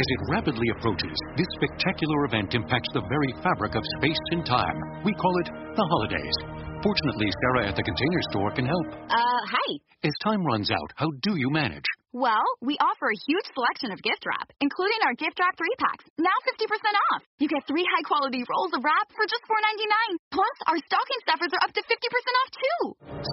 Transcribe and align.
As 0.00 0.08
it 0.08 0.32
rapidly 0.32 0.64
approaches, 0.72 1.12
this 1.36 1.44
spectacular 1.60 2.24
event 2.24 2.56
impacts 2.56 2.88
the 2.96 3.04
very 3.04 3.36
fabric 3.44 3.76
of 3.76 3.84
space 4.00 4.24
and 4.32 4.40
time. 4.48 5.04
We 5.04 5.12
call 5.12 5.34
it 5.44 5.52
the 5.76 5.84
holidays. 5.92 6.36
Fortunately, 6.80 7.28
Sarah 7.28 7.68
at 7.68 7.76
the 7.76 7.84
container 7.84 8.22
store 8.32 8.48
can 8.48 8.64
help. 8.64 8.86
Uh, 9.12 9.40
hi. 9.44 9.68
As 10.00 10.16
time 10.24 10.40
runs 10.40 10.72
out, 10.72 10.88
how 10.96 11.04
do 11.20 11.36
you 11.36 11.52
manage? 11.52 11.84
Well, 12.16 12.48
we 12.64 12.80
offer 12.80 13.12
a 13.12 13.22
huge 13.28 13.44
selection 13.52 13.92
of 13.92 14.00
gift 14.00 14.24
wrap, 14.24 14.48
including 14.64 15.04
our 15.04 15.12
gift 15.20 15.36
wrap 15.36 15.52
three 15.60 15.76
packs, 15.76 16.08
now 16.16 16.32
50% 16.48 16.64
off. 17.12 17.20
You 17.36 17.52
get 17.52 17.68
three 17.68 17.84
high 17.84 18.04
quality 18.08 18.40
rolls 18.48 18.72
of 18.72 18.80
wrap 18.80 19.04
for 19.12 19.28
just 19.28 19.44
$4.99. 19.44 20.16
Plus, 20.32 20.56
our 20.64 20.80
stocking 20.80 21.20
stuffers 21.28 21.52
are 21.52 21.62
up 21.68 21.76
to 21.76 21.82
50% 21.84 22.40
off 22.40 22.50
too. 22.56 22.82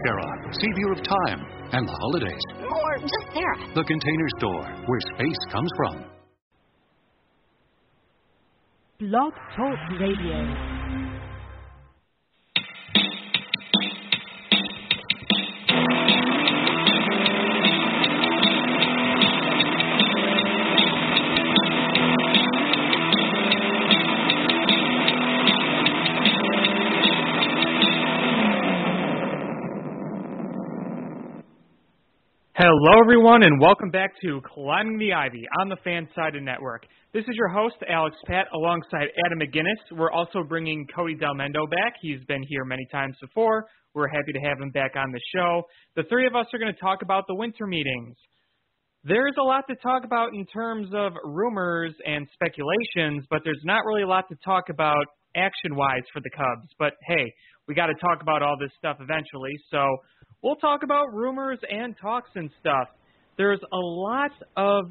Sarah, 0.03 0.31
savior 0.51 0.91
of 0.91 0.99
time 0.99 1.39
and 1.71 1.87
the 1.87 1.95
holidays. 1.95 2.43
Or 2.59 2.99
just 3.07 3.27
Sarah. 3.31 3.71
The 3.71 3.87
container 3.87 4.29
store, 4.35 4.67
where 4.83 5.01
space 5.15 5.41
comes 5.47 5.71
from. 5.79 6.16
Blog 8.99 9.31
Talk 9.55 9.77
Radio. 9.99 10.76
Hello, 32.59 32.99
everyone, 32.99 33.43
and 33.43 33.61
welcome 33.61 33.91
back 33.91 34.09
to 34.19 34.41
Climbing 34.41 34.97
the 34.97 35.13
Ivy 35.13 35.45
on 35.61 35.69
the 35.69 35.77
Fansided 35.85 36.41
Network. 36.41 36.87
This 37.13 37.21
is 37.25 37.35
your 37.35 37.49
host, 37.49 37.75
Alex 37.87 38.15
Pat, 38.25 38.47
alongside 38.51 39.09
Adam 39.27 39.37
McGinnis. 39.37 39.95
We're 39.95 40.09
also 40.09 40.41
bringing 40.41 40.87
Cody 40.87 41.13
Delmendo 41.13 41.69
back. 41.69 41.93
He's 42.01 42.23
been 42.27 42.41
here 42.49 42.65
many 42.65 42.87
times 42.91 43.15
before. 43.21 43.67
We're 43.93 44.07
happy 44.07 44.33
to 44.33 44.39
have 44.39 44.59
him 44.59 44.71
back 44.71 44.95
on 44.95 45.11
the 45.11 45.19
show. 45.35 45.61
The 45.95 46.05
three 46.09 46.25
of 46.25 46.35
us 46.35 46.47
are 46.51 46.57
going 46.57 46.73
to 46.73 46.79
talk 46.79 47.03
about 47.03 47.25
the 47.27 47.35
winter 47.35 47.67
meetings. 47.67 48.15
There's 49.03 49.35
a 49.39 49.43
lot 49.43 49.65
to 49.69 49.75
talk 49.75 50.03
about 50.03 50.33
in 50.33 50.43
terms 50.47 50.87
of 50.95 51.13
rumors 51.25 51.93
and 52.07 52.27
speculations, 52.33 53.23
but 53.29 53.41
there's 53.43 53.61
not 53.65 53.85
really 53.85 54.01
a 54.01 54.07
lot 54.07 54.25
to 54.29 54.35
talk 54.43 54.69
about 54.71 55.05
action 55.35 55.75
wise 55.75 56.01
for 56.11 56.21
the 56.21 56.31
Cubs. 56.31 56.73
But 56.79 56.93
hey, 57.05 57.31
we 57.67 57.75
got 57.75 57.87
to 57.87 57.95
talk 57.95 58.21
about 58.21 58.41
all 58.41 58.55
this 58.59 58.71
stuff 58.77 58.97
eventually. 58.99 59.53
So 59.71 59.83
we'll 60.41 60.55
talk 60.55 60.83
about 60.83 61.13
rumors 61.13 61.59
and 61.69 61.95
talks 62.01 62.29
and 62.35 62.49
stuff. 62.59 62.87
There's 63.37 63.61
a 63.71 63.77
lot 63.77 64.31
of 64.55 64.85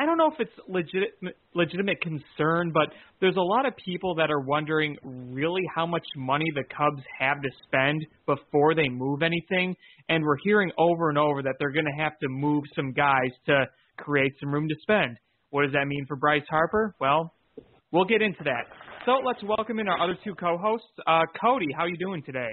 I 0.00 0.06
don't 0.06 0.16
know 0.16 0.30
if 0.30 0.38
it's 0.38 0.52
legit 0.68 1.10
legitimate 1.54 2.00
concern, 2.00 2.70
but 2.72 2.94
there's 3.20 3.34
a 3.34 3.40
lot 3.40 3.66
of 3.66 3.74
people 3.84 4.14
that 4.14 4.30
are 4.30 4.40
wondering 4.40 4.96
really 5.02 5.62
how 5.74 5.86
much 5.86 6.04
money 6.16 6.44
the 6.54 6.62
Cubs 6.62 7.02
have 7.18 7.42
to 7.42 7.48
spend 7.64 8.06
before 8.24 8.76
they 8.76 8.88
move 8.88 9.22
anything, 9.22 9.74
and 10.08 10.22
we're 10.22 10.36
hearing 10.44 10.70
over 10.78 11.08
and 11.08 11.18
over 11.18 11.42
that 11.42 11.54
they're 11.58 11.72
going 11.72 11.84
to 11.84 12.02
have 12.02 12.16
to 12.20 12.28
move 12.28 12.62
some 12.76 12.92
guys 12.92 13.32
to 13.46 13.64
create 13.96 14.34
some 14.38 14.54
room 14.54 14.68
to 14.68 14.74
spend. 14.82 15.16
What 15.50 15.62
does 15.62 15.72
that 15.72 15.88
mean 15.88 16.04
for 16.06 16.14
Bryce 16.16 16.46
Harper? 16.48 16.94
Well, 17.00 17.34
we'll 17.90 18.04
get 18.04 18.22
into 18.22 18.44
that. 18.44 18.87
So 19.08 19.14
let's 19.24 19.42
welcome 19.42 19.78
in 19.78 19.88
our 19.88 19.98
other 19.98 20.18
two 20.22 20.34
co-hosts. 20.34 20.86
Uh, 21.06 21.22
Cody, 21.40 21.68
how 21.74 21.84
are 21.84 21.88
you 21.88 21.96
doing 21.96 22.22
today? 22.24 22.50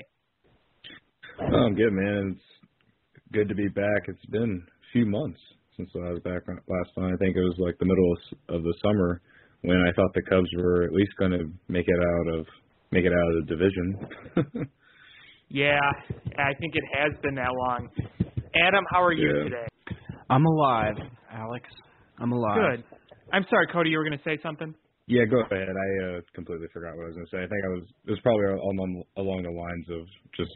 Oh, 1.41 1.53
I'm 1.53 1.75
good, 1.75 1.91
man. 1.91 2.31
It's 2.31 2.69
good 3.33 3.49
to 3.49 3.55
be 3.55 3.67
back. 3.67 4.03
It's 4.07 4.25
been 4.27 4.63
a 4.65 4.85
few 4.93 5.05
months 5.05 5.41
since 5.75 5.89
I 5.93 6.11
was 6.11 6.21
back 6.23 6.43
last 6.47 6.95
time. 6.95 7.13
I 7.13 7.17
think 7.17 7.35
it 7.35 7.41
was 7.41 7.55
like 7.57 7.77
the 7.77 7.85
middle 7.85 8.17
of 8.47 8.63
the 8.63 8.73
summer 8.81 9.19
when 9.63 9.75
I 9.75 9.91
thought 9.97 10.13
the 10.13 10.21
Cubs 10.21 10.47
were 10.57 10.83
at 10.83 10.93
least 10.93 11.11
going 11.19 11.31
to 11.31 11.43
make 11.67 11.87
it 11.89 11.99
out 11.99 12.39
of 12.39 12.45
make 12.93 13.03
it 13.03 13.11
out 13.11 13.35
of 13.35 13.45
the 13.45 13.53
division. 13.53 14.69
yeah, 15.49 15.77
I 16.39 16.53
think 16.57 16.75
it 16.75 16.83
has 16.97 17.11
been 17.21 17.35
that 17.35 17.51
long. 17.51 17.89
Adam, 18.55 18.85
how 18.91 19.03
are 19.03 19.11
you 19.11 19.27
yeah. 19.27 19.43
today? 19.43 19.67
I'm 20.29 20.45
alive, 20.45 20.95
Alex. 21.33 21.65
I'm 22.17 22.31
alive. 22.31 22.77
Good. 22.77 22.83
I'm 23.33 23.43
sorry, 23.49 23.67
Cody. 23.73 23.89
You 23.89 23.97
were 23.97 24.05
going 24.05 24.17
to 24.17 24.23
say 24.23 24.39
something. 24.41 24.73
Yeah, 25.07 25.25
go 25.25 25.41
ahead. 25.41 25.69
I 25.69 25.89
uh, 26.05 26.21
completely 26.33 26.67
forgot 26.73 26.97
what 26.97 27.03
I 27.03 27.07
was 27.13 27.15
going 27.15 27.29
to 27.29 27.31
say. 27.31 27.43
I 27.43 27.47
think 27.47 27.61
I 27.61 27.71
was 27.77 27.85
it 28.07 28.11
was 28.11 28.19
probably 28.25 28.45
along 28.45 29.03
along 29.17 29.43
the 29.43 29.53
lines 29.53 29.85
of 29.93 30.01
just 30.33 30.53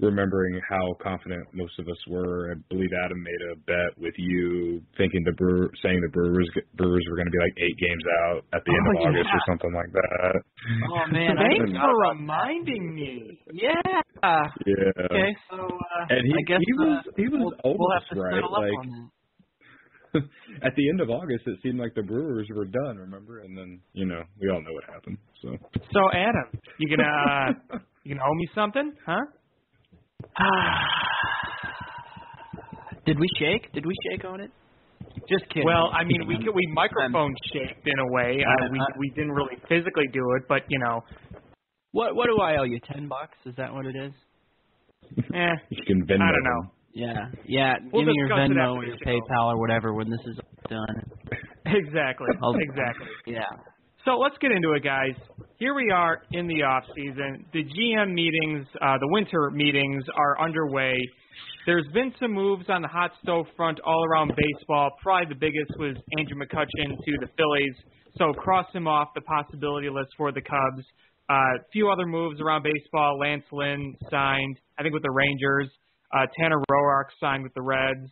remembering 0.00 0.60
how 0.70 0.94
confident 1.02 1.42
most 1.52 1.76
of 1.78 1.88
us 1.88 1.98
were. 2.08 2.52
I 2.52 2.54
believe 2.70 2.90
Adam 3.04 3.20
made 3.22 3.42
a 3.52 3.56
bet 3.66 3.92
with 3.98 4.14
you, 4.16 4.80
thinking 4.96 5.22
the 5.24 5.32
Brewer, 5.32 5.70
saying 5.82 6.00
the 6.00 6.08
Brewers 6.08 6.48
Brewers 6.76 7.04
were 7.10 7.16
going 7.16 7.26
to 7.26 7.34
be 7.34 7.42
like 7.44 7.56
eight 7.58 7.76
games 7.76 8.04
out 8.24 8.44
at 8.54 8.62
the 8.64 8.72
end 8.72 8.86
oh, 8.86 8.90
of 8.90 8.96
yeah. 8.96 9.08
August 9.08 9.30
or 9.36 9.42
something 9.48 9.74
like 9.74 9.92
that. 9.92 10.34
Oh 10.88 11.04
man, 11.12 11.36
thanks 11.36 11.72
for 11.76 11.92
reminding 12.14 12.94
me. 12.94 13.38
Yeah. 13.52 13.74
Yeah. 14.64 15.04
Okay, 15.12 15.30
so 15.50 15.60
uh, 15.60 16.06
and 16.08 16.24
he 16.26 16.32
I 16.32 16.42
guess 16.46 16.62
he 16.64 16.72
was 16.72 17.04
uh, 17.04 17.10
he 17.16 17.28
was 17.28 17.40
we'll, 17.42 17.60
almost 17.64 17.78
we'll 17.78 17.94
have 17.94 18.08
to 18.08 18.20
right. 18.20 18.44
up 18.44 18.50
like 18.50 18.72
on 18.80 18.88
that. 18.88 19.17
at 20.62 20.74
the 20.76 20.88
end 20.88 21.00
of 21.00 21.10
August, 21.10 21.44
it 21.46 21.58
seemed 21.62 21.78
like 21.78 21.94
the 21.94 22.02
Brewers 22.02 22.48
were 22.54 22.64
done. 22.64 22.96
Remember, 22.96 23.40
and 23.40 23.56
then 23.56 23.80
you 23.92 24.06
know 24.06 24.22
we 24.40 24.48
all 24.50 24.60
know 24.62 24.72
what 24.72 24.84
happened. 24.84 25.18
So. 25.42 25.56
So 25.92 26.00
Adam, 26.12 26.60
you 26.78 26.96
gonna 26.96 27.08
uh, 27.08 27.78
you 28.04 28.14
gonna 28.14 28.26
owe 28.28 28.34
me 28.34 28.48
something, 28.54 28.92
huh? 29.06 29.20
Did 33.06 33.18
we 33.18 33.28
shake? 33.38 33.72
Did 33.72 33.86
we 33.86 33.94
shake 34.10 34.24
on 34.24 34.40
it? 34.40 34.50
Just 35.28 35.48
kidding. 35.48 35.64
Well, 35.64 35.90
I 35.92 36.04
mean, 36.04 36.26
we 36.26 36.36
could, 36.36 36.54
we 36.54 36.66
microphone 36.74 37.34
shaked 37.52 37.86
in 37.86 37.98
a 37.98 38.12
way. 38.12 38.44
Uh, 38.44 38.68
we 38.70 38.78
uh, 38.78 38.84
we 38.98 39.10
didn't 39.10 39.32
really 39.32 39.56
physically 39.68 40.06
do 40.12 40.20
it, 40.36 40.44
but 40.48 40.62
you 40.68 40.78
know, 40.78 41.02
What 41.92 42.14
what 42.16 42.26
do 42.26 42.38
I 42.42 42.56
owe 42.58 42.64
you? 42.64 42.78
Ten 42.92 43.08
bucks? 43.08 43.36
Is 43.46 43.54
that 43.56 43.72
what 43.72 43.86
it 43.86 43.96
is? 43.96 44.12
eh. 45.34 45.54
You 45.70 45.82
can 45.86 46.06
Venmo 46.06 46.22
I 46.22 46.32
don't 46.32 46.44
know. 46.44 46.70
Yeah. 46.98 47.30
Yeah. 47.46 47.74
We'll 47.92 48.02
Give 48.02 48.08
me 48.08 48.14
your 48.16 48.28
Venmo 48.30 48.76
or 48.76 48.84
your. 48.84 48.96
PayPal 49.06 49.54
or 49.54 49.58
whatever 49.58 49.94
when 49.94 50.10
this 50.10 50.20
is 50.26 50.38
done. 50.68 51.02
Exactly. 51.66 52.28
I'll- 52.42 52.56
Exactly. 52.58 53.06
Yeah. 53.26 53.42
So 54.06 54.12
let's 54.12 54.36
get 54.40 54.52
into 54.52 54.72
it, 54.72 54.82
guys. 54.82 55.12
Here 55.58 55.74
we 55.74 55.90
are 55.90 56.22
in 56.32 56.46
the 56.46 56.62
off 56.62 56.84
season. 56.96 57.44
The 57.52 57.62
GM 57.62 58.14
meetings, 58.14 58.66
uh, 58.80 58.96
the 58.98 59.08
winter 59.08 59.50
meetings, 59.50 60.02
are 60.16 60.40
underway. 60.40 60.94
There's 61.66 61.86
been 61.92 62.14
some 62.18 62.32
moves 62.32 62.64
on 62.70 62.80
the 62.80 62.88
hot 62.88 63.10
stove 63.22 63.44
front 63.54 63.80
all 63.84 64.02
around 64.06 64.32
baseball. 64.34 64.92
Probably 65.02 65.34
the 65.34 65.38
biggest 65.38 65.78
was 65.78 65.94
Andrew 66.18 66.38
McCutchen 66.40 66.96
to 66.96 67.12
the 67.20 67.28
Phillies. 67.36 67.74
So 68.16 68.32
cross 68.32 68.66
him 68.72 68.88
off 68.88 69.08
the 69.14 69.20
possibility 69.20 69.90
list 69.90 70.08
for 70.16 70.32
the 70.32 70.40
Cubs. 70.40 70.86
A 71.28 71.34
uh, 71.34 71.38
few 71.70 71.90
other 71.90 72.06
moves 72.06 72.40
around 72.40 72.62
baseball. 72.62 73.18
Lance 73.18 73.44
Lynn 73.52 73.94
signed, 74.10 74.56
I 74.78 74.82
think, 74.82 74.94
with 74.94 75.02
the 75.02 75.10
Rangers. 75.10 75.68
Uh, 76.12 76.26
Tanner 76.38 76.62
Roark 76.70 77.06
signed 77.20 77.42
with 77.42 77.54
the 77.54 77.62
Reds. 77.62 78.10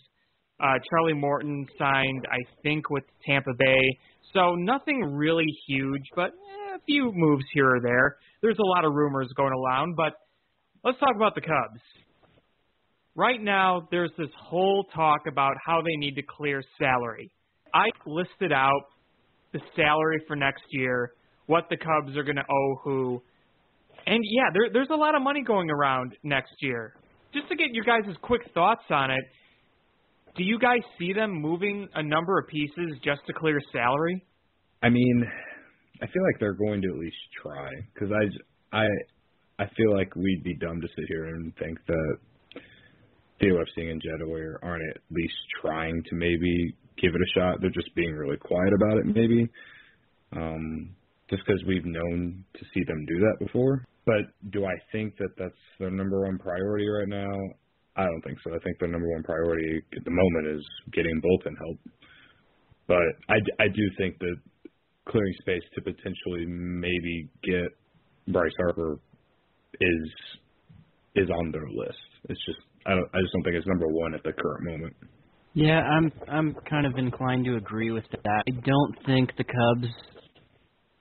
Uh, 0.59 0.75
Charlie 0.91 1.15
Morton 1.15 1.67
signed, 1.79 2.27
I 2.31 2.39
think, 2.63 2.89
with 2.91 3.05
Tampa 3.27 3.53
Bay. 3.59 3.99
So 4.33 4.55
nothing 4.55 5.03
really 5.15 5.47
huge, 5.67 6.03
but 6.15 6.31
eh, 6.31 6.77
a 6.77 6.79
few 6.87 7.11
moves 7.15 7.45
here 7.53 7.77
or 7.77 7.81
there. 7.81 8.17
There's 8.43 8.59
a 8.59 8.67
lot 8.67 8.85
of 8.85 8.93
rumors 8.93 9.29
going 9.37 9.53
around, 9.53 9.97
but 9.97 10.15
let's 10.85 10.99
talk 10.99 11.15
about 11.15 11.35
the 11.35 11.41
Cubs. 11.41 11.81
Right 13.15 13.41
now, 13.41 13.89
there's 13.91 14.11
this 14.19 14.29
whole 14.39 14.85
talk 14.95 15.23
about 15.27 15.55
how 15.65 15.81
they 15.81 15.97
need 15.97 16.17
to 16.17 16.23
clear 16.23 16.63
salary. 16.79 17.31
I 17.73 17.89
listed 18.07 18.53
out 18.53 18.83
the 19.53 19.61
salary 19.75 20.23
for 20.27 20.37
next 20.37 20.65
year, 20.71 21.13
what 21.47 21.65
the 21.71 21.77
Cubs 21.77 22.17
are 22.17 22.25
going 22.25 22.37
to 22.37 22.45
owe 22.51 22.81
who, 22.85 23.23
and 24.07 24.23
yeah, 24.23 24.51
there, 24.53 24.71
there's 24.73 24.91
a 24.91 24.97
lot 24.97 25.15
of 25.15 25.23
money 25.23 25.43
going 25.43 25.71
around 25.71 26.13
next 26.23 26.55
year. 26.61 26.95
Just 27.33 27.49
to 27.49 27.57
get 27.57 27.69
your 27.73 27.85
guys' 27.85 28.15
quick 28.23 28.43
thoughts 28.55 28.85
on 28.91 29.11
it, 29.11 29.25
do 30.37 30.45
you 30.45 30.59
guys 30.59 30.81
see 30.99 31.13
them 31.13 31.33
moving 31.33 31.89
a 31.95 32.03
number 32.03 32.39
of 32.39 32.47
pieces 32.49 32.99
just 33.03 33.21
to 33.27 33.33
clear 33.33 33.59
salary? 33.73 34.25
I 34.83 34.91
mean, 34.91 35.25
I 36.03 36.07
feel 36.07 36.23
like 36.23 36.39
they're 36.39 36.53
going 36.53 36.83
to 36.83 36.89
at 36.89 36.99
least 36.99 37.17
try 37.43 37.71
because 37.95 38.11
I, 38.13 38.77
I, 38.77 38.87
I 39.59 39.65
feel 39.77 39.97
like 39.97 40.15
we'd 40.15 40.43
be 40.45 40.55
dumb 40.57 40.81
to 40.81 40.89
sit 40.89 41.05
here 41.09 41.27
and 41.27 41.55
think 41.57 41.79
that 41.87 42.17
Theo 43.41 43.61
Epstein 43.61 43.89
and 43.89 44.03
Jed 44.03 44.27
Hoyer 44.27 44.59
aren't 44.63 44.83
at 44.91 45.03
least 45.11 45.35
trying 45.61 46.03
to 46.11 46.15
maybe 46.15 46.75
give 47.01 47.15
it 47.15 47.21
a 47.21 47.39
shot. 47.39 47.61
They're 47.61 47.71
just 47.71 47.95
being 47.95 48.15
really 48.15 48.37
quiet 48.37 48.73
about 48.75 48.99
it, 48.99 49.07
maybe. 49.07 49.49
Um, 50.33 50.91
just 51.31 51.43
because 51.47 51.63
we've 51.67 51.85
known 51.85 52.45
to 52.55 52.65
see 52.75 52.85
them 52.87 53.05
do 53.07 53.19
that 53.21 53.37
before. 53.47 53.85
But 54.07 54.31
do 54.51 54.65
I 54.65 54.75
think 54.93 55.17
that 55.19 55.31
that's 55.37 55.55
their 55.81 55.91
number 55.91 56.23
one 56.23 56.39
priority 56.39 56.89
right 56.89 57.09
now? 57.09 57.35
I 57.97 58.05
don't 58.05 58.23
think 58.23 58.39
so. 58.45 58.55
I 58.55 58.59
think 58.61 58.79
their 58.79 58.89
number 58.89 59.09
one 59.09 59.23
priority 59.25 59.83
at 59.97 60.05
the 60.05 60.11
moment 60.11 60.59
is 60.59 60.65
getting 60.93 61.21
bullpen 61.21 61.59
help. 61.59 61.79
But 62.87 63.03
I, 63.29 63.65
I 63.65 63.69
do 63.69 63.83
think 63.99 64.19
that 64.21 64.37
clearing 65.09 65.35
space 65.41 65.63
to 65.75 65.81
potentially 65.83 66.47
maybe 66.47 67.29
get 67.43 67.69
Bryce 68.29 68.53
Harper 68.59 68.99
is 69.81 70.09
is 71.17 71.29
on 71.31 71.51
their 71.51 71.67
list. 71.69 71.99
It's 72.29 72.41
just 72.47 72.59
I 72.87 72.91
don't 72.91 73.09
I 73.13 73.21
just 73.21 73.33
don't 73.33 73.43
think 73.43 73.57
it's 73.57 73.67
number 73.67 73.89
one 73.89 74.15
at 74.15 74.23
the 74.23 74.33
current 74.33 74.65
moment. 74.65 74.97
Yeah, 75.55 75.81
I'm 75.81 76.13
I'm 76.29 76.55
kind 76.69 76.87
of 76.87 76.97
inclined 76.97 77.45
to 77.47 77.57
agree 77.57 77.91
with 77.91 78.05
that. 78.11 78.43
I 78.47 78.51
don't 78.65 78.95
think 79.07 79.31
the 79.39 79.45
Cubs 79.45 79.93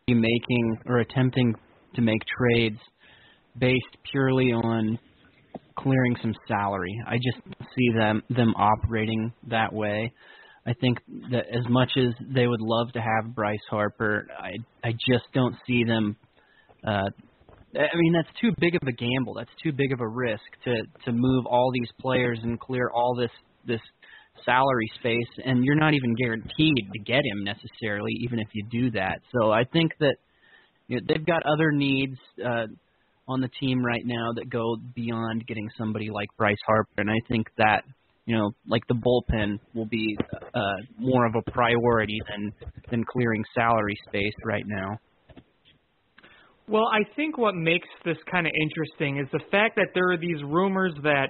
be 0.08 0.14
making 0.14 0.78
or 0.86 1.00
attempting 1.00 1.54
to 1.96 2.02
make 2.02 2.22
trades 2.38 2.80
based 3.58 3.98
purely 4.12 4.52
on 4.52 5.00
clearing 5.78 6.16
some 6.22 6.34
salary. 6.48 6.96
I 7.08 7.16
just 7.16 7.46
see 7.76 7.90
them 7.96 8.24
them 8.30 8.54
operating 8.56 9.34
that 9.50 9.74
way. 9.74 10.12
I 10.68 10.74
think 10.74 10.98
that 11.32 11.46
as 11.52 11.64
much 11.70 11.92
as 11.98 12.14
they 12.34 12.48
would 12.48 12.62
love 12.62 12.92
to 12.94 13.00
have 13.00 13.36
Bryce 13.36 13.60
Harper, 13.70 14.28
I 14.38 14.54
I 14.84 14.92
just 14.92 15.26
don't 15.34 15.56
see 15.68 15.84
them. 15.84 16.16
Uh, 16.86 17.10
I 17.76 17.96
mean, 17.96 18.14
that's 18.14 18.40
too 18.40 18.52
big 18.60 18.76
of 18.76 18.88
a 18.88 18.92
gamble. 18.92 19.34
That's 19.34 19.52
too 19.62 19.74
big 19.74 19.92
of 19.92 20.00
a 20.00 20.08
risk 20.08 20.44
to 20.64 20.76
to 21.06 21.12
move 21.12 21.46
all 21.46 21.72
these 21.74 21.90
players 22.00 22.40
and 22.44 22.60
clear 22.60 22.90
all 22.94 23.16
this 23.16 23.32
this 23.66 23.82
salary 24.44 24.90
space, 25.00 25.46
and 25.46 25.64
you're 25.64 25.76
not 25.76 25.94
even 25.94 26.16
guaranteed 26.16 26.90
to 26.94 27.00
get 27.00 27.24
him 27.26 27.44
necessarily, 27.44 28.12
even 28.22 28.40
if 28.40 28.48
you 28.54 28.66
do 28.70 28.92
that. 28.92 29.20
So 29.34 29.52
I 29.52 29.64
think 29.64 29.94
that 30.00 30.16
you 30.88 30.98
know, 30.98 31.02
they've 31.08 31.26
got 31.26 31.44
other 31.46 31.72
needs 31.72 32.18
uh, 32.44 32.68
on 33.28 33.42
the 33.42 33.50
team 33.60 33.84
right 33.84 34.06
now 34.06 34.34
that 34.36 34.50
go 34.50 34.78
beyond 34.94 35.46
getting 35.48 35.70
somebody 35.78 36.10
like 36.12 36.30
Bryce 36.38 36.58
Harper, 36.68 36.90
and 36.98 37.10
I 37.10 37.20
think 37.28 37.48
that 37.58 37.84
you 38.26 38.36
know, 38.36 38.52
like 38.68 38.82
the 38.88 38.96
bullpen 38.96 39.60
will 39.76 39.86
be 39.86 40.18
uh, 40.54 40.60
more 40.98 41.26
of 41.28 41.36
a 41.36 41.52
priority 41.52 42.20
than 42.30 42.52
than 42.90 43.04
clearing 43.04 43.44
salary 43.54 43.98
space 44.08 44.34
right 44.44 44.66
now. 44.66 44.98
Well, 46.68 46.88
I 46.92 47.02
think 47.16 47.38
what 47.38 47.54
makes 47.54 47.88
this 48.04 48.18
kind 48.32 48.48
of 48.48 48.54
interesting 48.60 49.20
is 49.20 49.28
the 49.32 49.44
fact 49.52 49.76
that 49.76 49.90
there 49.94 50.12
are 50.12 50.18
these 50.18 50.42
rumors 50.44 50.94
that 51.04 51.28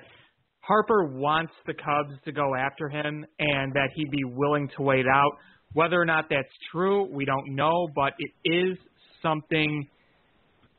Harper 0.61 1.03
wants 1.03 1.51
the 1.67 1.73
Cubs 1.73 2.17
to 2.23 2.31
go 2.31 2.55
after 2.55 2.87
him 2.87 3.25
and 3.39 3.73
that 3.73 3.89
he'd 3.95 4.09
be 4.09 4.23
willing 4.23 4.69
to 4.77 4.81
wait 4.81 5.05
out. 5.05 5.31
Whether 5.73 6.01
or 6.01 6.05
not 6.05 6.25
that's 6.29 6.47
true, 6.71 7.05
we 7.11 7.25
don't 7.25 7.53
know, 7.53 7.89
but 7.93 8.13
it 8.17 8.31
is 8.45 8.77
something 9.21 9.85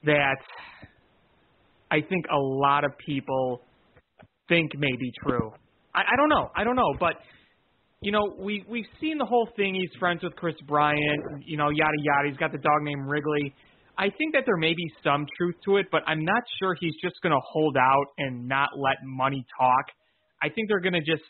that 0.04 0.38
I 1.90 2.00
think 2.00 2.26
a 2.32 2.38
lot 2.38 2.84
of 2.84 2.92
people 2.98 3.62
think 4.48 4.76
may 4.76 4.94
be 4.98 5.12
true. 5.22 5.52
I, 5.94 6.00
I 6.00 6.16
don't 6.16 6.28
know. 6.28 6.50
I 6.54 6.64
don't 6.64 6.76
know, 6.76 6.94
but 6.98 7.16
you 8.00 8.12
know, 8.12 8.34
we 8.38 8.64
we've 8.68 8.86
seen 9.00 9.18
the 9.18 9.24
whole 9.24 9.48
thing. 9.56 9.74
He's 9.74 9.90
friends 9.98 10.22
with 10.22 10.36
Kris 10.36 10.54
Bryant, 10.66 11.22
you 11.44 11.56
know, 11.56 11.70
yada 11.70 11.96
yada. 11.98 12.28
He's 12.28 12.36
got 12.36 12.52
the 12.52 12.58
dog 12.58 12.82
named 12.82 13.08
Wrigley. 13.08 13.54
I 13.98 14.10
think 14.10 14.34
that 14.34 14.42
there 14.44 14.58
may 14.58 14.74
be 14.74 14.92
some 15.02 15.26
truth 15.38 15.54
to 15.64 15.78
it, 15.78 15.86
but 15.90 16.02
I'm 16.06 16.22
not 16.22 16.42
sure 16.58 16.76
he's 16.78 16.94
just 17.02 17.16
going 17.22 17.32
to 17.32 17.40
hold 17.50 17.76
out 17.78 18.04
and 18.18 18.46
not 18.46 18.70
let 18.76 18.96
money 19.02 19.44
talk. 19.58 19.86
I 20.42 20.50
think 20.50 20.68
they're 20.68 20.80
going 20.80 20.92
to 20.92 21.00
just 21.00 21.24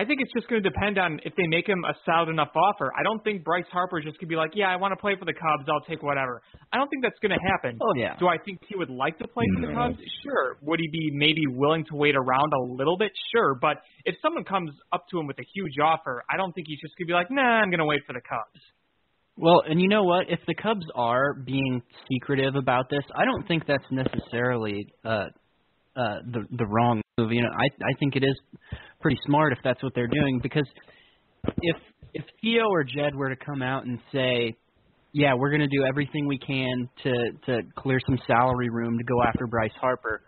I 0.00 0.06
think 0.06 0.20
it's 0.22 0.32
just 0.32 0.48
going 0.48 0.62
to 0.62 0.68
depend 0.70 0.96
on 0.96 1.20
if 1.24 1.36
they 1.36 1.46
make 1.46 1.68
him 1.68 1.84
a 1.84 1.92
solid 2.06 2.30
enough 2.30 2.56
offer. 2.56 2.90
I 2.98 3.02
don't 3.02 3.22
think 3.22 3.44
Bryce 3.44 3.68
Harper 3.70 3.98
is 3.98 4.06
just 4.06 4.16
going 4.16 4.28
to 4.28 4.32
be 4.32 4.36
like, 4.36 4.52
yeah, 4.54 4.72
I 4.72 4.76
want 4.76 4.92
to 4.92 4.96
play 4.96 5.12
for 5.18 5.26
the 5.26 5.34
Cubs. 5.34 5.68
I'll 5.68 5.84
take 5.84 6.02
whatever. 6.02 6.40
I 6.72 6.78
don't 6.78 6.88
think 6.88 7.02
that's 7.02 7.18
going 7.20 7.36
to 7.36 7.42
happen. 7.52 7.78
Oh 7.82 7.92
yeah. 7.94 8.16
Do 8.18 8.26
I 8.26 8.38
think 8.38 8.60
he 8.66 8.76
would 8.76 8.88
like 8.88 9.18
to 9.18 9.28
play 9.28 9.44
for 9.54 9.66
the 9.66 9.74
Cubs? 9.74 9.98
Sure. 10.24 10.56
Would 10.62 10.80
he 10.80 10.88
be 10.88 11.10
maybe 11.12 11.42
willing 11.46 11.84
to 11.90 11.96
wait 11.96 12.16
around 12.16 12.50
a 12.54 12.72
little 12.72 12.96
bit? 12.96 13.12
Sure. 13.30 13.54
But 13.60 13.82
if 14.06 14.14
someone 14.22 14.44
comes 14.44 14.70
up 14.90 15.04
to 15.10 15.20
him 15.20 15.26
with 15.26 15.38
a 15.38 15.44
huge 15.52 15.74
offer, 15.84 16.24
I 16.32 16.38
don't 16.38 16.54
think 16.54 16.66
he's 16.66 16.80
just 16.80 16.94
going 16.96 17.06
to 17.06 17.10
be 17.10 17.14
like, 17.14 17.30
nah, 17.30 17.60
I'm 17.60 17.68
going 17.68 17.84
to 17.84 17.84
wait 17.84 18.00
for 18.06 18.14
the 18.14 18.22
Cubs. 18.26 18.64
Well, 19.36 19.62
and 19.68 19.80
you 19.82 19.88
know 19.88 20.04
what? 20.04 20.30
If 20.30 20.40
the 20.46 20.54
Cubs 20.54 20.86
are 20.94 21.34
being 21.34 21.82
secretive 22.10 22.56
about 22.56 22.88
this, 22.88 23.04
I 23.14 23.26
don't 23.26 23.46
think 23.46 23.66
that's 23.66 23.84
necessarily 23.90 24.86
uh, 25.04 25.26
uh, 25.96 26.18
the 26.24 26.46
the 26.56 26.66
wrong 26.66 27.02
move. 27.18 27.32
You 27.32 27.42
know, 27.42 27.50
I 27.50 27.66
I 27.84 27.92
think 27.98 28.16
it 28.16 28.24
is 28.24 28.38
pretty 29.00 29.18
smart 29.26 29.52
if 29.52 29.58
that's 29.64 29.82
what 29.82 29.94
they're 29.94 30.08
doing 30.08 30.40
because 30.42 30.66
if 31.62 31.76
if 32.12 32.24
Theo 32.40 32.64
or 32.68 32.84
Jed 32.84 33.14
were 33.14 33.28
to 33.28 33.36
come 33.36 33.62
out 33.62 33.84
and 33.84 33.98
say, 34.12 34.56
yeah, 35.12 35.34
we're 35.34 35.50
going 35.50 35.60
to 35.60 35.68
do 35.68 35.84
everything 35.88 36.26
we 36.26 36.38
can 36.38 36.88
to 37.02 37.12
to 37.46 37.62
clear 37.76 37.98
some 38.06 38.18
salary 38.26 38.68
room 38.70 38.98
to 38.98 39.04
go 39.04 39.22
after 39.26 39.46
Bryce 39.46 39.72
Harper. 39.80 40.22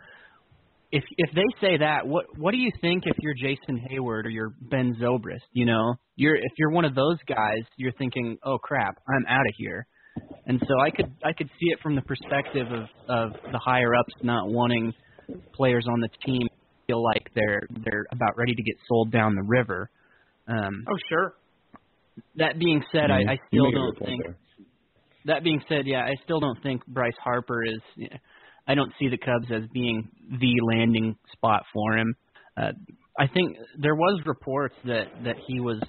If 0.90 1.04
if 1.16 1.34
they 1.34 1.44
say 1.60 1.78
that, 1.78 2.06
what 2.06 2.26
what 2.38 2.52
do 2.52 2.58
you 2.58 2.70
think 2.80 3.04
if 3.06 3.16
you're 3.20 3.34
Jason 3.34 3.80
Heyward 3.90 4.24
or 4.24 4.28
you're 4.28 4.52
Ben 4.60 4.94
Zobrist? 5.00 5.46
You 5.52 5.66
know, 5.66 5.94
you're 6.16 6.36
if 6.36 6.52
you're 6.58 6.70
one 6.70 6.84
of 6.84 6.94
those 6.94 7.18
guys, 7.28 7.62
you're 7.76 7.92
thinking, 7.92 8.38
oh 8.44 8.58
crap, 8.58 8.96
I'm 9.08 9.24
out 9.28 9.46
of 9.46 9.54
here. 9.56 9.86
And 10.46 10.60
so 10.60 10.80
I 10.80 10.90
could 10.90 11.12
I 11.24 11.32
could 11.32 11.48
see 11.48 11.66
it 11.72 11.78
from 11.82 11.94
the 11.94 12.02
perspective 12.02 12.66
of 12.70 12.84
of 13.08 13.32
the 13.50 13.58
higher 13.58 13.94
ups 13.94 14.14
not 14.22 14.48
wanting 14.48 14.92
players 15.54 15.86
on 15.90 16.00
the 16.00 16.08
team 16.26 16.48
feel 16.86 17.02
like 17.02 17.30
they're 17.34 17.66
they're 17.84 18.06
about 18.12 18.36
ready 18.36 18.54
to 18.54 18.62
get 18.62 18.76
sold 18.88 19.10
down 19.12 19.34
the 19.34 19.46
river. 19.46 19.90
Um, 20.48 20.84
oh 20.88 20.96
sure. 21.08 21.34
That 22.36 22.58
being 22.58 22.82
said, 22.92 23.10
Mm-hmm. 23.10 23.28
I, 23.28 23.32
I 23.32 23.38
still 23.48 23.70
don't 23.70 23.98
think. 23.98 24.22
That 25.24 25.44
being 25.44 25.62
said, 25.68 25.86
yeah, 25.86 26.00
I 26.00 26.14
still 26.24 26.40
don't 26.40 26.60
think 26.62 26.84
Bryce 26.86 27.16
Harper 27.22 27.64
is. 27.64 27.80
I 28.66 28.74
don't 28.74 28.92
see 28.98 29.08
the 29.08 29.18
Cubs 29.18 29.46
as 29.54 29.62
being 29.72 30.08
the 30.40 30.54
landing 30.62 31.16
spot 31.32 31.62
for 31.72 31.96
him. 31.96 32.14
Uh, 32.56 32.72
I 33.18 33.26
think 33.28 33.56
there 33.80 33.94
was 33.94 34.20
reports 34.26 34.74
that 34.84 35.04
that 35.24 35.36
he 35.46 35.60
was 35.60 35.80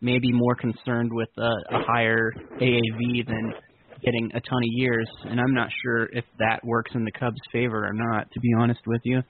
maybe 0.00 0.32
more 0.32 0.54
concerned 0.54 1.10
with 1.12 1.28
a, 1.38 1.42
a 1.42 1.82
higher 1.86 2.30
AAV 2.60 3.26
than 3.26 3.52
getting 4.04 4.30
a 4.34 4.40
ton 4.40 4.58
of 4.58 4.70
years, 4.70 5.08
and 5.24 5.40
I'm 5.40 5.54
not 5.54 5.68
sure 5.82 6.04
if 6.12 6.24
that 6.38 6.60
works 6.64 6.92
in 6.94 7.04
the 7.04 7.12
Cubs' 7.12 7.36
favor 7.52 7.84
or 7.84 7.92
not. 7.92 8.30
To 8.32 8.40
be 8.40 8.50
honest 8.58 8.80
with 8.86 9.00
you. 9.04 9.22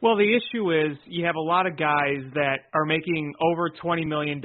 Well, 0.00 0.16
the 0.16 0.30
issue 0.30 0.70
is 0.70 0.96
you 1.06 1.24
have 1.24 1.34
a 1.34 1.40
lot 1.40 1.66
of 1.66 1.76
guys 1.76 2.22
that 2.34 2.70
are 2.72 2.84
making 2.84 3.34
over 3.42 3.68
$20 3.82 4.06
million 4.06 4.40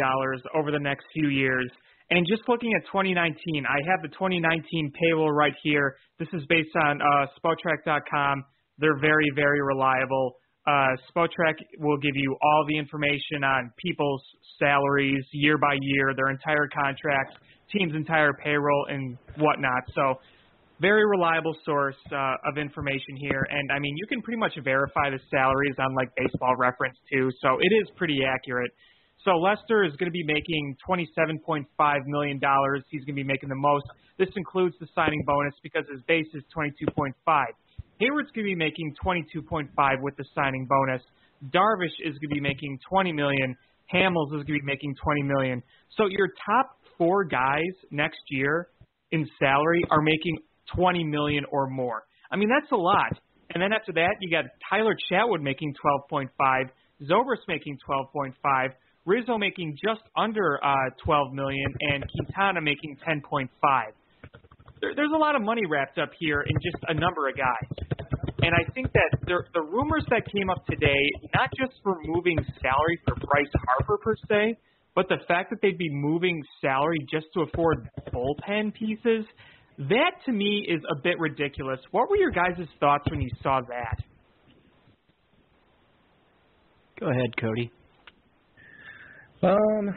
over 0.55 0.71
the 0.71 0.79
next 0.79 1.05
few 1.13 1.29
years. 1.29 1.69
And 2.09 2.25
just 2.27 2.41
looking 2.47 2.73
at 2.73 2.85
2019, 2.87 3.63
I 3.65 3.77
have 3.91 4.01
the 4.01 4.07
2019 4.09 4.91
payroll 4.99 5.31
right 5.31 5.53
here. 5.61 5.95
This 6.17 6.27
is 6.33 6.41
based 6.49 6.75
on 6.83 6.99
uh, 7.01 7.27
Spotrac.com. 7.37 8.43
They're 8.79 8.99
very, 8.99 9.31
very 9.35 9.61
reliable. 9.61 10.33
Uh, 10.65 10.95
Spotrac 11.13 11.53
will 11.77 11.97
give 11.97 12.15
you 12.15 12.35
all 12.41 12.65
the 12.67 12.77
information 12.77 13.43
on 13.43 13.71
people's 13.77 14.23
salaries 14.57 15.23
year 15.33 15.59
by 15.59 15.77
year, 15.79 16.13
their 16.15 16.29
entire 16.29 16.67
contracts, 16.73 17.35
team's 17.71 17.93
entire 17.93 18.33
payroll, 18.33 18.87
and 18.89 19.17
whatnot. 19.37 19.83
So 19.93 20.15
very 20.83 21.07
reliable 21.07 21.55
source 21.63 21.95
uh, 22.11 22.35
of 22.43 22.57
information 22.57 23.15
here. 23.15 23.47
And 23.49 23.71
I 23.71 23.79
mean, 23.79 23.95
you 23.95 24.05
can 24.05 24.21
pretty 24.21 24.37
much 24.37 24.51
verify 24.61 25.09
the 25.09 25.19
salaries 25.31 25.75
on 25.79 25.95
like 25.95 26.09
Baseball 26.17 26.55
Reference 26.57 26.97
too, 27.11 27.31
so 27.41 27.57
it 27.61 27.71
is 27.71 27.87
pretty 27.95 28.19
accurate. 28.27 28.71
So 29.23 29.31
Lester 29.39 29.85
is 29.85 29.95
going 29.95 30.11
to 30.11 30.17
be 30.17 30.25
making 30.27 30.75
$27.5 30.83 31.63
million. 32.07 32.35
He's 32.91 33.05
going 33.05 33.15
to 33.15 33.23
be 33.23 33.23
making 33.23 33.47
the 33.47 33.55
most. 33.55 33.85
This 34.19 34.27
includes 34.35 34.75
the 34.81 34.87
signing 34.93 35.23
bonus 35.25 35.53
because 35.63 35.85
his 35.89 36.01
base 36.03 36.27
is 36.33 36.43
22.5. 36.51 37.13
Heyward's 38.01 38.31
going 38.35 38.43
to 38.45 38.51
be 38.51 38.55
making 38.55 38.93
22.5 39.03 39.69
with 40.01 40.17
the 40.17 40.25
signing 40.35 40.67
bonus. 40.67 41.01
Darvish 41.55 41.95
is 42.03 42.19
going 42.19 42.29
to 42.29 42.35
be 42.35 42.41
making 42.41 42.77
20 42.89 43.13
million. 43.13 43.55
Hamels 43.93 44.27
is 44.35 44.43
going 44.43 44.59
to 44.59 44.65
be 44.65 44.65
making 44.65 44.93
20 45.01 45.23
million. 45.23 45.63
So 45.95 46.07
your 46.07 46.27
top 46.45 46.77
four 46.97 47.23
guys 47.23 47.71
next 47.91 48.19
year 48.29 48.67
in 49.11 49.25
salary 49.39 49.83
are 49.89 50.01
making 50.01 50.37
20 50.75 51.03
million 51.03 51.45
or 51.51 51.69
more. 51.69 52.03
I 52.31 52.35
mean, 52.35 52.49
that's 52.49 52.71
a 52.71 52.75
lot. 52.75 53.13
And 53.53 53.61
then 53.61 53.71
after 53.73 53.93
that, 53.93 54.15
you 54.19 54.31
got 54.31 54.45
Tyler 54.69 54.95
Chatwood 55.11 55.41
making 55.41 55.75
12.5, 56.11 56.29
Zobrist 57.03 57.45
making 57.47 57.77
12.5, 57.87 58.33
Rizzo 59.05 59.37
making 59.37 59.77
just 59.83 60.01
under 60.17 60.59
uh, 60.63 60.73
12 61.03 61.33
million, 61.33 61.65
and 61.81 62.03
Quintana 62.09 62.61
making 62.61 62.97
10.5. 63.07 63.49
There, 64.81 64.95
there's 64.95 65.11
a 65.13 65.17
lot 65.17 65.35
of 65.35 65.41
money 65.41 65.63
wrapped 65.69 65.97
up 65.99 66.09
here 66.19 66.41
in 66.41 66.55
just 66.63 66.83
a 66.87 66.93
number 66.93 67.29
of 67.29 67.35
guys. 67.37 67.93
And 68.41 68.51
I 68.53 68.69
think 68.73 68.91
that 68.93 69.19
the, 69.25 69.43
the 69.53 69.61
rumors 69.61 70.03
that 70.09 70.23
came 70.35 70.49
up 70.49 70.65
today, 70.65 71.11
not 71.33 71.49
just 71.57 71.73
for 71.83 71.97
moving 72.03 72.37
salary 72.61 72.99
for 73.07 73.15
Bryce 73.15 73.51
Harper 73.67 73.97
per 74.03 74.15
se, 74.27 74.57
but 74.95 75.07
the 75.09 75.17
fact 75.27 75.49
that 75.49 75.59
they'd 75.61 75.77
be 75.77 75.89
moving 75.89 76.43
salary 76.61 76.99
just 77.09 77.27
to 77.33 77.41
afford 77.41 77.89
bullpen 78.13 78.73
pieces, 78.73 79.25
that 79.77 80.11
to 80.25 80.31
me 80.31 80.65
is 80.67 80.81
a 80.91 80.95
bit 81.01 81.19
ridiculous. 81.19 81.79
What 81.91 82.09
were 82.09 82.17
your 82.17 82.31
guys' 82.31 82.67
thoughts 82.79 83.05
when 83.09 83.21
you 83.21 83.29
saw 83.41 83.61
that? 83.61 84.03
Go 86.99 87.09
ahead, 87.09 87.35
Cody. 87.39 87.71
Um, 89.41 89.89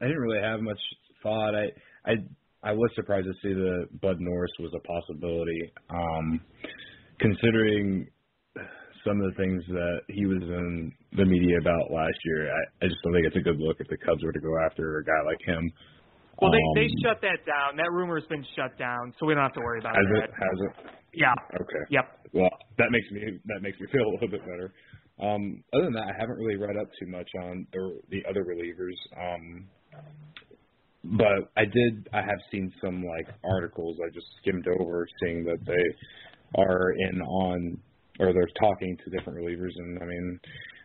I 0.00 0.06
didn't 0.06 0.20
really 0.20 0.42
have 0.42 0.60
much 0.60 0.78
thought. 1.22 1.54
I 1.54 1.66
I 2.08 2.14
I 2.62 2.72
was 2.72 2.90
surprised 2.94 3.26
to 3.26 3.32
see 3.42 3.54
that 3.54 4.00
Bud 4.00 4.16
Norris 4.20 4.52
was 4.60 4.72
a 4.76 4.80
possibility. 4.86 5.72
Um, 5.88 6.40
considering 7.18 8.06
some 9.04 9.20
of 9.20 9.32
the 9.32 9.36
things 9.42 9.62
that 9.68 10.00
he 10.08 10.26
was 10.26 10.42
in 10.42 10.92
the 11.16 11.24
media 11.24 11.56
about 11.60 11.90
last 11.90 12.18
year, 12.24 12.52
I, 12.52 12.84
I 12.84 12.88
just 12.88 13.00
don't 13.02 13.14
think 13.14 13.26
it's 13.26 13.36
a 13.36 13.40
good 13.40 13.58
look 13.58 13.78
if 13.80 13.88
the 13.88 13.96
Cubs 13.96 14.22
were 14.22 14.32
to 14.32 14.40
go 14.40 14.52
after 14.66 14.98
a 14.98 15.04
guy 15.04 15.20
like 15.24 15.40
him. 15.44 15.72
Well, 16.40 16.50
they 16.50 16.58
Um, 16.58 16.74
they 16.74 16.88
shut 17.02 17.20
that 17.22 17.44
down. 17.46 17.76
That 17.76 17.90
rumor's 17.92 18.26
been 18.26 18.44
shut 18.56 18.76
down, 18.78 19.12
so 19.18 19.26
we 19.26 19.34
don't 19.34 19.42
have 19.42 19.52
to 19.54 19.60
worry 19.60 19.78
about 19.80 19.96
Has 19.96 20.06
that. 20.06 20.24
it? 20.24 20.30
Has 20.32 20.58
it? 20.60 20.72
Yeah. 21.12 21.34
Okay. 21.54 21.82
Yep. 21.90 22.06
Well, 22.32 22.50
that 22.78 22.90
makes 22.90 23.10
me 23.10 23.38
that 23.46 23.60
makes 23.62 23.78
me 23.80 23.86
feel 23.92 24.02
a 24.06 24.12
little 24.14 24.28
bit 24.28 24.40
better. 24.40 24.72
Um, 25.20 25.62
other 25.74 25.84
than 25.84 25.92
that, 25.94 26.08
I 26.08 26.14
haven't 26.18 26.36
really 26.38 26.56
read 26.56 26.76
up 26.76 26.88
too 26.98 27.06
much 27.06 27.28
on 27.42 27.66
the 27.72 28.00
the 28.10 28.24
other 28.28 28.44
relievers. 28.44 28.96
Um, 29.18 29.66
but 31.04 31.50
I 31.56 31.64
did. 31.64 32.08
I 32.12 32.20
have 32.22 32.40
seen 32.50 32.72
some 32.80 33.04
like 33.04 33.28
articles. 33.44 33.98
I 34.04 34.10
just 34.10 34.26
skimmed 34.40 34.66
over, 34.80 35.06
seeing 35.22 35.44
that 35.44 35.58
they 35.66 36.60
are 36.60 36.92
in 36.92 37.20
on 37.22 37.78
or 38.18 38.32
they're 38.32 38.48
talking 38.60 38.96
to 39.04 39.10
different 39.10 39.38
relievers, 39.38 39.72
and 39.76 39.98
I 40.02 40.04
mean, 40.04 40.40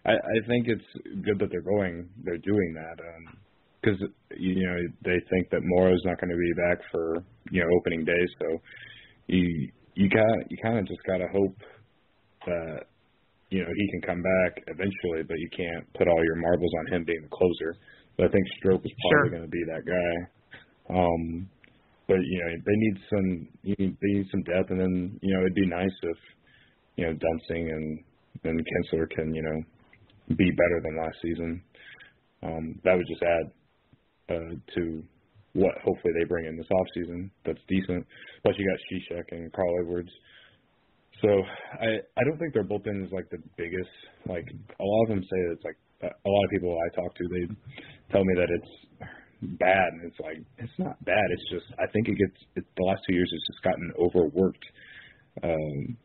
I, 0.06 0.12
I 0.14 0.48
think 0.48 0.68
it's 0.68 1.24
good 1.26 1.38
that 1.40 1.50
they're 1.52 1.62
going. 1.62 2.08
They're 2.24 2.38
doing 2.38 2.74
that. 2.76 2.98
Um, 3.04 3.38
because 3.86 4.02
you 4.38 4.66
know 4.66 4.76
they 5.04 5.20
think 5.30 5.50
that 5.52 5.62
Morrow's 5.64 6.02
not 6.06 6.20
going 6.20 6.32
to 6.32 6.38
be 6.38 6.54
back 6.58 6.80
for 6.92 7.24
you 7.52 7.62
know 7.62 7.68
opening 7.80 8.04
day, 8.04 8.24
so 8.40 8.58
you 9.28 9.70
you 9.94 10.10
got 10.10 10.50
you 10.50 10.58
kind 10.64 10.80
of 10.80 10.88
just 10.88 11.04
got 11.06 11.18
to 11.18 11.28
hope 11.32 11.56
that 12.46 12.80
you 13.50 13.62
know 13.62 13.70
he 13.70 13.92
can 13.92 14.02
come 14.02 14.22
back 14.24 14.64
eventually, 14.68 15.24
but 15.28 15.38
you 15.38 15.50
can't 15.56 15.86
put 15.94 16.08
all 16.08 16.24
your 16.24 16.36
marbles 16.36 16.72
on 16.80 16.94
him 16.94 17.04
being 17.06 17.22
the 17.22 17.30
closer. 17.30 17.78
But 18.18 18.28
I 18.28 18.30
think 18.30 18.46
Strop 18.58 18.86
is 18.86 18.92
probably 19.12 19.30
Sure. 19.30 19.38
going 19.38 19.44
to 19.44 19.50
be 19.52 19.64
that 19.68 19.84
guy. 19.86 20.98
Um, 20.98 21.50
but 22.08 22.18
you 22.22 22.40
know 22.42 22.52
they 22.66 22.76
need 22.76 22.98
some 23.10 23.48
you 23.64 23.76
need, 23.78 23.98
they 24.02 24.12
need 24.20 24.28
some 24.32 24.44
depth, 24.44 24.72
and 24.72 24.80
then 24.80 25.20
you 25.22 25.34
know 25.34 25.42
it'd 25.42 25.56
be 25.56 25.68
nice 25.68 25.96
if 26.04 26.18
you 26.98 27.06
know 27.06 27.14
Duensing 27.14 27.70
and 27.70 28.04
and 28.44 28.60
Kintzler 28.60 29.10
can 29.10 29.34
you 29.34 29.42
know 29.44 29.62
be 30.36 30.50
better 30.52 30.82
than 30.82 30.98
last 30.98 31.18
season. 31.22 31.62
Um, 32.44 32.80
that 32.84 32.96
would 32.96 33.08
just 33.08 33.24
add 33.24 33.52
uh, 34.30 34.56
to 34.76 35.04
what 35.54 35.74
hopefully 35.84 36.14
they 36.20 36.26
bring 36.28 36.46
in 36.46 36.58
this 36.58 36.68
off 36.70 36.88
season 36.94 37.32
that's 37.46 37.60
decent. 37.68 38.06
Plus 38.44 38.56
you 38.58 38.68
got 38.68 38.80
Cishek 38.92 39.26
and 39.32 39.52
Carl 39.54 39.80
Edwards. 39.82 40.12
So 41.22 41.30
I 41.82 41.88
I 42.18 42.24
don't 42.26 42.38
think 42.38 42.54
their 42.54 42.64
bullpen 42.64 43.06
is 43.06 43.12
like 43.12 43.30
the 43.30 43.42
biggest. 43.58 43.90
Like 44.28 44.46
a 44.80 44.84
lot 44.84 45.04
of 45.04 45.10
them 45.10 45.24
say 45.24 45.40
that 45.48 45.52
it's 45.54 45.64
like 45.64 45.78
a 46.04 46.30
lot 46.30 46.44
of 46.44 46.50
people 46.52 46.78
I 46.78 46.96
talk 46.96 47.16
to 47.16 47.28
they 47.30 47.56
tell 48.12 48.24
me 48.24 48.34
that 48.36 48.50
it's 48.50 49.10
bad 49.60 49.94
and 49.94 50.04
it's 50.04 50.20
like 50.20 50.38
it's 50.58 50.78
not 50.78 51.04
bad. 51.06 51.24
It's 51.32 51.50
just 51.52 51.66
I 51.80 51.88
think 51.92 52.08
it 52.08 52.18
gets 52.18 52.40
it, 52.56 52.66
the 52.76 52.84
last 52.84 53.02
two 53.08 53.16
years 53.16 53.30
it's 53.32 53.48
just 53.48 53.64
gotten 53.64 53.92
overworked 54.00 54.66
um, 55.44 55.98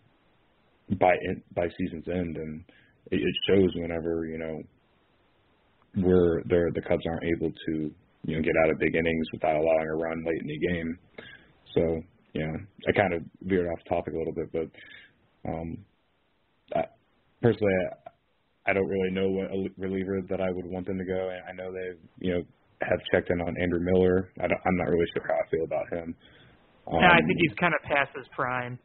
by 0.98 1.14
by 1.54 1.66
season's 1.78 2.08
end 2.08 2.36
and 2.36 2.64
it, 3.10 3.20
it 3.20 3.34
shows 3.48 3.70
whenever 3.76 4.26
you 4.26 4.38
know 4.38 4.62
where 6.06 6.42
the 6.46 6.70
the 6.74 6.82
Cubs 6.82 7.04
aren't 7.06 7.24
able 7.24 7.52
to 7.66 7.90
you 8.24 8.36
know 8.36 8.42
get 8.42 8.54
out 8.64 8.70
of 8.70 8.78
big 8.78 8.94
innings 8.94 9.26
without 9.32 9.56
allowing 9.56 9.88
a 9.88 9.96
run 9.96 10.24
late 10.24 10.40
in 10.42 10.48
the 10.48 10.58
game. 10.58 10.98
So 11.74 12.02
you 12.32 12.46
know 12.46 12.58
I 12.88 12.92
kind 12.92 13.14
of 13.14 13.22
veered 13.42 13.68
off 13.68 13.84
topic 13.88 14.14
a 14.14 14.18
little 14.18 14.34
bit, 14.34 14.52
but 14.52 15.50
um, 15.50 15.78
I, 16.74 16.84
personally 17.42 17.72
I, 18.66 18.70
I 18.70 18.72
don't 18.72 18.88
really 18.88 19.10
know 19.10 19.28
what 19.28 19.50
a 19.50 19.68
reliever 19.78 20.20
that 20.28 20.40
I 20.40 20.50
would 20.50 20.66
want 20.66 20.86
them 20.86 20.98
to 20.98 21.04
go. 21.04 21.30
I 21.48 21.52
know 21.52 21.72
they 21.72 22.26
you 22.26 22.34
know 22.34 22.42
have 22.82 23.00
checked 23.12 23.30
in 23.30 23.40
on 23.40 23.56
Andrew 23.60 23.80
Miller. 23.80 24.32
I 24.40 24.46
don't, 24.46 24.60
I'm 24.64 24.76
not 24.76 24.88
really 24.88 25.06
sure 25.14 25.26
how 25.26 25.34
I 25.34 25.50
feel 25.50 25.64
about 25.64 25.92
him. 25.92 26.14
Um, 26.90 27.00
Yeah, 27.00 27.12
I 27.12 27.20
think 27.26 27.38
he's 27.38 27.56
kind 27.58 27.74
of 27.74 27.82
past 27.82 28.10
his 28.16 28.26
prime. 28.34 28.78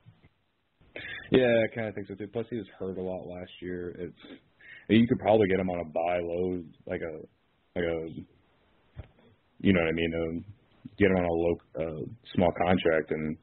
Yeah, 1.32 1.64
I 1.64 1.74
kind 1.74 1.88
of 1.88 1.96
think 1.96 2.08
so 2.08 2.16
too. 2.16 2.28
Plus, 2.28 2.46
he 2.50 2.58
was 2.58 2.68
hurt 2.78 2.98
a 2.98 3.02
lot 3.02 3.28
last 3.28 3.52
year. 3.62 3.96
It's 3.98 4.40
you 4.88 5.08
could 5.08 5.20
probably 5.20 5.48
get 5.48 5.60
him 5.60 5.70
on 5.70 5.80
a 5.80 5.86
buy 5.86 6.20
low, 6.22 6.62
like 6.86 7.02
a 7.02 7.20
like 7.78 7.86
a, 7.86 8.08
you 9.62 9.74
know 9.74 9.82
what 9.82 9.90
I 9.90 9.94
mean? 9.94 10.14
Um, 10.16 10.46
get 10.98 11.12
him 11.12 11.18
on 11.18 11.26
a 11.26 11.32
low, 11.32 11.56
uh, 11.80 12.06
small 12.36 12.52
contract, 12.52 13.12
and 13.12 13.38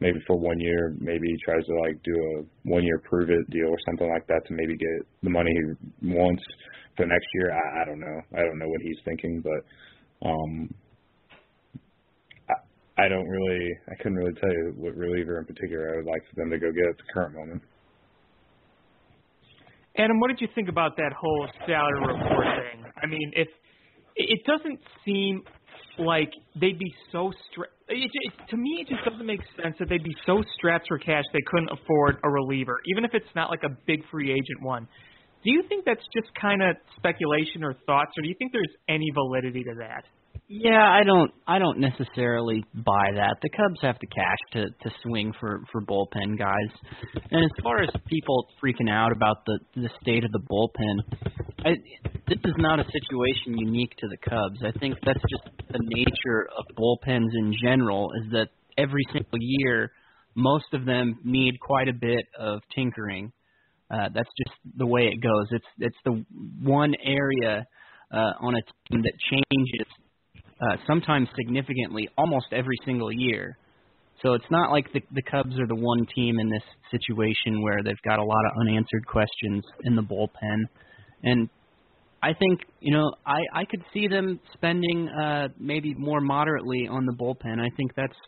maybe 0.00 0.18
for 0.26 0.38
one 0.38 0.58
year, 0.60 0.94
maybe 0.98 1.28
he 1.28 1.36
tries 1.44 1.64
to 1.66 1.74
like 1.80 2.02
do 2.02 2.14
a 2.14 2.68
one 2.68 2.84
year 2.84 3.00
prove 3.08 3.30
it 3.30 3.50
deal 3.50 3.68
or 3.68 3.78
something 3.86 4.08
like 4.08 4.26
that 4.26 4.42
to 4.46 4.54
maybe 4.54 4.76
get 4.76 5.06
the 5.22 5.30
money 5.30 5.50
he 5.50 6.08
wants 6.08 6.42
for 6.96 7.06
next 7.06 7.26
year. 7.34 7.52
I, 7.52 7.82
I 7.82 7.84
don't 7.84 8.00
know. 8.00 8.20
I 8.34 8.40
don't 8.42 8.58
know 8.58 8.68
what 8.68 8.80
he's 8.82 8.98
thinking, 9.04 9.42
but 9.42 10.28
um, 10.28 10.74
I, 12.48 13.04
I 13.04 13.08
don't 13.08 13.28
really. 13.28 13.70
I 13.88 13.94
couldn't 13.96 14.16
really 14.16 14.34
tell 14.40 14.50
you 14.50 14.74
what 14.76 14.96
reliever 14.96 15.38
in 15.38 15.44
particular 15.44 15.94
I 15.94 15.96
would 15.98 16.06
like 16.06 16.22
for 16.28 16.40
them 16.40 16.50
to 16.50 16.58
go 16.58 16.72
get 16.72 16.86
at 16.88 16.96
the 16.96 17.12
current 17.12 17.34
moment. 17.34 17.62
Adam, 19.96 20.20
what 20.20 20.28
did 20.28 20.40
you 20.40 20.48
think 20.54 20.68
about 20.68 20.96
that 20.96 21.12
whole 21.12 21.48
salary 21.66 22.00
report 22.00 22.46
thing? 22.54 22.84
I 23.02 23.06
mean, 23.06 23.32
if 23.34 23.48
it 24.18 24.44
doesn't 24.44 24.80
seem 25.04 25.42
like 25.98 26.30
they'd 26.60 26.78
be 26.78 26.94
so 27.12 27.32
strapped. 27.50 27.72
It, 27.88 28.10
it, 28.12 28.32
to 28.50 28.56
me, 28.56 28.84
it 28.84 28.88
just 28.88 29.04
doesn't 29.08 29.24
make 29.24 29.40
sense 29.62 29.76
that 29.78 29.88
they'd 29.88 30.04
be 30.04 30.14
so 30.26 30.42
strapped 30.56 30.86
for 30.88 30.98
cash 30.98 31.24
they 31.32 31.42
couldn't 31.46 31.70
afford 31.70 32.18
a 32.22 32.30
reliever, 32.30 32.78
even 32.86 33.04
if 33.04 33.12
it's 33.14 33.32
not 33.34 33.50
like 33.50 33.62
a 33.64 33.70
big 33.86 34.00
free 34.10 34.30
agent 34.30 34.62
one. 34.62 34.86
Do 35.44 35.52
you 35.52 35.62
think 35.68 35.84
that's 35.84 36.04
just 36.14 36.28
kind 36.40 36.62
of 36.62 36.76
speculation 36.96 37.62
or 37.62 37.74
thoughts, 37.86 38.10
or 38.18 38.22
do 38.22 38.28
you 38.28 38.34
think 38.38 38.52
there's 38.52 38.74
any 38.88 39.06
validity 39.14 39.62
to 39.64 39.74
that? 39.78 40.04
Yeah, 40.50 40.82
I 40.82 41.04
don't 41.04 41.30
I 41.46 41.58
don't 41.58 41.78
necessarily 41.78 42.64
buy 42.74 43.12
that. 43.16 43.36
The 43.42 43.50
Cubs 43.50 43.80
have 43.82 43.96
the 44.00 44.06
cash 44.06 44.38
to 44.52 44.64
to 44.88 44.96
swing 45.02 45.34
for 45.38 45.60
for 45.70 45.82
bullpen 45.82 46.38
guys. 46.38 46.72
And 47.30 47.44
as 47.44 47.50
far 47.62 47.82
as 47.82 47.90
people 48.06 48.46
freaking 48.62 48.90
out 48.90 49.12
about 49.12 49.44
the 49.44 49.58
the 49.76 49.90
state 50.00 50.24
of 50.24 50.32
the 50.32 50.40
bullpen, 50.40 51.36
I 51.66 51.72
this 52.28 52.38
is 52.46 52.54
not 52.56 52.80
a 52.80 52.84
situation 52.84 53.58
unique 53.58 53.94
to 53.98 54.08
the 54.08 54.16
Cubs. 54.30 54.62
I 54.64 54.72
think 54.78 54.96
that's 55.04 55.20
just 55.30 55.68
the 55.70 55.80
nature 55.82 56.48
of 56.56 56.64
bullpens 56.76 57.28
in 57.40 57.54
general 57.62 58.08
is 58.24 58.32
that 58.32 58.48
every 58.78 59.04
single 59.12 59.38
year 59.38 59.92
most 60.34 60.72
of 60.72 60.86
them 60.86 61.18
need 61.24 61.60
quite 61.60 61.88
a 61.88 61.92
bit 61.92 62.24
of 62.40 62.60
tinkering. 62.74 63.32
Uh 63.90 64.08
that's 64.14 64.30
just 64.46 64.56
the 64.78 64.86
way 64.86 65.10
it 65.12 65.20
goes. 65.20 65.46
It's 65.50 65.66
it's 65.78 65.98
the 66.06 66.24
one 66.62 66.94
area 67.04 67.66
uh 68.10 68.32
on 68.40 68.54
a 68.54 68.62
team 68.90 69.02
that 69.02 69.12
changes 69.30 69.86
uh, 70.60 70.76
sometimes 70.86 71.28
significantly 71.36 72.08
almost 72.16 72.46
every 72.52 72.76
single 72.84 73.12
year. 73.12 73.56
So 74.22 74.34
it's 74.34 74.50
not 74.50 74.70
like 74.72 74.92
the 74.92 75.00
the 75.12 75.22
Cubs 75.22 75.58
are 75.60 75.66
the 75.66 75.76
one 75.76 76.04
team 76.14 76.38
in 76.40 76.48
this 76.50 76.62
situation 76.90 77.62
where 77.62 77.82
they've 77.84 78.02
got 78.04 78.18
a 78.18 78.24
lot 78.24 78.44
of 78.46 78.52
unanswered 78.60 79.06
questions 79.06 79.62
in 79.84 79.94
the 79.94 80.02
bullpen. 80.02 80.64
And 81.22 81.48
I 82.22 82.32
think, 82.32 82.60
you 82.80 82.92
know, 82.92 83.12
I 83.24 83.38
I 83.54 83.64
could 83.64 83.82
see 83.92 84.08
them 84.08 84.40
spending 84.54 85.08
uh 85.08 85.48
maybe 85.58 85.94
more 85.94 86.20
moderately 86.20 86.88
on 86.90 87.06
the 87.06 87.12
bullpen. 87.12 87.60
I 87.60 87.68
think 87.76 87.92
that's 87.94 88.18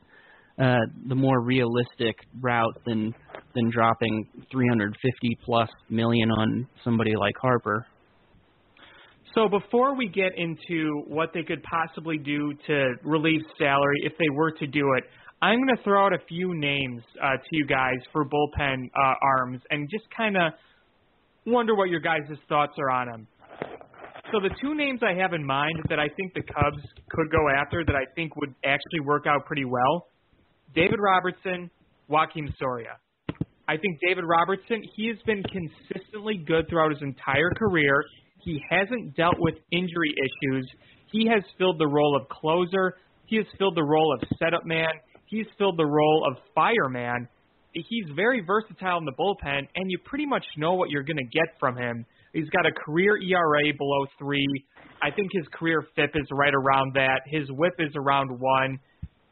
uh 0.62 0.86
the 1.08 1.16
more 1.16 1.40
realistic 1.40 2.14
route 2.40 2.80
than 2.86 3.12
than 3.56 3.70
dropping 3.70 4.28
350 4.52 5.38
plus 5.44 5.68
million 5.88 6.30
on 6.30 6.68
somebody 6.84 7.16
like 7.16 7.34
Harper. 7.40 7.84
So 9.34 9.48
before 9.48 9.94
we 9.94 10.08
get 10.08 10.32
into 10.36 11.04
what 11.06 11.30
they 11.32 11.42
could 11.42 11.62
possibly 11.62 12.18
do 12.18 12.52
to 12.66 12.94
relieve 13.04 13.42
salary 13.58 14.00
if 14.04 14.12
they 14.18 14.28
were 14.32 14.50
to 14.52 14.66
do 14.66 14.94
it, 14.98 15.04
I'm 15.40 15.58
going 15.58 15.76
to 15.76 15.82
throw 15.84 16.04
out 16.04 16.12
a 16.12 16.18
few 16.28 16.54
names 16.54 17.02
uh, 17.22 17.36
to 17.36 17.48
you 17.52 17.66
guys 17.66 17.98
for 18.12 18.24
bullpen 18.24 18.90
uh, 18.94 19.14
arms 19.22 19.60
and 19.70 19.88
just 19.88 20.04
kind 20.14 20.36
of 20.36 20.52
wonder 21.46 21.74
what 21.74 21.88
your 21.90 22.00
guys' 22.00 22.28
thoughts 22.48 22.72
are 22.78 22.90
on 22.90 23.06
them. 23.06 23.26
So 24.32 24.40
the 24.40 24.50
two 24.60 24.74
names 24.74 25.00
I 25.02 25.14
have 25.20 25.32
in 25.32 25.44
mind 25.44 25.74
that 25.88 25.98
I 25.98 26.08
think 26.16 26.34
the 26.34 26.42
Cubs 26.42 26.82
could 27.10 27.30
go 27.30 27.48
after 27.48 27.84
that 27.84 27.96
I 27.96 28.04
think 28.14 28.36
would 28.36 28.54
actually 28.64 29.00
work 29.00 29.26
out 29.26 29.46
pretty 29.46 29.64
well, 29.64 30.08
David 30.74 30.98
Robertson, 31.00 31.70
Joakim 32.10 32.52
Soria. 32.58 32.98
I 33.66 33.76
think 33.76 33.98
David 34.06 34.24
Robertson, 34.24 34.82
he 34.94 35.08
has 35.08 35.16
been 35.26 35.42
consistently 35.44 36.42
good 36.46 36.68
throughout 36.68 36.90
his 36.90 37.02
entire 37.02 37.50
career. 37.56 38.04
He 38.42 38.62
hasn't 38.70 39.16
dealt 39.16 39.38
with 39.38 39.54
injury 39.70 40.14
issues. 40.16 40.70
He 41.12 41.26
has 41.26 41.42
filled 41.58 41.78
the 41.78 41.86
role 41.86 42.16
of 42.16 42.28
closer. 42.28 42.94
He 43.26 43.36
has 43.36 43.46
filled 43.58 43.76
the 43.76 43.84
role 43.84 44.14
of 44.14 44.28
setup 44.38 44.64
man. 44.64 44.90
He's 45.26 45.46
filled 45.58 45.78
the 45.78 45.86
role 45.86 46.26
of 46.28 46.42
fireman. 46.54 47.28
He's 47.72 48.06
very 48.16 48.42
versatile 48.44 48.98
in 48.98 49.04
the 49.04 49.12
bullpen, 49.12 49.68
and 49.76 49.90
you 49.90 49.98
pretty 50.04 50.26
much 50.26 50.44
know 50.56 50.74
what 50.74 50.90
you're 50.90 51.04
going 51.04 51.18
to 51.18 51.24
get 51.24 51.54
from 51.60 51.76
him. 51.76 52.04
He's 52.32 52.48
got 52.50 52.66
a 52.66 52.72
career 52.72 53.16
ERA 53.16 53.72
below 53.78 54.06
three. 54.18 54.46
I 55.02 55.10
think 55.10 55.30
his 55.32 55.46
career 55.52 55.84
FIP 55.94 56.10
is 56.16 56.26
right 56.32 56.52
around 56.52 56.94
that. 56.94 57.20
His 57.26 57.48
WHIP 57.48 57.74
is 57.78 57.92
around 57.96 58.28
one. 58.40 58.78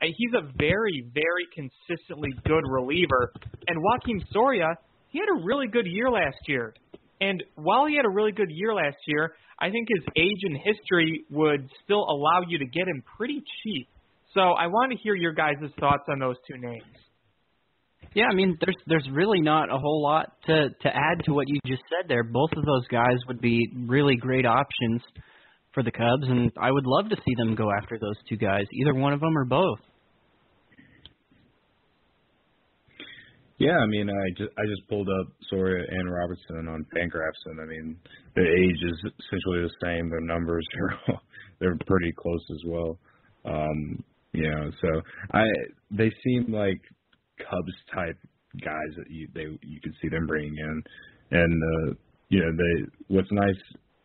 He's 0.01 0.35
a 0.35 0.53
very, 0.57 1.05
very 1.13 1.47
consistently 1.53 2.31
good 2.47 2.63
reliever. 2.65 3.33
And 3.67 3.79
Joakim 3.83 4.25
Soria, 4.33 4.77
he 5.09 5.19
had 5.19 5.29
a 5.29 5.45
really 5.45 5.67
good 5.67 5.87
year 5.87 6.11
last 6.11 6.39
year. 6.47 6.75
And 7.21 7.43
while 7.57 7.87
he 7.87 7.97
had 7.97 8.05
a 8.05 8.11
really 8.11 8.33
good 8.33 8.51
year 8.51 8.75
last 8.75 8.97
year, 9.07 9.35
I 9.61 9.71
think 9.71 9.89
his 9.89 10.05
age 10.17 10.41
and 10.43 10.57
history 10.57 11.25
would 11.31 11.69
still 11.85 12.05
allow 12.09 12.43
you 12.47 12.59
to 12.59 12.67
get 12.67 12.87
him 12.87 13.03
pretty 13.17 13.43
cheap. 13.63 13.89
So 14.35 14.41
I 14.41 14.67
want 14.69 14.93
to 14.93 14.99
hear 14.99 15.15
your 15.15 15.33
guys' 15.33 15.57
thoughts 15.81 16.05
on 16.09 16.19
those 16.21 16.37
two 16.49 16.59
names. 16.59 16.85
Yeah, 18.15 18.27
I 18.31 18.35
mean, 18.35 18.57
there's 18.61 18.77
there's 18.87 19.09
really 19.13 19.41
not 19.41 19.73
a 19.73 19.79
whole 19.79 20.03
lot 20.03 20.33
to 20.47 20.69
to 20.71 20.89
add 20.89 21.25
to 21.25 21.35
what 21.35 21.49
you 21.49 21.59
just 21.67 21.83
said 21.89 22.09
there. 22.09 22.23
Both 22.23 22.51
of 22.57 22.65
those 22.65 22.87
guys 22.89 23.19
would 23.27 23.41
be 23.41 23.69
really 23.87 24.17
great 24.17 24.47
options 24.47 25.03
for 25.75 25.83
the 25.83 25.91
Cubs, 25.91 26.29
and 26.29 26.51
I 26.61 26.71
would 26.71 26.87
love 26.87 27.11
to 27.11 27.17
see 27.17 27.35
them 27.37 27.55
go 27.55 27.69
after 27.83 27.99
those 27.99 28.17
two 28.29 28.37
guys, 28.37 28.65
either 28.73 28.95
one 28.95 29.13
of 29.13 29.21
them 29.21 29.37
or 29.37 29.45
both. 29.45 29.81
Yeah, 33.59 33.77
I 33.77 33.87
mean, 33.87 34.09
I 34.09 34.31
just 34.37 34.51
I 34.57 34.63
just 34.67 34.89
pulled 34.89 35.09
up 35.09 35.27
Soria 35.51 35.85
and 35.91 36.13
Robertson 36.13 36.69
on 36.69 36.87
Fangraphs, 36.95 37.43
and 37.47 37.61
I 37.61 37.65
mean, 37.65 37.97
their 38.37 38.47
age 38.47 38.81
is 38.83 38.99
essentially 39.05 39.63
the 39.63 39.71
same. 39.83 40.09
Their 40.09 40.21
numbers 40.21 40.67
are 41.09 41.21
they're 41.59 41.79
pretty 41.87 42.13
close 42.13 42.45
as 42.53 42.63
well. 42.67 42.99
Um, 43.45 44.05
you 44.33 44.49
know, 44.49 44.71
so 44.81 44.89
I 45.33 45.45
they 45.91 46.13
seem 46.25 46.53
like 46.53 46.81
Cubs 47.39 47.75
type 47.93 48.17
guys 48.65 48.95
that 48.97 49.11
you 49.11 49.27
they 49.35 49.47
you 49.63 49.81
could 49.83 49.95
see 50.01 50.09
them 50.09 50.27
bringing 50.29 50.57
in, 50.57 50.83
and 51.33 51.63
uh, 51.63 51.95
you 52.29 52.39
know 52.39 52.53
they 52.57 53.15
what's 53.15 53.33
nice 53.33 53.57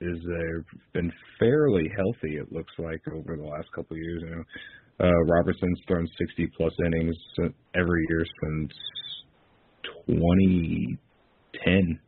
is 0.02 0.18
they've 0.18 0.82
been 0.94 1.12
fairly 1.40 1.90
healthy. 1.96 2.38
It 2.38 2.52
looks 2.52 2.74
like 2.80 3.02
over 3.14 3.38
the 3.38 3.48
last 3.48 3.72
couple 3.76 3.96
of 3.96 4.02
years. 4.02 4.24
You 4.26 4.36
know, 4.36 4.44
uh, 5.08 5.24
Robertson's 5.32 5.80
thrown 5.88 6.08
60 6.18 6.48
plus 6.58 6.74
innings 6.86 7.16
every 7.76 8.06
year 8.10 8.26
since 8.44 8.72
2010, 10.08 12.00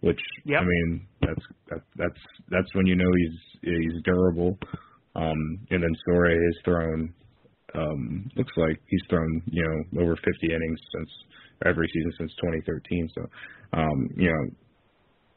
which 0.00 0.20
Yep. 0.44 0.60
I 0.60 0.64
mean 0.64 1.06
that's 1.20 1.46
that, 1.70 1.80
that's 1.96 2.20
that's 2.50 2.74
when 2.74 2.86
you 2.86 2.96
know 2.96 3.10
he's 3.16 3.38
he's 3.62 4.02
durable. 4.04 4.58
Um, 5.16 5.60
and 5.70 5.82
then 5.82 5.94
Soria 6.06 6.36
has 6.36 6.56
thrown 6.64 7.14
um, 7.74 8.30
looks 8.36 8.52
like 8.56 8.80
he's 8.88 9.02
thrown 9.08 9.42
you 9.46 9.62
know 9.62 10.02
over 10.02 10.16
50 10.16 10.30
innings 10.44 10.80
since 10.94 11.10
every 11.64 11.88
season 11.92 12.12
since 12.18 12.32
2013. 12.42 13.08
So 13.14 13.22
um, 13.72 14.10
you 14.16 14.28
know 14.28 14.50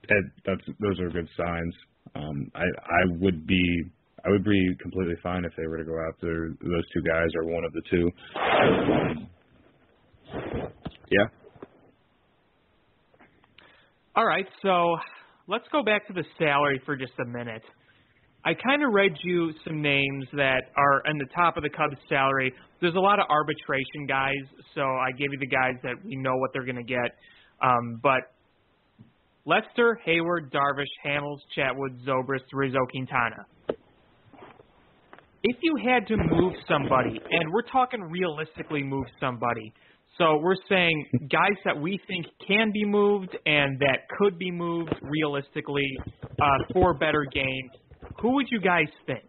that, 0.09 0.23
that's 0.45 0.65
those 0.79 0.99
are 0.99 1.09
good 1.09 1.29
signs. 1.37 1.75
Um, 2.15 2.51
I 2.55 2.63
I 2.63 3.05
would 3.19 3.45
be 3.45 3.83
I 4.25 4.29
would 4.29 4.43
be 4.43 4.75
completely 4.81 5.15
fine 5.23 5.45
if 5.45 5.53
they 5.57 5.67
were 5.67 5.77
to 5.77 5.85
go 5.85 5.95
after 6.09 6.53
those 6.61 6.83
two 6.93 7.01
guys 7.01 7.29
or 7.35 7.45
one 7.45 7.63
of 7.63 7.73
the 7.73 7.81
two. 7.89 8.11
Um, 8.35 9.29
yeah. 11.09 11.27
All 14.17 14.25
right, 14.25 14.47
so 14.63 14.95
let's 15.47 15.65
go 15.71 15.83
back 15.83 16.07
to 16.07 16.13
the 16.13 16.23
salary 16.39 16.81
for 16.87 16.95
just 16.95 17.13
a 17.21 17.25
minute. 17.25 17.61
I 18.43 18.55
kind 18.55 18.83
of 18.83 18.91
read 18.91 19.11
you 19.23 19.51
some 19.63 19.79
names 19.79 20.25
that 20.33 20.71
are 20.75 21.03
in 21.05 21.19
the 21.19 21.27
top 21.35 21.55
of 21.55 21.61
the 21.61 21.69
Cubs 21.69 21.97
salary. 22.09 22.51
There's 22.81 22.95
a 22.95 22.99
lot 22.99 23.19
of 23.19 23.27
arbitration 23.29 24.07
guys, 24.07 24.33
so 24.73 24.81
I 24.81 25.11
gave 25.11 25.27
you 25.31 25.37
the 25.39 25.45
guys 25.45 25.75
that 25.83 26.03
we 26.03 26.15
know 26.15 26.35
what 26.37 26.49
they're 26.51 26.65
going 26.65 26.77
to 26.77 26.83
get. 26.83 27.13
Um, 27.61 27.99
but 28.01 28.33
Lester, 29.45 29.99
Heyward, 30.07 30.51
Darvish, 30.51 30.87
Hamels, 31.05 31.37
Chatwood, 31.55 32.03
Zobrist, 32.03 32.49
Rizzo, 32.53 32.87
Quintana. 32.89 33.45
If 35.43 35.57
you 35.61 35.75
had 35.87 36.07
to 36.07 36.17
move 36.17 36.53
somebody, 36.67 37.21
and 37.29 37.53
we're 37.53 37.69
talking 37.71 38.01
realistically 38.01 38.81
move 38.81 39.05
somebody, 39.19 39.71
so 40.17 40.37
we're 40.37 40.55
saying 40.69 41.05
guys 41.31 41.57
that 41.65 41.79
we 41.79 41.99
think 42.07 42.25
can 42.47 42.71
be 42.71 42.83
moved 42.85 43.35
and 43.45 43.79
that 43.79 44.07
could 44.17 44.37
be 44.39 44.51
moved 44.51 44.93
realistically 45.01 45.89
uh, 46.23 46.45
for 46.73 46.93
better 46.93 47.25
games. 47.31 47.71
Who 48.21 48.33
would 48.33 48.47
you 48.51 48.59
guys 48.59 48.87
think? 49.05 49.23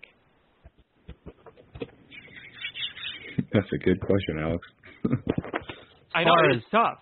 That's 3.52 3.66
a 3.72 3.78
good 3.84 4.00
question, 4.00 4.38
Alex. 4.40 4.66
I 6.14 6.24
know 6.24 6.30
far 6.30 6.50
it's 6.50 6.64
tough. 6.70 6.98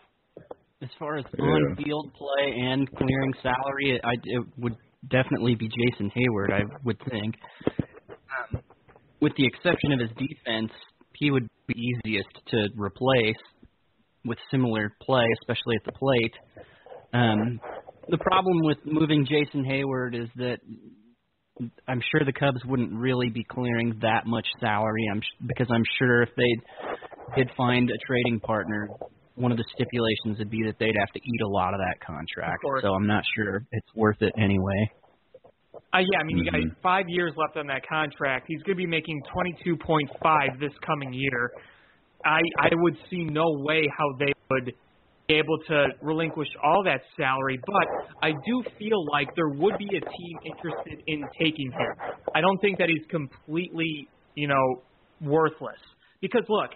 As 0.82 0.88
far 0.98 1.16
as 1.16 1.24
Yeah. 1.38 1.44
on-field 1.44 2.12
play 2.14 2.52
and 2.60 2.90
clearing 2.96 3.32
salary, 3.42 3.92
it, 3.96 4.00
I, 4.04 4.12
it 4.24 4.44
would 4.58 4.76
definitely 5.10 5.54
be 5.54 5.68
Jason 5.68 6.10
Heyward. 6.10 6.52
I 6.52 6.62
would 6.84 6.98
think, 7.10 7.34
um, 8.52 8.60
with 9.20 9.32
the 9.36 9.46
exception 9.46 9.92
of 9.92 10.00
his 10.00 10.10
defense, 10.10 10.70
he 11.14 11.30
would 11.30 11.48
be 11.66 11.74
easiest 12.04 12.28
to 12.48 12.68
replace 12.76 13.36
with 14.26 14.38
similar 14.50 14.92
play, 15.02 15.24
especially 15.40 15.76
at 15.76 15.84
the 15.84 15.92
plate. 15.92 16.34
Um, 17.12 17.60
the 18.08 18.18
problem 18.18 18.60
with 18.62 18.78
moving 18.84 19.26
Jason 19.26 19.64
Heyward 19.64 20.14
is 20.20 20.28
that 20.36 20.58
I'm 21.88 22.00
sure 22.10 22.24
the 22.24 22.32
Cubs 22.32 22.60
wouldn't 22.64 22.92
really 22.92 23.30
be 23.30 23.44
clearing 23.44 23.98
that 24.02 24.26
much 24.26 24.46
salary. 24.60 25.06
I'm 25.10 25.20
sh- 25.20 25.46
because 25.46 25.68
I'm 25.70 25.84
sure 25.98 26.22
if 26.22 26.30
they 26.36 27.36
did 27.36 27.50
find 27.56 27.90
a 27.90 27.98
trading 28.06 28.40
partner, 28.40 28.88
one 29.36 29.52
of 29.52 29.58
the 29.58 29.64
stipulations 29.74 30.38
would 30.38 30.50
be 30.50 30.62
that 30.64 30.76
they'd 30.78 30.96
have 30.98 31.12
to 31.12 31.20
eat 31.20 31.40
a 31.42 31.48
lot 31.48 31.74
of 31.74 31.80
that 31.80 32.04
contract. 32.06 32.62
course. 32.62 32.82
So 32.82 32.92
I'm 32.92 33.06
not 33.06 33.24
sure 33.34 33.66
it's 33.72 33.94
worth 33.94 34.20
it 34.20 34.34
anyway. 34.38 34.90
Uh, 35.94 35.98
yeah, 35.98 36.18
I 36.20 36.24
mean, 36.24 36.38
you 36.38 36.50
got 36.50 36.60
Mhm. 36.60 36.76
five 36.82 37.08
years 37.08 37.32
left 37.36 37.56
on 37.56 37.66
that 37.68 37.86
contract. 37.86 38.46
He's 38.48 38.62
going 38.62 38.76
to 38.76 38.82
be 38.82 38.86
making 38.86 39.22
22.5 39.32 40.58
this 40.58 40.72
coming 40.84 41.12
year. 41.12 41.52
I 42.26 42.40
I 42.60 42.68
would 42.72 42.96
see 43.08 43.24
no 43.24 43.44
way 43.58 43.82
how 43.96 44.16
they 44.18 44.32
would 44.50 44.72
be 45.28 45.34
able 45.34 45.58
to 45.68 45.86
relinquish 46.02 46.48
all 46.62 46.84
that 46.84 47.00
salary, 47.16 47.58
but 47.66 48.16
I 48.22 48.30
do 48.32 48.62
feel 48.78 49.04
like 49.10 49.28
there 49.34 49.48
would 49.48 49.76
be 49.78 49.88
a 49.96 50.00
team 50.00 50.38
interested 50.44 51.02
in 51.06 51.24
taking 51.40 51.70
him. 51.72 52.16
I 52.34 52.40
don't 52.40 52.58
think 52.60 52.78
that 52.78 52.88
he's 52.88 53.06
completely, 53.10 54.08
you 54.34 54.48
know, 54.48 54.82
worthless. 55.20 55.80
Because 56.20 56.44
look, 56.48 56.70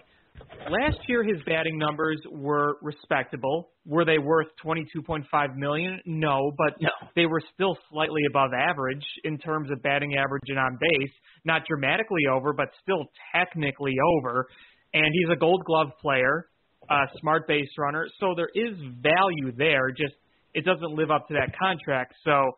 last 0.69 0.97
year 1.07 1.23
his 1.23 1.41
batting 1.45 1.77
numbers 1.77 2.19
were 2.29 2.77
respectable. 2.81 3.69
Were 3.85 4.05
they 4.05 4.17
worth 4.19 4.47
22.5 4.63 5.55
million? 5.55 5.99
No, 6.05 6.51
but 6.57 6.75
No. 6.81 6.89
they 7.15 7.25
were 7.25 7.41
still 7.53 7.77
slightly 7.89 8.21
above 8.29 8.51
average 8.53 9.05
in 9.23 9.37
terms 9.37 9.71
of 9.71 9.81
batting 9.81 10.15
average 10.17 10.43
and 10.47 10.59
on 10.59 10.77
base. 10.79 11.11
Not 11.45 11.63
dramatically 11.67 12.27
over, 12.31 12.53
but 12.53 12.67
still 12.81 13.05
technically 13.33 13.95
over. 14.17 14.47
And 14.93 15.05
he's 15.13 15.29
a 15.31 15.39
gold 15.39 15.63
glove 15.65 15.89
player, 16.01 16.47
a 16.89 17.05
smart 17.19 17.47
base 17.47 17.69
runner. 17.77 18.07
So 18.19 18.33
there 18.35 18.49
is 18.53 18.77
value 19.01 19.51
there, 19.55 19.91
just 19.91 20.13
it 20.53 20.65
doesn't 20.65 20.91
live 20.91 21.11
up 21.11 21.27
to 21.29 21.33
that 21.35 21.57
contract. 21.57 22.13
So 22.25 22.51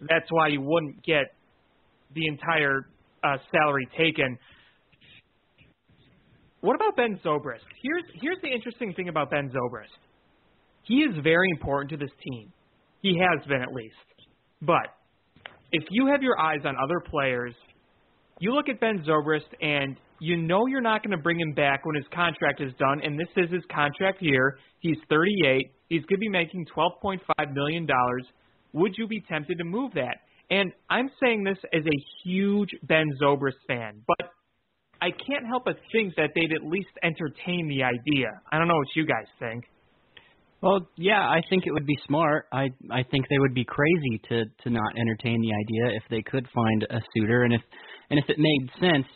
that's 0.00 0.26
why 0.30 0.48
you 0.48 0.60
wouldn't 0.60 1.04
get 1.04 1.34
the 2.14 2.26
entire 2.26 2.86
uh, 3.22 3.36
salary 3.50 3.86
taken. 3.96 4.38
What 6.60 6.76
about 6.76 6.96
Ben 6.96 7.20
Zobrist? 7.24 7.66
Here's 7.82 8.04
here's 8.20 8.38
the 8.42 8.48
interesting 8.48 8.94
thing 8.94 9.08
about 9.08 9.30
Ben 9.30 9.50
Zobrist. 9.50 9.92
He 10.84 10.96
is 10.96 11.14
very 11.22 11.48
important 11.50 11.90
to 11.90 11.96
this 11.96 12.14
team. 12.22 12.52
He 13.02 13.18
has 13.18 13.46
been 13.46 13.60
at 13.60 13.72
least. 13.72 13.94
But 14.62 14.88
if 15.72 15.84
you 15.90 16.06
have 16.06 16.22
your 16.22 16.38
eyes 16.38 16.60
on 16.64 16.74
other 16.82 17.00
players, 17.10 17.54
you 18.38 18.54
look 18.54 18.68
at 18.68 18.80
Ben 18.80 19.04
Zobrist 19.06 19.48
and 19.60 19.96
you 20.24 20.36
know 20.36 20.66
you're 20.66 20.80
not 20.80 21.02
going 21.02 21.16
to 21.16 21.22
bring 21.22 21.38
him 21.38 21.52
back 21.52 21.84
when 21.84 21.96
his 21.96 22.06
contract 22.12 22.60
is 22.60 22.72
done, 22.78 23.00
and 23.04 23.18
this 23.20 23.28
is 23.36 23.50
his 23.50 23.62
contract 23.70 24.22
year. 24.22 24.58
He's 24.80 24.96
38. 25.10 25.70
He's 25.88 26.00
going 26.00 26.16
to 26.16 26.18
be 26.18 26.28
making 26.28 26.66
12.5 26.74 27.20
million 27.52 27.84
dollars. 27.84 28.24
Would 28.72 28.94
you 28.96 29.06
be 29.06 29.20
tempted 29.28 29.58
to 29.58 29.64
move 29.64 29.92
that? 29.94 30.16
And 30.50 30.72
I'm 30.88 31.10
saying 31.22 31.44
this 31.44 31.58
as 31.72 31.82
a 31.84 31.98
huge 32.24 32.70
Ben 32.82 33.06
Zobrist 33.22 33.60
fan, 33.68 34.02
but 34.06 34.30
I 35.00 35.10
can't 35.10 35.46
help 35.46 35.66
but 35.66 35.76
think 35.92 36.14
that 36.16 36.30
they'd 36.34 36.52
at 36.52 36.64
least 36.64 36.88
entertain 37.02 37.68
the 37.68 37.82
idea. 37.82 38.28
I 38.50 38.58
don't 38.58 38.68
know 38.68 38.76
what 38.76 38.88
you 38.96 39.06
guys 39.06 39.26
think. 39.38 39.64
Well, 40.62 40.88
yeah, 40.96 41.20
I 41.20 41.42
think 41.50 41.64
it 41.66 41.72
would 41.72 41.86
be 41.86 41.98
smart. 42.06 42.46
I 42.50 42.70
I 42.90 43.02
think 43.10 43.28
they 43.28 43.38
would 43.38 43.54
be 43.54 43.64
crazy 43.64 44.20
to 44.30 44.44
to 44.62 44.70
not 44.70 44.98
entertain 44.98 45.42
the 45.42 45.52
idea 45.52 45.96
if 45.96 46.04
they 46.08 46.22
could 46.22 46.48
find 46.54 46.86
a 46.88 47.00
suitor 47.14 47.42
and 47.42 47.52
if 47.52 47.60
and 48.08 48.18
if 48.18 48.24
it 48.30 48.38
made 48.38 48.70
sense. 48.80 49.06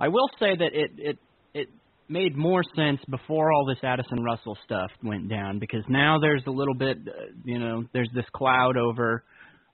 I 0.00 0.08
will 0.08 0.28
say 0.38 0.56
that 0.56 0.70
it 0.72 0.90
it 0.96 1.18
it 1.54 1.68
made 2.08 2.36
more 2.36 2.62
sense 2.76 3.00
before 3.10 3.52
all 3.52 3.66
this 3.66 3.82
Addison 3.82 4.22
Russell 4.22 4.56
stuff 4.64 4.90
went 5.02 5.28
down 5.28 5.58
because 5.58 5.82
now 5.88 6.18
there's 6.20 6.42
a 6.46 6.50
little 6.50 6.74
bit 6.74 6.98
uh, 7.06 7.32
you 7.44 7.58
know 7.58 7.84
there's 7.92 8.10
this 8.14 8.24
cloud 8.34 8.76
over 8.76 9.24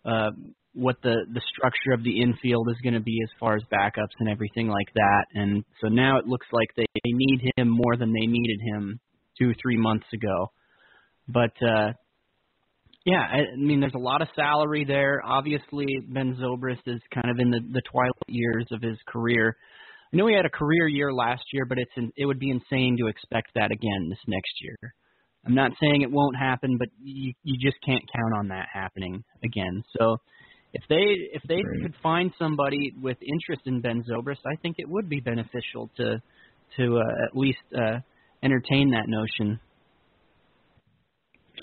uh 0.05 0.31
what 0.73 0.97
the 1.03 1.25
the 1.33 1.41
structure 1.57 1.93
of 1.93 2.03
the 2.03 2.21
infield 2.21 2.69
is 2.69 2.77
going 2.83 2.95
to 2.95 3.01
be 3.01 3.21
as 3.23 3.31
far 3.39 3.55
as 3.55 3.63
backups 3.73 4.15
and 4.19 4.29
everything 4.29 4.69
like 4.69 4.93
that 4.95 5.25
and 5.35 5.65
so 5.81 5.89
now 5.89 6.19
it 6.19 6.27
looks 6.27 6.47
like 6.53 6.69
they, 6.77 6.87
they 7.05 7.13
need 7.13 7.41
him 7.57 7.69
more 7.69 7.97
than 7.97 8.13
they 8.13 8.27
needed 8.27 8.61
him 8.61 8.99
2 9.39 9.53
3 9.63 9.77
months 9.77 10.07
ago 10.13 10.51
but 11.29 11.53
uh 11.63 11.93
yeah, 13.07 13.21
I 13.21 13.57
mean, 13.57 13.81
there's 13.81 13.95
a 13.95 13.99
lot 13.99 14.23
of 14.23 14.29
salary 14.35 14.85
there. 14.87 15.21
Obviously, 15.23 15.87
Ben 16.09 16.39
Zobrist 16.41 16.87
is 16.87 17.03
kind 17.13 17.31
of 17.31 17.39
in 17.39 17.51
the 17.51 17.61
the 17.61 17.83
twilight 17.91 18.15
years 18.29 18.67
of 18.73 18.81
his 18.81 18.97
career. 19.07 19.57
I 20.15 20.17
know 20.17 20.29
he 20.29 20.35
had 20.37 20.47
a 20.47 20.51
career 20.51 20.87
year 20.87 21.13
last 21.13 21.43
year, 21.53 21.65
but 21.65 21.77
it's 21.77 21.91
in, 21.97 22.13
it 22.17 22.25
would 22.25 22.39
be 22.39 22.51
insane 22.51 22.97
to 23.01 23.09
expect 23.09 23.51
that 23.57 23.73
again 23.73 24.07
this 24.09 24.19
next 24.29 24.53
year. 24.63 24.77
I'm 25.45 25.57
not 25.57 25.73
saying 25.81 26.03
it 26.03 26.11
won't 26.11 26.37
happen, 26.37 26.79
but 26.79 26.89
you 27.03 27.33
you 27.43 27.59
just 27.59 27.83
can't 27.85 28.03
count 28.15 28.33
on 28.39 28.49
that 28.49 28.69
happening 28.73 29.25
again. 29.45 29.83
So 29.99 30.19
if 30.73 30.83
they 30.89 31.03
if 31.33 31.43
they 31.49 31.57
Right. 31.57 31.83
could 31.83 31.95
find 32.01 32.33
somebody 32.39 32.93
with 33.03 33.19
interest 33.21 33.63
in 33.67 33.81
Ben 33.81 34.05
Zobrist, 34.09 34.47
I 34.47 34.55
think 34.63 34.77
it 34.79 34.89
would 34.89 35.09
be 35.09 35.19
beneficial 35.19 35.91
to 35.97 36.23
to 36.77 36.99
uh, 36.99 37.25
at 37.29 37.37
least 37.37 37.59
uh, 37.77 37.99
entertain 38.43 38.93
that 38.93 39.09
notion. 39.09 39.59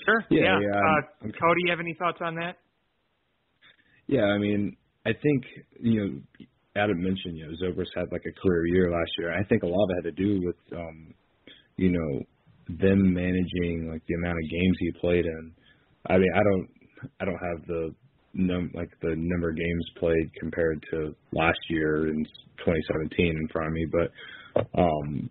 Sure. 0.04 0.24
Yeah, 0.30 0.60
yeah, 0.60 0.68
Uh, 0.76 1.00
I'm- 1.22 1.32
Cody, 1.40 1.62
you 1.64 1.70
have 1.70 1.80
any 1.80 1.94
thoughts 1.94 2.18
on 2.20 2.34
that? 2.34 2.58
Yeah, 4.08 4.24
I 4.24 4.36
mean, 4.38 4.76
I 5.06 5.12
think 5.14 5.44
you 5.80 6.00
know, 6.06 6.46
Adam 6.76 7.02
mentioned 7.02 7.36
you 7.36 7.46
know 7.46 7.52
Zobrist 7.62 7.90
had 7.94 8.10
like 8.12 8.24
a 8.26 8.40
career 8.40 8.66
year 8.66 8.90
last 8.90 9.10
year. 9.18 9.32
I 9.32 9.44
think 9.44 9.62
a 9.62 9.66
lot 9.66 9.84
of 9.84 9.90
it 9.90 10.04
had 10.04 10.16
to 10.16 10.22
do 10.22 10.40
with 10.46 10.56
um, 10.78 11.14
you 11.76 11.92
know 11.92 12.22
them 12.68 13.12
managing 13.12 13.90
like 13.92 14.02
the 14.06 14.14
amount 14.14 14.38
of 14.38 14.50
games 14.50 14.76
he 14.78 14.92
played 15.00 15.26
in. 15.26 15.52
I 16.08 16.18
mean, 16.18 16.30
I 16.34 16.42
don't 16.42 16.68
I 17.20 17.24
don't 17.24 17.34
have 17.34 17.66
the 17.66 17.94
num 18.34 18.70
like 18.74 18.90
the 19.02 19.14
number 19.16 19.50
of 19.50 19.56
games 19.56 19.86
played 19.98 20.30
compared 20.38 20.82
to 20.90 21.14
last 21.32 21.58
year 21.68 22.08
in 22.08 22.24
2017 22.58 23.26
in 23.26 23.48
front 23.48 23.68
of 23.68 23.74
me, 23.74 23.86
but 23.92 24.78
um 24.80 25.30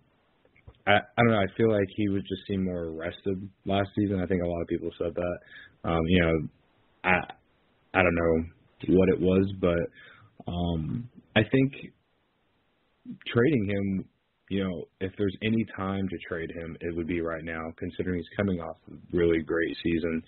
I 0.86 0.94
I 0.98 1.22
don't 1.24 1.32
know, 1.32 1.40
I 1.40 1.58
feel 1.58 1.72
like 1.72 1.88
he 1.96 2.10
would 2.10 2.24
just 2.28 2.46
seem 2.48 2.66
more 2.66 2.92
rested 2.92 3.50
last 3.66 3.90
season. 3.96 4.22
I 4.22 4.28
think 4.28 4.44
a 4.44 4.48
lot 4.48 4.62
of 4.62 4.68
people 4.68 4.90
said 4.98 5.16
that. 5.16 5.90
Um, 5.90 6.02
you 6.08 6.22
know, 6.22 6.48
I 7.04 7.18
I 7.94 8.04
don't 8.04 8.16
know 8.16 8.96
what 8.96 9.10
it 9.10 9.20
was, 9.20 9.52
but 9.60 10.52
um 10.52 11.10
I 11.36 11.42
think 11.52 11.74
trading 13.28 13.70
him 13.70 14.06
you 14.52 14.62
know, 14.66 14.84
if 15.00 15.14
there's 15.18 15.36
any 15.42 15.66
time 15.78 16.10
to 16.10 16.18
trade 16.28 16.52
him, 16.52 16.76
it 16.82 16.94
would 16.94 17.08
be 17.08 17.22
right 17.22 17.46
now, 17.46 17.72
considering 17.78 18.18
he's 18.18 18.38
coming 18.38 18.60
off 18.60 18.76
a 18.92 18.96
really 19.16 19.40
great 19.40 19.78
season, 19.82 20.22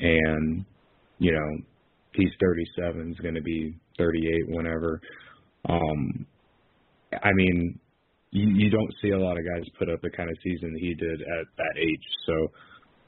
and 0.00 0.64
you 1.18 1.30
know, 1.30 1.64
he's 2.14 2.30
37, 2.40 3.12
is 3.12 3.18
going 3.18 3.34
to 3.34 3.42
be 3.42 3.76
38 3.98 4.48
whenever. 4.48 4.98
Um, 5.68 6.24
I 7.12 7.28
mean, 7.34 7.78
you, 8.30 8.48
you 8.48 8.70
don't 8.70 8.94
see 9.02 9.10
a 9.10 9.18
lot 9.18 9.36
of 9.36 9.44
guys 9.44 9.68
put 9.78 9.90
up 9.90 10.00
the 10.00 10.08
kind 10.08 10.30
of 10.30 10.36
season 10.42 10.74
he 10.80 10.94
did 10.94 11.20
at 11.20 11.46
that 11.58 11.78
age, 11.78 12.06
so 12.26 12.46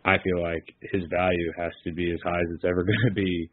I 0.05 0.17
feel 0.23 0.43
like 0.43 0.65
his 0.93 1.03
value 1.09 1.51
has 1.57 1.73
to 1.85 1.93
be 1.95 2.13
as 2.13 2.21
high 2.23 2.41
as 2.41 2.49
it's 2.55 2.65
ever 2.67 2.85
going 2.85 3.09
to 3.09 3.15
be 3.15 3.49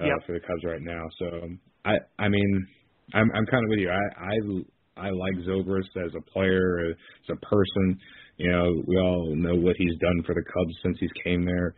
uh, 0.00 0.06
yep. 0.06 0.26
for 0.26 0.32
the 0.32 0.40
Cubs 0.40 0.64
right 0.64 0.82
now. 0.82 1.04
So 1.20 1.48
I, 1.84 1.94
I 2.18 2.28
mean, 2.28 2.66
I'm, 3.14 3.30
I'm 3.34 3.46
kind 3.46 3.64
of 3.64 3.70
with 3.70 3.78
you. 3.78 3.90
I, 3.90 4.24
I 4.24 5.08
I 5.08 5.10
like 5.10 5.34
Zobrist 5.46 5.94
as 5.96 6.12
a 6.16 6.30
player, 6.30 6.90
as 6.90 6.96
a 7.30 7.46
person. 7.46 7.98
You 8.38 8.50
know, 8.50 8.82
we 8.86 8.96
all 8.96 9.34
know 9.36 9.54
what 9.54 9.76
he's 9.78 9.96
done 9.98 10.22
for 10.24 10.34
the 10.34 10.42
Cubs 10.42 10.74
since 10.82 10.96
he's 11.00 11.10
came 11.22 11.44
there. 11.44 11.74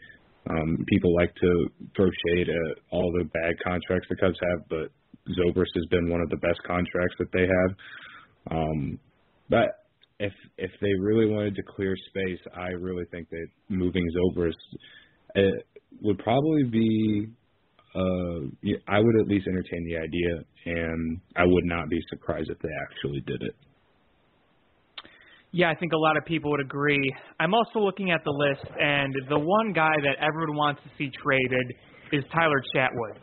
Um, 0.49 0.85
people 0.88 1.14
like 1.14 1.35
to 1.35 1.67
throw 1.97 2.09
shade 2.27 2.49
at 2.49 2.79
all 2.91 3.12
the 3.19 3.25
bad 3.25 3.55
contracts 3.62 4.09
the 4.09 4.17
Cubs 4.17 4.38
have, 4.41 4.69
but 4.69 4.91
Zobrist 5.37 5.75
has 5.75 5.85
been 5.91 6.09
one 6.09 6.21
of 6.21 6.31
the 6.31 6.37
best 6.37 6.61
contracts 6.67 7.14
that 7.19 7.31
they 7.33 7.47
have. 7.47 7.77
Um, 8.51 8.99
but 9.51 9.85
if 10.21 10.33
if 10.57 10.71
they 10.81 10.95
really 10.99 11.27
wanted 11.27 11.55
to 11.57 11.62
clear 11.62 11.95
space, 12.09 12.41
I 12.57 12.69
really 12.69 13.05
think 13.11 13.29
that 13.31 13.47
moving 13.69 14.09
Zobrist 14.17 14.55
it 15.35 15.67
would 16.01 16.19
probably 16.19 16.64
be 16.64 17.29
uh, 17.94 18.70
I 18.87 18.98
would 19.01 19.20
at 19.20 19.29
least 19.29 19.46
entertain 19.46 19.85
the 19.85 19.96
idea, 19.96 20.44
and 20.66 21.20
I 21.37 21.44
would 21.44 21.64
not 21.64 21.88
be 21.88 22.01
surprised 22.11 22.51
if 22.51 22.59
they 22.59 22.68
actually 22.83 23.20
did 23.27 23.42
it. 23.42 23.55
Yeah, 25.51 25.70
I 25.70 25.74
think 25.74 25.92
a 25.92 25.98
lot 25.98 26.18
of 26.18 26.27
people 26.27 26.51
would 26.51 26.61
agree. 26.61 27.11
I'm 27.40 27.55
also 27.55 27.79
looking 27.79 28.11
at 28.11 28.22
the 28.24 28.31
list, 28.31 28.70
and 28.79 29.14
the 29.31 29.38
one 29.38 29.72
guy 29.72 29.94
that 30.03 30.16
everyone 30.20 30.57
wants 30.57 30.83
to 30.83 30.90
see 30.98 31.11
traded 31.22 31.74
is 32.12 32.22
Tyler 32.33 32.62
Chatwood. 32.74 33.16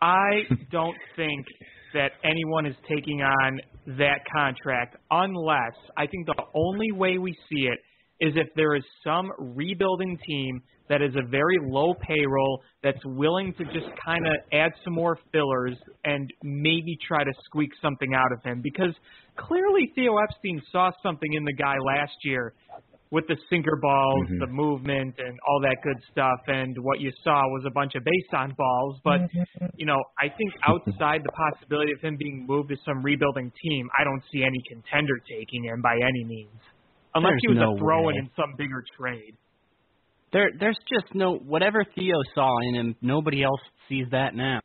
I 0.00 0.42
don't 0.72 0.96
think 1.14 1.46
that 1.94 2.12
anyone 2.24 2.66
is 2.66 2.74
taking 2.88 3.22
on 3.22 3.60
that 3.98 4.20
contract 4.34 4.96
unless 5.10 5.74
I 5.96 6.06
think 6.06 6.26
the 6.26 6.42
only 6.54 6.90
way 6.92 7.18
we 7.18 7.32
see 7.48 7.66
it 7.66 7.78
is 8.22 8.32
if 8.36 8.46
there 8.54 8.76
is 8.76 8.84
some 9.02 9.30
rebuilding 9.38 10.16
team 10.24 10.62
that 10.88 11.02
is 11.02 11.12
a 11.16 11.26
very 11.28 11.58
low 11.60 11.94
payroll 12.00 12.62
that's 12.82 13.04
willing 13.04 13.52
to 13.54 13.64
just 13.64 13.90
kind 14.04 14.26
of 14.26 14.34
add 14.52 14.70
some 14.84 14.94
more 14.94 15.18
fillers 15.32 15.76
and 16.04 16.32
maybe 16.42 16.96
try 17.06 17.24
to 17.24 17.32
squeak 17.44 17.70
something 17.82 18.14
out 18.14 18.32
of 18.32 18.42
him 18.44 18.60
because 18.62 18.94
clearly 19.36 19.90
Theo 19.94 20.18
Epstein 20.18 20.62
saw 20.70 20.90
something 21.02 21.32
in 21.32 21.44
the 21.44 21.52
guy 21.52 21.74
last 21.84 22.14
year 22.22 22.54
with 23.10 23.26
the 23.28 23.36
sinker 23.50 23.76
balls, 23.76 24.24
mm-hmm. 24.24 24.38
the 24.38 24.46
movement, 24.46 25.14
and 25.18 25.38
all 25.46 25.60
that 25.60 25.76
good 25.84 25.98
stuff. 26.10 26.40
And 26.46 26.74
what 26.80 26.98
you 26.98 27.12
saw 27.22 27.42
was 27.48 27.62
a 27.66 27.70
bunch 27.70 27.94
of 27.94 28.02
base 28.04 28.30
on 28.32 28.54
balls. 28.56 28.96
But, 29.04 29.20
you 29.76 29.84
know, 29.84 30.02
I 30.18 30.28
think 30.28 30.50
outside 30.66 31.20
the 31.22 31.32
possibility 31.32 31.92
of 31.92 32.00
him 32.00 32.16
being 32.18 32.46
moved 32.48 32.70
to 32.70 32.76
some 32.86 33.02
rebuilding 33.02 33.52
team, 33.62 33.88
I 33.98 34.04
don't 34.04 34.22
see 34.32 34.42
any 34.42 34.62
contender 34.66 35.20
taking 35.28 35.64
him 35.64 35.82
by 35.82 35.94
any 35.96 36.24
means. 36.24 36.56
Unless 37.14 37.30
There's 37.32 37.40
he 37.42 37.48
was 37.48 37.58
no 37.58 37.74
a 37.74 37.78
throw 37.78 38.08
in 38.08 38.14
way. 38.16 38.18
in 38.20 38.30
some 38.36 38.54
bigger 38.56 38.84
trade. 38.98 39.36
There, 40.32 40.50
there's 40.58 40.78
just 40.90 41.14
no 41.14 41.34
whatever 41.36 41.84
Theo 41.94 42.16
saw 42.34 42.50
in 42.68 42.74
him. 42.74 42.96
Nobody 43.02 43.42
else 43.42 43.60
sees 43.88 44.06
that 44.12 44.34
now 44.34 44.60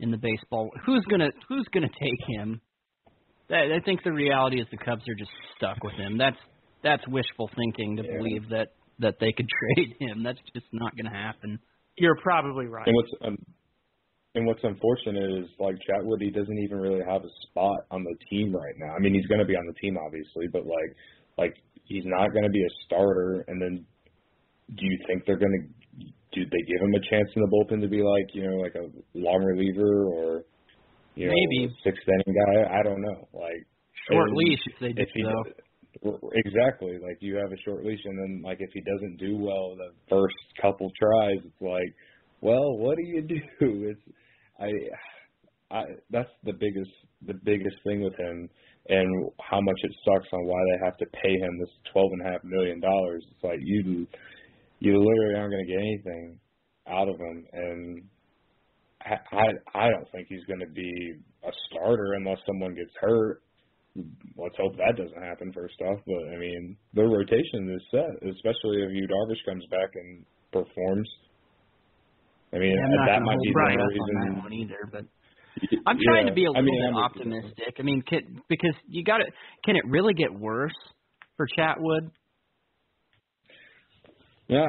in 0.00 0.10
the 0.10 0.16
baseball. 0.16 0.70
Who's 0.86 1.04
gonna 1.10 1.30
Who's 1.48 1.66
gonna 1.72 1.88
take 2.00 2.20
him? 2.26 2.60
I, 3.50 3.76
I 3.76 3.80
think 3.84 4.02
the 4.04 4.12
reality 4.12 4.60
is 4.60 4.66
the 4.70 4.78
Cubs 4.78 5.02
are 5.08 5.14
just 5.14 5.30
stuck 5.56 5.82
with 5.84 5.94
him. 5.94 6.16
That's 6.16 6.38
that's 6.82 7.06
wishful 7.08 7.50
thinking 7.56 7.96
to 7.96 8.04
Yeah. 8.04 8.16
believe 8.18 8.48
that 8.50 8.68
that 9.00 9.16
they 9.20 9.32
could 9.32 9.46
trade 9.76 9.96
him. 10.00 10.22
That's 10.22 10.40
just 10.54 10.66
not 10.72 10.96
gonna 10.96 11.14
happen. 11.14 11.58
You're 11.98 12.16
probably 12.22 12.66
right. 12.66 12.86
And 12.86 12.96
what's 12.96 13.10
um, 13.22 13.36
and 14.34 14.46
what's 14.46 14.60
unfortunate 14.62 15.40
is 15.44 15.46
like 15.58 15.76
Chatwood, 15.88 16.20
he 16.20 16.30
doesn't 16.30 16.58
even 16.64 16.78
really 16.78 17.02
have 17.06 17.22
a 17.24 17.28
spot 17.48 17.80
on 17.90 18.02
the 18.04 18.14
team 18.30 18.54
right 18.54 18.74
now. 18.78 18.94
I 18.94 18.98
mean, 18.98 19.14
he's 19.14 19.24
going 19.26 19.40
to 19.40 19.46
be 19.46 19.56
on 19.56 19.64
the 19.66 19.72
team 19.80 19.96
obviously, 19.96 20.46
but 20.52 20.66
like 20.66 20.92
like 21.38 21.54
he's 21.84 22.04
not 22.06 22.32
going 22.32 22.44
to 22.44 22.50
be 22.50 22.62
a 22.62 22.72
starter. 22.84 23.44
And 23.48 23.60
then, 23.60 23.86
do 24.76 24.84
you 24.84 24.98
think 25.06 25.24
they're 25.26 25.38
going 25.38 25.52
to 25.52 26.06
do 26.32 26.44
they 26.44 26.62
give 26.66 26.82
him 26.82 26.94
a 26.94 27.00
chance 27.08 27.28
in 27.34 27.42
the 27.42 27.48
bullpen 27.48 27.80
to 27.80 27.88
be 27.88 28.02
like 28.02 28.34
you 28.34 28.46
know 28.46 28.56
like 28.56 28.74
a 28.74 28.88
long 29.14 29.42
reliever 29.42 30.04
or 30.04 30.42
you 31.14 31.26
know 31.26 31.32
Maybe. 31.32 31.64
a 31.64 31.68
sixth 31.82 32.06
inning 32.06 32.36
guy? 32.36 32.78
I 32.78 32.82
don't 32.82 33.00
know. 33.00 33.28
Like 33.32 33.66
Short 34.10 34.30
leash 34.32 34.60
if 34.66 34.74
they 34.80 34.92
do 34.92 35.02
if 35.02 35.08
he 35.14 35.24
so. 35.24 36.20
exactly 36.44 36.98
like 37.02 37.16
you 37.20 37.36
have 37.36 37.50
a 37.52 37.60
short 37.64 37.84
leash 37.84 38.00
and 38.04 38.18
then 38.18 38.42
like 38.44 38.58
if 38.60 38.70
he 38.72 38.80
doesn't 38.80 39.16
do 39.16 39.36
well 39.36 39.74
the 39.76 39.90
first 40.08 40.36
couple 40.60 40.90
tries 40.98 41.38
it's 41.38 41.60
like 41.60 41.94
well 42.40 42.76
what 42.76 42.96
do 42.96 43.02
you 43.02 43.22
do 43.22 43.40
it's 43.60 44.00
i 44.60 45.76
i 45.76 45.82
that's 46.10 46.30
the 46.44 46.52
biggest 46.52 46.90
the 47.26 47.34
biggest 47.44 47.76
thing 47.84 48.02
with 48.02 48.14
him 48.16 48.48
and 48.88 49.30
how 49.40 49.60
much 49.60 49.78
it 49.82 49.92
sucks 50.04 50.28
on 50.32 50.46
why 50.46 50.58
they 50.70 50.84
have 50.84 50.96
to 50.98 51.06
pay 51.22 51.32
him 51.32 51.58
this 51.58 51.70
twelve 51.92 52.10
and 52.12 52.26
a 52.26 52.30
half 52.32 52.44
million 52.44 52.80
dollars 52.80 53.24
it's 53.30 53.44
like 53.44 53.58
you 53.62 54.06
you 54.80 54.92
literally 54.98 55.34
aren't 55.36 55.52
going 55.52 55.66
to 55.66 55.72
get 55.72 55.80
anything 55.80 56.38
out 56.88 57.08
of 57.08 57.16
him 57.18 57.46
and 57.52 58.02
I, 59.02 59.16
I 59.32 59.86
I 59.86 59.90
don't 59.90 60.08
think 60.12 60.26
he's 60.28 60.44
going 60.46 60.60
to 60.60 60.72
be 60.72 61.14
a 61.44 61.50
starter 61.70 62.14
unless 62.14 62.38
someone 62.46 62.74
gets 62.74 62.92
hurt 63.00 63.42
let's 64.36 64.56
hope 64.58 64.76
that 64.76 64.96
doesn't 64.96 65.22
happen 65.22 65.52
first 65.52 65.74
off. 65.80 65.98
But 66.06 66.34
I 66.34 66.36
mean, 66.36 66.76
their 66.92 67.08
rotation 67.08 67.72
is 67.72 67.80
set, 67.90 68.28
especially 68.28 68.84
if 68.84 68.90
Yu 68.92 69.08
Darvish 69.08 69.40
comes 69.48 69.64
back 69.70 69.88
and 69.94 70.24
performs. 70.52 71.08
I 72.52 72.58
mean, 72.58 72.76
Yeah, 72.76 73.06
that 73.16 73.22
might 73.22 73.38
be 73.42 73.48
the 73.48 73.52
breath 73.52 73.72
on 73.72 73.78
that 73.78 74.44
reason. 74.44 74.52
either, 74.52 74.88
but 74.92 75.04
I'm 75.86 75.98
trying 76.04 76.26
Yeah, 76.26 76.28
to 76.28 76.32
be 76.32 76.44
a 76.44 76.50
I 76.54 76.60
little 76.60 76.62
mean, 76.62 76.82
bit 76.82 76.88
I'm 76.88 76.96
optimistic. 76.96 77.74
I 77.78 77.82
mean, 77.82 78.02
can, 78.08 78.42
because 78.48 78.74
you 78.88 79.04
got 79.04 79.18
to 79.18 79.24
Can 79.64 79.76
it 79.76 79.84
really 79.86 80.14
get 80.14 80.32
worse 80.32 80.74
for 81.36 81.46
Chatwood? 81.58 82.10
Yeah, 84.48 84.66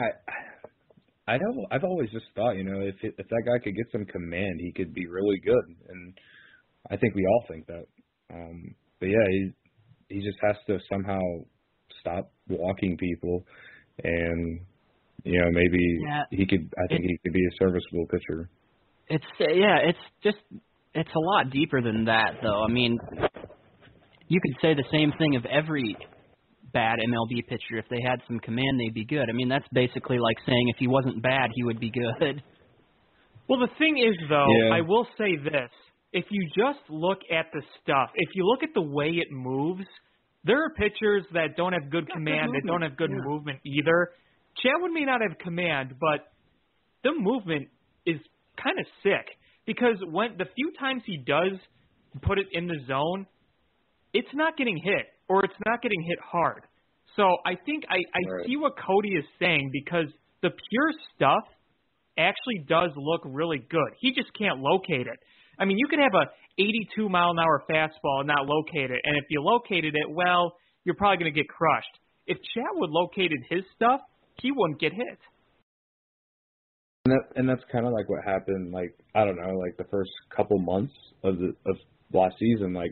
I, 1.28 1.34
I 1.34 1.38
don't. 1.38 1.66
I've 1.72 1.84
always 1.84 2.10
just 2.12 2.26
thought, 2.36 2.54
you 2.54 2.64
know, 2.64 2.82
if 2.82 2.96
it, 3.04 3.16
if 3.18 3.28
that 3.28 3.44
guy 3.46 3.64
could 3.64 3.76
get 3.76 3.88
some 3.92 4.06
command, 4.06 4.60
he 4.60 4.72
could 4.72 4.94
be 4.94 5.08
really 5.08 5.40
good, 5.46 5.76
and 5.90 6.18
I 6.90 6.98
think 6.98 7.16
we 7.16 7.26
all 7.26 7.46
think 7.48 7.68
that. 7.68 7.86
Um, 8.34 8.76
but 9.00 9.08
yeah, 9.08 9.28
he 9.30 9.52
he 10.10 10.22
just 10.22 10.38
has 10.42 10.56
to 10.68 10.80
somehow 10.90 11.20
stop 12.02 12.32
walking 12.50 12.98
people, 12.98 13.46
and 14.04 14.62
you 15.24 15.40
know, 15.40 15.52
maybe 15.52 16.00
Yeah. 16.02 16.24
he 16.32 16.46
could. 16.48 16.74
I 16.78 16.88
think 16.88 17.04
he 17.04 17.18
could 17.24 17.34
be 17.34 17.46
a 17.46 17.58
serviceable 17.60 18.08
pitcher. 18.10 18.50
It's 19.10 19.26
yeah, 19.40 19.80
it's 19.88 20.00
just 20.24 20.38
it's 21.00 21.16
a 21.16 21.20
lot 21.20 21.50
deeper 21.52 21.82
than 21.82 22.06
that 22.06 22.36
though. 22.42 22.64
I 22.64 22.72
mean, 22.72 22.98
you 24.28 24.40
could 24.42 24.56
say 24.62 24.74
the 24.74 24.86
same 24.92 25.14
thing 25.18 25.36
of 25.36 25.46
every 25.46 25.96
bad 26.74 27.00
MLB 27.00 27.48
pitcher. 27.48 27.78
If 27.78 27.86
they 27.90 28.02
had 28.02 28.20
some 28.28 28.40
command, 28.40 28.80
they'd 28.80 28.94
be 28.94 29.06
good. 29.06 29.30
I 29.30 29.34
mean, 29.34 29.50
that's 29.50 29.68
basically 29.72 30.20
like 30.20 30.38
saying 30.46 30.70
if 30.70 30.78
he 30.78 30.88
wasn't 30.88 31.22
bad, 31.22 31.52
he 31.54 31.64
would 31.64 31.80
be 31.80 31.92
good. 31.92 32.44
Well, 33.48 33.60
the 33.60 33.70
thing 33.78 33.98
is, 33.98 34.16
though, 34.30 34.48
Yeah. 34.50 34.76
I 34.76 34.82
will 34.82 35.08
say 35.18 35.38
this: 35.38 35.72
if 36.12 36.26
you 36.30 36.48
just 36.56 36.80
look 36.90 37.20
at 37.32 37.48
the 37.54 37.62
stuff, 37.82 38.10
if 38.16 38.30
you 38.36 38.46
look 38.46 38.64
at 38.64 38.74
the 38.74 38.82
way 38.82 39.10
it 39.10 39.32
moves, 39.32 39.86
there 40.44 40.64
are 40.64 40.70
pitchers 40.72 41.24
that 41.34 41.56
don't 41.56 41.74
have 41.74 41.90
good 41.90 42.10
command, 42.10 42.52
that 42.54 42.64
don't 42.66 42.82
have 42.82 42.98
good 42.98 43.12
yeah. 43.12 43.24
movement 43.24 43.60
either. 43.66 44.10
Chatwood 44.64 44.92
may 44.92 45.06
not 45.06 45.22
have 45.22 45.38
command, 45.38 45.96
but 46.00 46.32
the 47.04 47.12
movement 47.18 47.70
is 48.06 48.20
kind 48.62 48.80
of 48.80 48.86
sick 49.04 49.38
because 49.68 49.98
when 50.10 50.38
the 50.38 50.46
few 50.56 50.72
times 50.80 51.04
he 51.06 51.18
does 51.18 51.60
put 52.24 52.40
it 52.40 52.48
in 52.54 52.68
the 52.68 52.80
zone, 52.88 53.28
it's 54.14 54.34
not 54.34 54.58
getting 54.58 54.78
hit 54.78 55.06
or 55.30 55.44
it's 55.46 55.54
not 55.66 55.82
getting 55.84 56.02
hit 56.08 56.18
hard. 56.20 56.64
So 57.16 57.24
I 57.46 57.56
think 57.66 57.84
I, 57.90 57.98
I 57.98 58.22
Right. 58.32 58.46
see 58.48 58.58
what 58.58 58.74
Cody 58.78 59.10
is 59.10 59.26
saying 59.40 59.70
because 59.74 60.08
the 60.42 60.50
pure 60.70 60.92
stuff 61.16 61.44
actually 62.18 62.60
does 62.68 62.92
look 62.96 63.22
really 63.26 63.60
good. 63.60 63.92
He 64.00 64.14
just 64.14 64.32
can't 64.38 64.60
locate 64.60 65.06
it. 65.08 65.20
I 65.60 65.66
mean, 65.66 65.78
you 65.78 65.88
could 65.90 66.00
have 66.00 66.14
a 66.14 66.26
82 66.60 67.10
mile 67.10 67.32
an 67.32 67.40
hour 67.40 67.64
fastball 67.70 68.20
and 68.22 68.28
not 68.28 68.46
locate 68.46 68.90
it, 68.92 69.02
and 69.04 69.18
if 69.18 69.26
you 69.30 69.42
located 69.42 69.94
it, 69.96 70.10
well, 70.10 70.54
you're 70.84 70.96
probably 70.96 71.18
going 71.18 71.34
to 71.34 71.40
get 71.40 71.48
crushed. 71.50 71.94
if 72.28 72.38
Chatwood 72.56 72.90
located 72.90 73.40
his 73.50 73.64
stuff, 73.76 74.02
he 74.42 74.52
wouldn't 74.52 74.80
get 74.80 74.94
hit. 74.94 75.20
And 77.08 77.16
that 77.16 77.40
and 77.40 77.48
that's 77.48 77.64
kind 77.72 77.88
of 77.88 77.94
like 77.94 78.10
what 78.10 78.20
happened. 78.26 78.74
Like 78.74 78.92
I 79.16 79.24
don't 79.24 79.40
know, 79.40 79.56
like 79.56 79.78
the 79.78 79.88
first 79.90 80.12
couple 80.36 80.60
months 80.60 80.92
of 81.24 81.40
the 81.40 81.56
of 81.64 81.76
last 82.12 82.36
season. 82.38 82.74
Like 82.74 82.92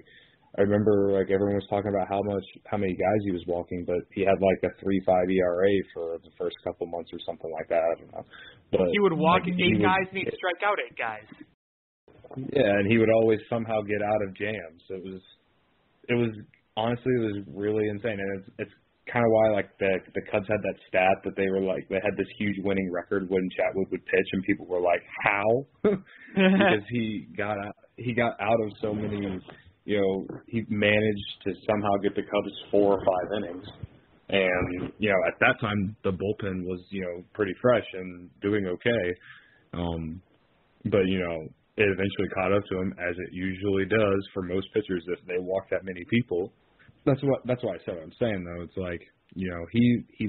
I 0.58 0.62
remember, 0.62 1.12
like 1.12 1.28
everyone 1.28 1.56
was 1.56 1.68
talking 1.70 1.92
about 1.92 2.08
how 2.08 2.24
much 2.24 2.46
how 2.64 2.78
many 2.78 2.94
guys 2.94 3.20
he 3.26 3.32
was 3.32 3.44
walking, 3.46 3.84
but 3.84 4.08
he 4.16 4.22
had 4.22 4.40
like 4.40 4.72
a 4.72 4.72
three 4.80 5.04
five 5.06 5.28
ERA 5.28 5.76
for 5.94 6.16
the 6.24 6.32
first 6.40 6.56
couple 6.64 6.88
months 6.88 7.12
or 7.12 7.20
something 7.26 7.52
like 7.52 7.68
that. 7.68 7.84
I 7.84 8.00
don't 8.00 8.12
know. 8.14 8.24
But 8.72 8.88
He 8.94 9.00
would 9.04 9.12
walk 9.12 9.44
like, 9.44 9.60
eight 9.60 9.84
guys 9.84 10.08
would, 10.08 10.16
and 10.16 10.18
he'd 10.24 10.32
strike 10.40 10.64
out 10.64 10.80
eight 10.80 10.96
guys. 10.96 11.28
Yeah, 12.56 12.72
and 12.80 12.88
he 12.90 12.98
would 12.98 13.12
always 13.12 13.40
somehow 13.50 13.82
get 13.82 14.00
out 14.02 14.22
of 14.24 14.36
jams. 14.36 14.82
It 14.90 15.04
was, 15.04 15.22
it 16.08 16.16
was 16.16 16.32
honestly, 16.78 17.12
it 17.20 17.24
was 17.36 17.44
really 17.54 17.88
insane, 17.90 18.16
and 18.16 18.40
it's 18.40 18.50
it's 18.60 18.76
kind 19.12 19.26
of 19.26 19.32
why 19.32 19.50
like 19.52 19.70
the 19.80 20.00
the 20.14 20.22
Cubs 20.32 20.48
had 20.48 20.62
that 20.62 20.76
stat 20.88 21.18
that 21.24 21.36
they 21.36 21.48
were 21.50 21.62
like 21.62 21.88
they 21.90 21.96
had 22.04 22.18
this 22.18 22.28
huge 22.38 22.58
winning 22.64 22.92
record 22.92 23.30
when 23.30 23.48
Chatwood 23.58 23.92
would 23.92 24.06
pitch, 24.06 24.28
and 24.34 24.44
people 24.44 24.66
were 24.66 24.82
like, 24.82 25.02
how? 25.24 25.66
because 25.84 26.86
he 26.90 27.28
got 27.38 27.58
out, 27.58 27.76
he 27.98 28.14
got 28.14 28.34
out 28.40 28.60
of 28.66 28.72
so 28.82 28.94
many. 28.94 29.26
And 29.26 29.42
you 29.86 30.02
know, 30.02 30.40
he 30.48 30.64
managed 30.70 31.32
to 31.44 31.54
somehow 31.70 31.98
get 32.02 32.16
the 32.16 32.24
Cubs 32.24 32.54
four 32.72 33.00
or 33.00 33.06
five 33.06 33.44
innings, 33.44 33.66
and 34.30 34.92
you 34.98 35.10
know 35.10 35.22
at 35.28 35.40
that 35.40 35.56
time 35.62 35.96
the 36.04 36.12
bullpen 36.12 36.66
was 36.66 36.82
you 36.90 37.02
know 37.02 37.24
pretty 37.34 37.54
fresh 37.62 37.86
and 37.94 38.30
doing 38.42 38.66
okay. 38.66 39.16
Um, 39.74 40.22
but 40.86 41.06
you 41.06 41.20
know 41.20 41.48
it 41.78 41.84
eventually 41.84 42.30
caught 42.34 42.54
up 42.54 42.64
to 42.72 42.80
him 42.80 42.94
as 42.98 43.16
it 43.18 43.34
usually 43.34 43.86
does 43.86 44.28
for 44.34 44.42
most 44.44 44.68
pitchers 44.74 45.04
if 45.08 45.20
they 45.28 45.38
walk 45.40 45.70
that 45.70 45.84
many 45.84 46.06
people. 46.10 46.54
That's 47.06 47.22
what 47.22 47.42
that's 47.46 47.64
why 47.64 47.76
I 47.76 47.78
said 47.86 47.96
what 47.96 48.04
I'm 48.04 48.20
saying 48.20 48.44
though. 48.44 48.64
It's 48.64 48.78
like 48.78 49.02
you 49.36 49.50
know 49.50 49.66
he 49.72 50.04
he 50.18 50.26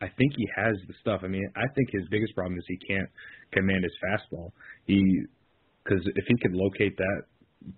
I 0.00 0.08
think 0.08 0.32
he 0.36 0.46
has 0.56 0.74
the 0.88 0.94
stuff. 1.00 1.20
I 1.24 1.28
mean 1.28 1.48
I 1.56 1.66
think 1.74 1.88
his 1.92 2.02
biggest 2.10 2.34
problem 2.34 2.58
is 2.58 2.64
he 2.66 2.78
can't 2.86 3.08
command 3.52 3.84
his 3.84 3.94
fastball. 4.02 4.50
He 4.86 5.00
because 5.84 6.02
if 6.04 6.24
he 6.26 6.36
could 6.42 6.52
locate 6.52 6.96
that 6.96 7.22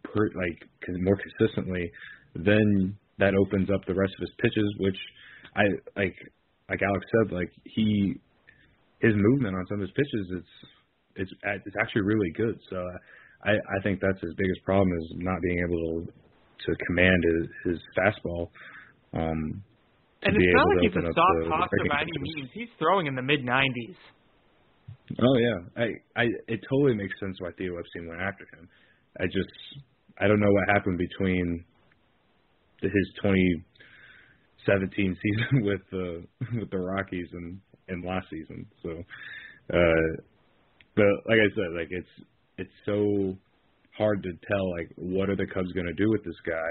per, 0.03 0.31
like 0.35 0.65
more 1.01 1.17
consistently, 1.17 1.91
then 2.35 2.97
that 3.19 3.35
opens 3.35 3.69
up 3.71 3.85
the 3.87 3.95
rest 3.95 4.15
of 4.19 4.21
his 4.21 4.33
pitches. 4.41 4.75
Which 4.79 4.99
I 5.55 5.65
like 5.97 6.17
like 6.71 6.81
Alex 6.83 7.05
said 7.21 7.33
like 7.33 7.53
he 7.65 8.15
his 9.01 9.13
movement 9.15 9.57
on 9.57 9.67
some 9.69 9.81
of 9.81 9.89
his 9.89 9.95
pitches 9.95 10.27
it's 10.33 10.55
it's 11.17 11.33
it's 11.67 11.77
actually 11.81 12.03
really 12.03 12.31
good. 12.35 12.59
So 12.71 12.83
I 13.45 13.53
I 13.53 13.83
think 13.83 14.01
that's 14.01 14.21
his 14.23 14.33
biggest 14.39 14.65
problem 14.65 14.89
is 14.89 15.13
not 15.17 15.43
being 15.43 15.59
able 15.69 16.07
to 16.07 16.13
to 16.67 16.77
command 16.87 17.23
his, 17.25 17.73
his 17.73 17.81
fastball. 17.97 18.49
Um, 19.15 19.63
And 20.23 20.37
it's 20.37 20.55
not 20.55 20.67
like 20.69 20.81
he's 20.83 20.97
a 20.97 21.13
soft 21.15 21.49
tosser 21.49 21.89
by 21.89 22.03
any 22.03 22.13
means. 22.21 22.51
He's 22.53 22.69
throwing 22.79 23.07
in 23.07 23.15
the 23.15 23.23
mid 23.23 23.45
90s. 23.45 23.97
Oh 25.21 25.37
yeah, 25.39 25.59
I 25.77 25.87
I 26.23 26.25
it 26.49 26.61
totally 26.69 26.95
makes 26.95 27.19
sense 27.21 27.41
why 27.41 27.51
Theo 27.57 27.79
Epstein 27.79 28.09
went 28.09 28.21
after 28.21 28.45
him. 28.53 28.69
I 29.21 29.25
just 29.25 29.49
I 30.19 30.29
don't 30.29 30.41
know 30.41 30.53
what 30.53 30.69
happened 30.69 30.99
between 30.99 31.65
the, 32.83 32.89
his 32.89 33.13
2017 33.23 35.17
season 35.23 35.65
with 35.65 35.81
the 35.91 36.25
with 36.61 36.71
the 36.71 36.79
Rockies 36.79 37.29
and 37.33 37.59
and 37.89 38.05
last 38.05 38.27
season. 38.31 38.67
So, 38.83 38.91
uh, 39.73 40.23
but 40.95 41.07
like 41.27 41.39
I 41.41 41.49
said, 41.55 41.73
like 41.75 41.89
it's 41.91 42.29
it's 42.59 42.75
so 42.85 43.37
hard 43.99 44.23
to 44.23 44.31
tell 44.47 44.71
like 44.71 44.89
what 44.97 45.29
are 45.29 45.37
the 45.37 45.47
Cubs 45.47 45.73
going 45.73 45.87
to 45.87 45.93
do 45.93 46.09
with 46.11 46.25
this 46.25 46.39
guy, 46.47 46.71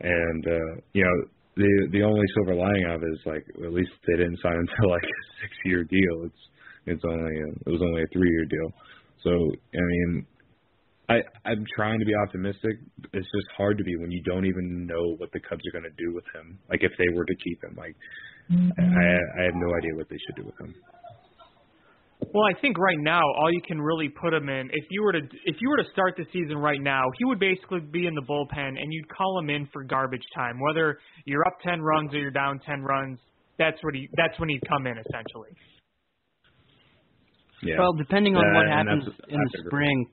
and 0.00 0.46
uh, 0.46 0.80
you 0.92 1.04
know 1.04 1.28
the 1.56 1.88
the 1.92 2.02
only 2.02 2.24
silver 2.34 2.54
lining 2.54 2.86
of 2.86 3.02
it 3.02 3.12
is 3.12 3.20
like 3.26 3.44
at 3.64 3.72
least 3.72 3.90
they 4.06 4.16
didn't 4.16 4.38
sign 4.42 4.54
him 4.54 4.68
to 4.80 4.88
like 4.88 5.02
a 5.02 5.18
six 5.42 5.52
year 5.64 5.84
deal. 5.84 6.24
It's 6.24 6.42
it's 6.86 7.04
only 7.04 7.36
a, 7.36 7.48
it 7.66 7.70
was 7.70 7.82
only 7.82 8.02
a 8.02 8.10
three 8.12 8.30
year 8.30 8.46
deal. 8.46 8.70
So 9.22 9.30
I 9.30 9.84
mean, 9.84 10.26
I 11.08 11.16
I'm 11.44 11.64
trying 11.76 11.98
to 11.98 12.06
be 12.06 12.14
optimistic. 12.14 12.78
It's 13.12 13.28
just 13.28 13.48
hard 13.56 13.76
to 13.78 13.84
be 13.84 13.96
when 13.96 14.10
you 14.10 14.22
don't 14.22 14.46
even 14.46 14.86
know 14.86 15.14
what 15.18 15.30
the 15.32 15.40
Cubs 15.40 15.62
are 15.66 15.80
going 15.80 15.90
to 15.90 16.02
do 16.02 16.14
with 16.14 16.24
him. 16.34 16.58
Like 16.70 16.82
if 16.82 16.92
they 16.98 17.12
were 17.14 17.24
to 17.24 17.36
keep 17.36 17.62
him, 17.62 17.74
like 17.76 17.96
I 18.50 19.40
I 19.40 19.42
have 19.44 19.54
no 19.54 19.68
idea 19.76 19.94
what 19.94 20.08
they 20.08 20.18
should 20.26 20.36
do 20.36 20.46
with 20.46 20.58
him. 20.58 20.74
Well, 22.32 22.44
I 22.44 22.58
think 22.60 22.78
right 22.78 22.98
now 22.98 23.20
all 23.20 23.52
you 23.52 23.60
can 23.66 23.80
really 23.80 24.08
put 24.08 24.32
him 24.32 24.48
in 24.48 24.70
if 24.72 24.86
you 24.90 25.02
were 25.02 25.12
to 25.12 25.20
if 25.44 25.56
you 25.60 25.68
were 25.68 25.76
to 25.76 25.84
start 25.92 26.14
the 26.16 26.24
season 26.32 26.56
right 26.56 26.80
now, 26.80 27.04
he 27.18 27.24
would 27.26 27.38
basically 27.38 27.80
be 27.80 28.06
in 28.06 28.14
the 28.14 28.22
bullpen 28.22 28.68
and 28.80 28.92
you'd 28.92 29.08
call 29.14 29.38
him 29.38 29.50
in 29.50 29.68
for 29.72 29.84
garbage 29.84 30.24
time. 30.34 30.58
Whether 30.58 30.98
you're 31.26 31.46
up 31.46 31.58
10 31.62 31.80
runs 31.82 32.14
or 32.14 32.18
you're 32.18 32.30
down 32.30 32.58
10 32.64 32.80
runs, 32.82 33.18
that's 33.58 33.76
what 33.82 33.94
he 33.94 34.08
that's 34.16 34.38
when 34.40 34.48
he'd 34.48 34.62
come 34.66 34.86
in 34.86 34.94
essentially. 34.96 35.50
Yeah. 37.62 37.78
Well, 37.78 37.92
depending 37.92 38.34
on 38.34 38.44
what 38.54 38.66
Uh, 38.66 38.70
and 38.70 38.88
happens 38.88 39.04
in 39.28 39.36
I 39.36 39.42
the 39.52 39.58
agree. 39.60 39.68
spring, 39.68 40.06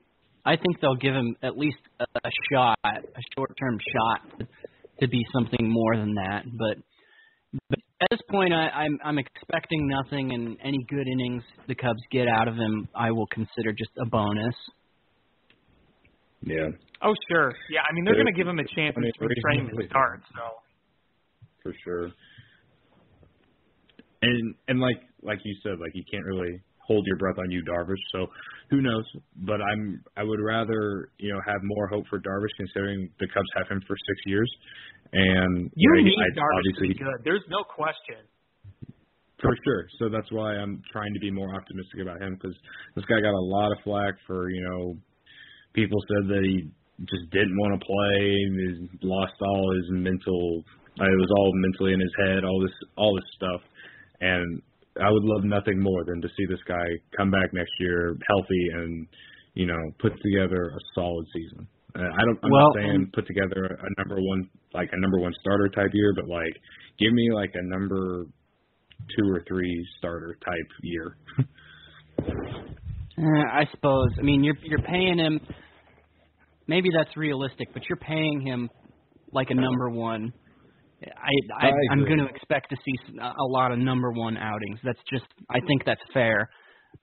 I 0.44 0.56
think 0.56 0.80
they'll 0.80 0.96
give 0.96 1.14
him 1.14 1.34
at 1.42 1.56
least 1.58 1.78
a, 2.00 2.04
a 2.24 2.30
shot, 2.52 2.78
a 2.84 3.22
short-term 3.36 3.78
shot 3.92 4.38
to, 4.38 4.46
to 5.00 5.08
be 5.08 5.24
something 5.32 5.68
more 5.68 5.96
than 5.96 6.14
that. 6.14 6.44
But, 6.46 6.78
but 7.68 7.78
at 8.00 8.08
this 8.10 8.20
point, 8.30 8.52
I, 8.52 8.68
I'm 8.68 8.98
I'm 9.04 9.18
expecting 9.18 9.88
nothing, 9.88 10.32
and 10.32 10.56
any 10.64 10.78
good 10.88 11.06
innings 11.06 11.42
the 11.68 11.74
Cubs 11.74 12.00
get 12.10 12.28
out 12.28 12.48
of 12.48 12.54
him, 12.54 12.88
I 12.94 13.10
will 13.10 13.26
consider 13.26 13.72
just 13.72 13.90
a 14.00 14.06
bonus. 14.06 14.54
yeah. 16.42 16.68
Oh 17.02 17.14
sure, 17.30 17.52
yeah. 17.70 17.80
I 17.88 17.92
mean 17.94 18.04
they're 18.04 18.14
They're- 18.14 18.24
going 18.24 18.34
to 18.34 18.38
give 18.38 18.46
him 18.48 18.58
a 18.58 18.68
chance 18.76 18.94
I 18.96 19.00
mean, 19.00 19.10
in 19.20 19.28
spring 19.40 19.70
to 19.78 19.86
start. 19.88 20.20
So 20.34 20.42
for 21.62 21.74
sure. 21.84 22.10
And 24.22 24.54
and 24.68 24.80
like 24.80 25.00
like 25.22 25.38
you 25.44 25.56
said, 25.62 25.78
like 25.80 25.92
you 25.94 26.04
can't 26.10 26.24
really 26.24 26.60
hold 26.90 27.06
your 27.06 27.16
breath 27.16 27.38
on 27.38 27.50
Yu 27.50 27.62
Darvish. 27.62 28.02
So 28.10 28.26
who 28.70 28.82
knows? 28.82 29.06
But 29.46 29.62
I'm 29.62 30.02
I 30.16 30.24
would 30.24 30.40
rather 30.42 31.10
you 31.18 31.32
know 31.32 31.40
have 31.46 31.60
more 31.62 31.86
hope 31.86 32.04
for 32.10 32.18
Darvish 32.18 32.54
considering 32.56 33.08
the 33.20 33.28
Cubs 33.32 33.46
have 33.56 33.68
him 33.70 33.80
for 33.86 33.94
six 34.08 34.18
years. 34.26 34.50
And 35.12 35.70
you 35.74 35.88
know, 35.94 36.02
need 36.02 36.18
I, 36.18 36.34
Darvish 36.34 36.74
to 36.74 36.88
be 36.88 36.94
good. 36.94 37.20
There's 37.24 37.46
no 37.48 37.62
question. 37.62 38.26
for 39.40 39.54
sure. 39.64 39.86
So 39.98 40.08
that's 40.10 40.30
why 40.32 40.56
I'm 40.56 40.82
trying 40.92 41.14
to 41.14 41.20
be 41.20 41.30
more 41.30 41.54
optimistic 41.54 42.02
about 42.02 42.20
him 42.20 42.34
because 42.34 42.56
this 42.96 43.04
guy 43.06 43.20
got 43.20 43.34
a 43.34 43.46
lot 43.46 43.70
of 43.70 43.78
flack 43.84 44.14
for 44.26 44.50
you 44.50 44.62
know 44.66 44.94
people 45.74 45.98
said 46.10 46.28
that 46.28 46.42
he 46.42 46.70
just 47.06 47.30
didn't 47.30 47.56
want 47.56 47.78
to 47.78 47.86
play, 47.86 48.18
he 48.20 49.06
lost 49.06 49.34
all 49.40 49.74
his 49.78 49.86
mental. 49.90 50.62
It 50.98 51.20
was 51.22 51.32
all 51.38 51.52
mentally 51.54 51.94
in 51.94 52.00
his 52.00 52.14
head, 52.26 52.44
all 52.44 52.60
this 52.60 52.76
all 52.96 53.14
this 53.14 53.30
stuff, 53.36 53.62
and 54.20 54.60
I 55.00 55.10
would 55.10 55.24
love 55.24 55.44
nothing 55.44 55.78
more 55.80 56.04
than 56.04 56.20
to 56.22 56.28
see 56.36 56.46
this 56.48 56.60
guy 56.66 56.84
come 57.16 57.30
back 57.30 57.52
next 57.52 57.72
year 57.78 58.16
healthy 58.28 58.66
and 58.74 59.06
you 59.54 59.66
know 59.66 59.78
put 60.00 60.12
together 60.22 60.72
a 60.74 60.80
solid 60.94 61.26
season. 61.32 61.68
Uh, 61.94 62.02
I 62.02 62.24
don't. 62.24 62.38
I'm 62.42 62.50
Well, 62.50 62.66
not 62.74 62.76
saying 62.76 63.10
put 63.14 63.26
together 63.26 63.64
a 63.64 64.00
number 64.00 64.16
one 64.20 64.48
like 64.74 64.88
a 64.92 65.00
number 65.00 65.18
one 65.18 65.32
starter 65.40 65.68
type 65.68 65.90
year, 65.92 66.12
but 66.14 66.28
like 66.28 66.54
give 66.98 67.12
me 67.12 67.30
like 67.32 67.50
a 67.54 67.62
number 67.62 68.26
two 69.16 69.28
or 69.28 69.42
three 69.48 69.86
starter 69.98 70.36
type 70.44 70.68
year. 70.82 71.16
Uh, 73.18 73.22
I 73.52 73.66
suppose. 73.72 74.08
I 74.18 74.22
mean, 74.22 74.42
you're 74.42 74.56
you're 74.62 74.82
paying 74.82 75.18
him. 75.18 75.40
Maybe 76.66 76.88
that's 76.96 77.14
realistic, 77.16 77.68
but 77.74 77.82
you're 77.88 77.98
paying 77.98 78.40
him 78.40 78.70
like 79.32 79.50
a 79.50 79.54
number 79.54 79.90
one. 79.90 80.32
I, 81.02 81.66
I, 81.66 81.68
I 81.68 81.72
I'm 81.92 82.04
going 82.04 82.18
to 82.18 82.26
expect 82.26 82.70
to 82.70 82.76
see 82.84 83.18
a 83.20 83.44
lot 83.44 83.72
of 83.72 83.78
number 83.78 84.10
one 84.12 84.36
outings. 84.36 84.78
That's 84.84 84.98
just. 85.12 85.24
I 85.48 85.60
think 85.66 85.84
that's 85.84 86.00
fair. 86.12 86.50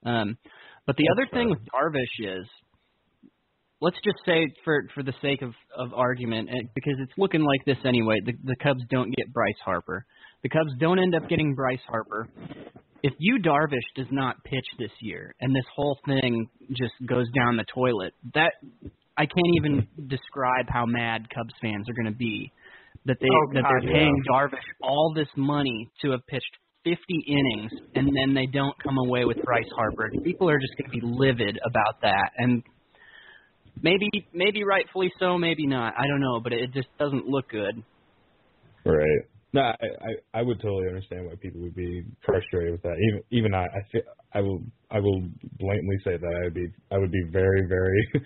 Um, 0.06 0.38
but 0.86 0.96
the 0.98 1.06
That's 1.10 1.30
other 1.30 1.38
thing 1.38 1.50
with 1.50 1.60
Darvish 1.74 2.40
is, 2.40 2.46
let's 3.82 3.98
just 4.04 4.18
say 4.26 4.48
for 4.64 4.84
for 4.94 5.04
the 5.04 5.14
sake 5.22 5.42
of 5.42 5.54
of 5.78 5.94
argument, 5.94 6.50
and 6.50 6.70
because 6.76 6.96
it's 7.00 7.14
looking 7.18 7.42
like 7.42 7.66
this 7.66 7.78
anyway. 7.86 8.18
The 8.26 8.34
the 8.44 8.56
Cubs 8.62 8.84
don't 8.90 9.14
get 9.16 9.34
Bryce 9.34 9.60
Harper. 9.64 10.06
The 10.44 10.50
Cubs 10.50 10.72
don't 10.80 11.00
end 11.00 11.16
up 11.16 11.28
getting 11.28 11.56
Bryce 11.56 11.80
Harper 11.88 12.30
if 13.04 13.14
Yu 13.20 13.40
Darvish 13.40 13.88
does 13.96 14.08
not 14.12 14.44
pitch 14.44 14.66
this 14.80 14.92
year 15.02 15.36
and 15.40 15.56
this 15.56 15.66
whole 15.76 15.98
thing 16.06 16.48
just 16.72 16.94
goes 17.06 17.26
down 17.36 17.58
the 17.58 17.66
toilet, 17.74 18.14
that 18.34 18.54
I 19.18 19.26
can't 19.26 19.56
even 19.58 19.88
describe 20.08 20.66
how 20.70 20.86
mad 20.86 21.28
Cubs 21.34 21.54
fans 21.62 21.88
are 21.90 21.94
going 21.94 22.12
to 22.12 22.18
be 22.18 22.52
that 23.08 23.18
they 23.20 23.28
Oh, 23.28 23.54
that 23.54 23.64
God, 23.64 23.72
they're 23.72 23.92
paying 23.92 24.24
Darvish 24.32 24.68
all 24.82 25.14
this 25.16 25.28
money 25.36 25.90
to 26.02 26.12
have 26.12 26.26
pitched 26.28 26.58
50 26.84 26.98
innings 27.28 27.72
and 27.96 28.10
then 28.16 28.34
they 28.34 28.46
don't 28.46 28.76
come 28.84 28.98
away 28.98 29.26
with 29.26 29.38
Bryce 29.44 29.70
Harper. 29.76 30.12
People 30.24 30.50
are 30.50 30.60
just 30.60 30.74
going 30.78 30.92
to 30.92 31.00
be 31.00 31.02
livid 31.04 31.58
about 31.66 32.02
that 32.02 32.32
and 32.38 32.64
maybe 33.82 34.10
maybe 34.34 34.64
rightfully 34.64 35.12
so, 35.20 35.38
maybe 35.38 35.66
not. 35.66 35.94
I 35.98 36.08
don't 36.08 36.22
know, 36.22 36.40
but 36.40 36.54
it 36.54 36.74
just 36.74 36.88
doesn't 37.00 37.26
look 37.28 37.50
good. 37.50 37.84
Right. 38.86 39.22
No, 39.54 39.62
I, 39.62 39.74
I 39.74 40.40
I 40.40 40.42
would 40.42 40.62
totally 40.62 40.88
understand 40.88 41.26
why 41.26 41.36
people 41.42 41.62
would 41.62 41.76
be 41.76 42.04
frustrated 42.26 42.72
with 42.72 42.82
that. 42.84 42.96
Even 43.08 43.24
even 43.32 43.54
I 43.54 43.64
I, 43.64 43.82
feel, 43.92 44.02
I 44.34 44.42
will 44.42 44.62
I 44.92 45.00
will 45.00 45.22
blatantly 45.60 45.98
say 46.04 46.18
that 46.18 46.34
I 46.42 46.44
would 46.46 46.54
be 46.54 46.68
I 46.92 46.98
would 46.98 47.12
be 47.12 47.24
very 47.32 47.66
very 47.68 48.08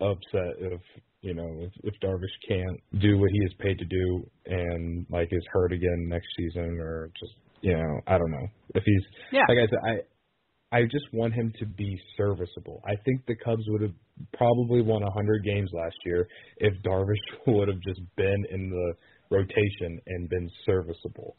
upset 0.00 0.56
if 0.58 0.80
you 1.22 1.34
know 1.34 1.48
if, 1.60 1.72
if 1.84 1.94
Darvish 2.00 2.36
can't 2.48 2.80
do 3.00 3.18
what 3.18 3.30
he 3.30 3.38
is 3.44 3.52
paid 3.58 3.78
to 3.78 3.84
do 3.84 4.30
and 4.46 5.06
like 5.10 5.28
is 5.30 5.44
hurt 5.52 5.72
again 5.72 6.06
next 6.08 6.26
season 6.36 6.78
or 6.80 7.10
just 7.18 7.32
you 7.62 7.72
know 7.72 8.00
I 8.06 8.18
don't 8.18 8.30
know 8.30 8.46
if 8.74 8.82
he's 8.84 9.02
Yeah. 9.32 9.42
like 9.48 9.58
I 9.58 9.66
said 9.66 9.78
I 9.84 10.76
I 10.76 10.82
just 10.82 11.06
want 11.12 11.32
him 11.32 11.52
to 11.60 11.66
be 11.66 11.96
serviceable. 12.16 12.82
I 12.84 12.96
think 13.04 13.24
the 13.26 13.36
Cubs 13.36 13.62
would 13.68 13.82
have 13.82 13.94
probably 14.36 14.82
won 14.82 15.02
100 15.02 15.44
games 15.44 15.70
last 15.72 15.96
year 16.04 16.26
if 16.58 16.74
Darvish 16.82 17.14
would 17.46 17.68
have 17.68 17.80
just 17.80 18.00
been 18.16 18.44
in 18.50 18.68
the 18.68 18.92
rotation 19.30 20.00
and 20.06 20.28
been 20.28 20.50
serviceable. 20.64 21.36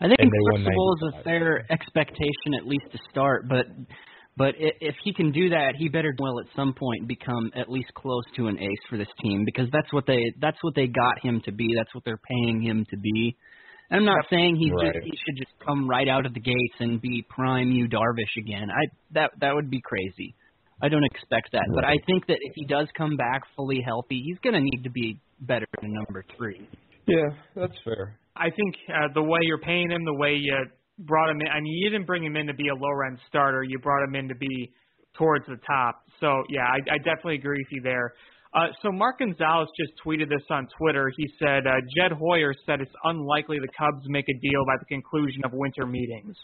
I 0.00 0.06
think 0.06 0.18
serviceable 0.20 0.94
is 0.96 1.14
a 1.14 1.22
fair 1.24 1.66
expectation 1.70 2.54
at 2.56 2.66
least 2.66 2.86
to 2.92 2.98
start, 3.10 3.48
but 3.48 3.66
but 4.38 4.54
i- 4.54 4.78
if 4.80 4.94
he 5.04 5.12
can 5.12 5.32
do 5.32 5.50
that, 5.50 5.74
he 5.76 5.88
better 5.88 6.14
well 6.18 6.38
at 6.40 6.46
some 6.56 6.72
point 6.72 7.08
become 7.08 7.50
at 7.54 7.68
least 7.68 7.92
close 7.94 8.24
to 8.36 8.46
an 8.46 8.58
ace 8.58 8.84
for 8.88 8.96
this 8.96 9.08
team 9.20 9.44
because 9.44 9.68
that's 9.72 9.92
what 9.92 10.06
they 10.06 10.22
that's 10.40 10.58
what 10.62 10.74
they 10.76 10.86
got 10.86 11.18
him 11.20 11.40
to 11.44 11.52
be. 11.52 11.74
That's 11.76 11.92
what 11.94 12.04
they're 12.04 12.20
paying 12.30 12.62
him 12.62 12.86
to 12.90 12.96
be. 12.96 13.36
And 13.90 13.98
I'm 14.00 14.04
not 14.04 14.26
saying 14.30 14.56
he's 14.56 14.72
Right. 14.72 14.92
just, 14.94 15.04
he 15.04 15.10
should 15.10 15.36
just 15.38 15.52
come 15.66 15.88
right 15.88 16.08
out 16.08 16.24
of 16.26 16.34
the 16.34 16.40
gates 16.40 16.76
and 16.78 17.00
be 17.00 17.24
prime 17.28 17.70
Yu 17.72 17.88
Darvish 17.88 18.36
again. 18.38 18.68
I 18.70 18.84
that 19.12 19.30
that 19.40 19.54
would 19.54 19.70
be 19.70 19.80
crazy. 19.84 20.34
I 20.80 20.88
don't 20.88 21.04
expect 21.04 21.50
that, 21.52 21.66
but 21.74 21.84
I 21.84 21.96
think 22.06 22.26
that 22.28 22.38
if 22.40 22.52
he 22.54 22.64
does 22.64 22.86
come 22.96 23.16
back 23.16 23.42
fully 23.56 23.80
healthy, 23.84 24.22
he's 24.24 24.38
going 24.44 24.54
to 24.54 24.60
need 24.60 24.84
to 24.84 24.90
be 24.90 25.18
better 25.40 25.66
than 25.80 25.92
number 25.92 26.24
three. 26.36 26.68
Yeah, 27.06 27.30
that's 27.56 27.76
fair. 27.84 28.16
I 28.36 28.50
think 28.50 28.76
uh, 28.88 29.08
the 29.12 29.22
way 29.22 29.40
you're 29.42 29.58
paying 29.58 29.90
him, 29.90 30.04
the 30.04 30.14
way 30.14 30.34
you 30.34 30.54
brought 30.98 31.30
him 31.30 31.40
in, 31.40 31.48
I 31.48 31.60
mean, 31.60 31.72
you 31.74 31.90
didn't 31.90 32.06
bring 32.06 32.24
him 32.24 32.36
in 32.36 32.46
to 32.46 32.54
be 32.54 32.68
a 32.68 32.74
lower 32.74 33.06
end 33.06 33.18
starter. 33.28 33.62
You 33.62 33.78
brought 33.78 34.04
him 34.04 34.14
in 34.14 34.28
to 34.28 34.34
be 34.34 34.72
towards 35.16 35.46
the 35.46 35.58
top. 35.66 36.02
So, 36.20 36.42
yeah, 36.48 36.62
I, 36.62 36.94
I 36.94 36.98
definitely 36.98 37.36
agree 37.36 37.58
with 37.58 37.72
you 37.72 37.82
there. 37.82 38.12
Uh, 38.54 38.68
so, 38.82 38.90
Mark 38.90 39.18
Gonzales 39.18 39.68
just 39.78 39.92
tweeted 40.04 40.28
this 40.28 40.44
on 40.50 40.66
Twitter. 40.78 41.12
He 41.16 41.28
said, 41.38 41.66
uh, 41.66 41.80
Jed 41.96 42.12
Hoyer 42.12 42.54
said 42.64 42.80
it's 42.80 42.94
unlikely 43.04 43.58
the 43.60 43.68
Cubs 43.78 44.04
make 44.08 44.24
a 44.28 44.38
deal 44.40 44.64
by 44.66 44.74
the 44.78 44.86
conclusion 44.86 45.42
of 45.44 45.52
winter 45.52 45.86
meetings. 45.86 46.36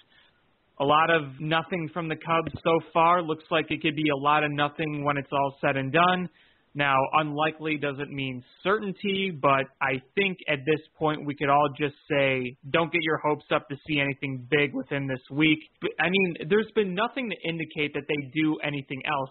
A 0.81 0.85
lot 0.85 1.09
of 1.09 1.23
nothing 1.41 1.89
from 1.95 2.09
the 2.09 2.17
Cubs 2.17 2.53
so 2.63 2.81
far. 2.93 3.23
Looks 3.23 3.45
like 3.51 3.71
it 3.71 3.81
could 3.81 3.97
be 3.97 4.11
a 4.11 4.17
lot 4.17 4.43
of 4.43 4.51
nothing 4.51 5.05
when 5.05 5.17
it's 5.17 5.31
all 5.33 5.57
said 5.61 5.77
and 5.77 5.93
done. 5.93 6.29
Now, 6.77 6.97
unlikely 7.13 7.79
doesn't 7.79 8.11
mean 8.11 8.43
certainty, 8.65 9.31
but 9.31 9.67
I 9.81 10.03
think 10.17 10.39
at 10.49 10.59
this 10.67 10.81
point 10.99 11.25
we 11.25 11.37
could 11.37 11.49
all 11.49 11.69
just 11.79 11.95
say 12.11 12.57
don't 12.71 12.93
get 12.93 13.03
your 13.03 13.19
hopes 13.19 13.45
up 13.55 13.69
to 13.69 13.77
see 13.87 14.01
anything 14.01 14.49
big 14.51 14.75
within 14.75 15.07
this 15.07 15.21
week. 15.31 15.61
But, 15.81 15.91
I 16.01 16.11
mean, 16.11 16.35
there's 16.49 16.71
been 16.75 16.95
nothing 16.95 17.31
to 17.31 17.49
indicate 17.49 17.95
that 17.95 18.03
they 18.09 18.31
do 18.35 18.59
anything 18.65 19.03
else. 19.07 19.31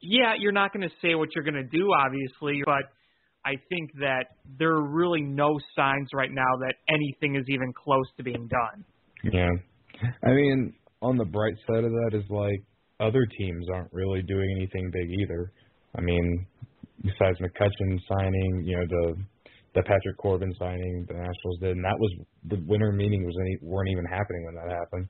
Yeah, 0.00 0.34
you're 0.38 0.52
not 0.52 0.72
going 0.72 0.88
to 0.88 0.94
say 1.02 1.14
what 1.14 1.34
you're 1.34 1.44
going 1.44 1.54
to 1.54 1.64
do, 1.64 1.90
obviously, 1.92 2.62
but 2.64 2.84
I 3.44 3.56
think 3.68 3.90
that 4.00 4.26
there 4.58 4.70
are 4.70 4.88
really 4.88 5.20
no 5.20 5.58
signs 5.76 6.08
right 6.14 6.32
now 6.32 6.56
that 6.60 6.74
anything 6.88 7.36
is 7.36 7.44
even 7.48 7.72
close 7.72 8.06
to 8.16 8.22
being 8.22 8.48
done. 8.48 8.84
Yeah. 9.32 9.50
I 10.24 10.30
mean, 10.30 10.72
on 11.02 11.16
the 11.16 11.24
bright 11.24 11.54
side 11.66 11.84
of 11.84 11.90
that 11.90 12.10
is 12.14 12.24
like 12.30 12.62
other 13.00 13.26
teams 13.38 13.66
aren't 13.72 13.92
really 13.92 14.22
doing 14.22 14.50
anything 14.56 14.90
big 14.92 15.10
either. 15.10 15.52
I 15.98 16.00
mean, 16.00 16.46
besides 17.02 17.38
McCutchen 17.40 17.98
signing, 18.08 18.62
you 18.64 18.76
know, 18.76 18.86
the 18.88 19.16
the 19.74 19.82
Patrick 19.82 20.16
Corbin 20.16 20.52
signing, 20.58 21.04
the 21.08 21.14
Nationals 21.14 21.58
did, 21.60 21.76
and 21.76 21.84
that 21.84 21.98
was 21.98 22.10
the 22.48 22.56
winter 22.66 22.90
meeting 22.90 23.24
was 23.26 23.36
any, 23.40 23.58
weren't 23.60 23.90
even 23.90 24.04
happening 24.06 24.44
when 24.46 24.54
that 24.54 24.70
happened. 24.74 25.06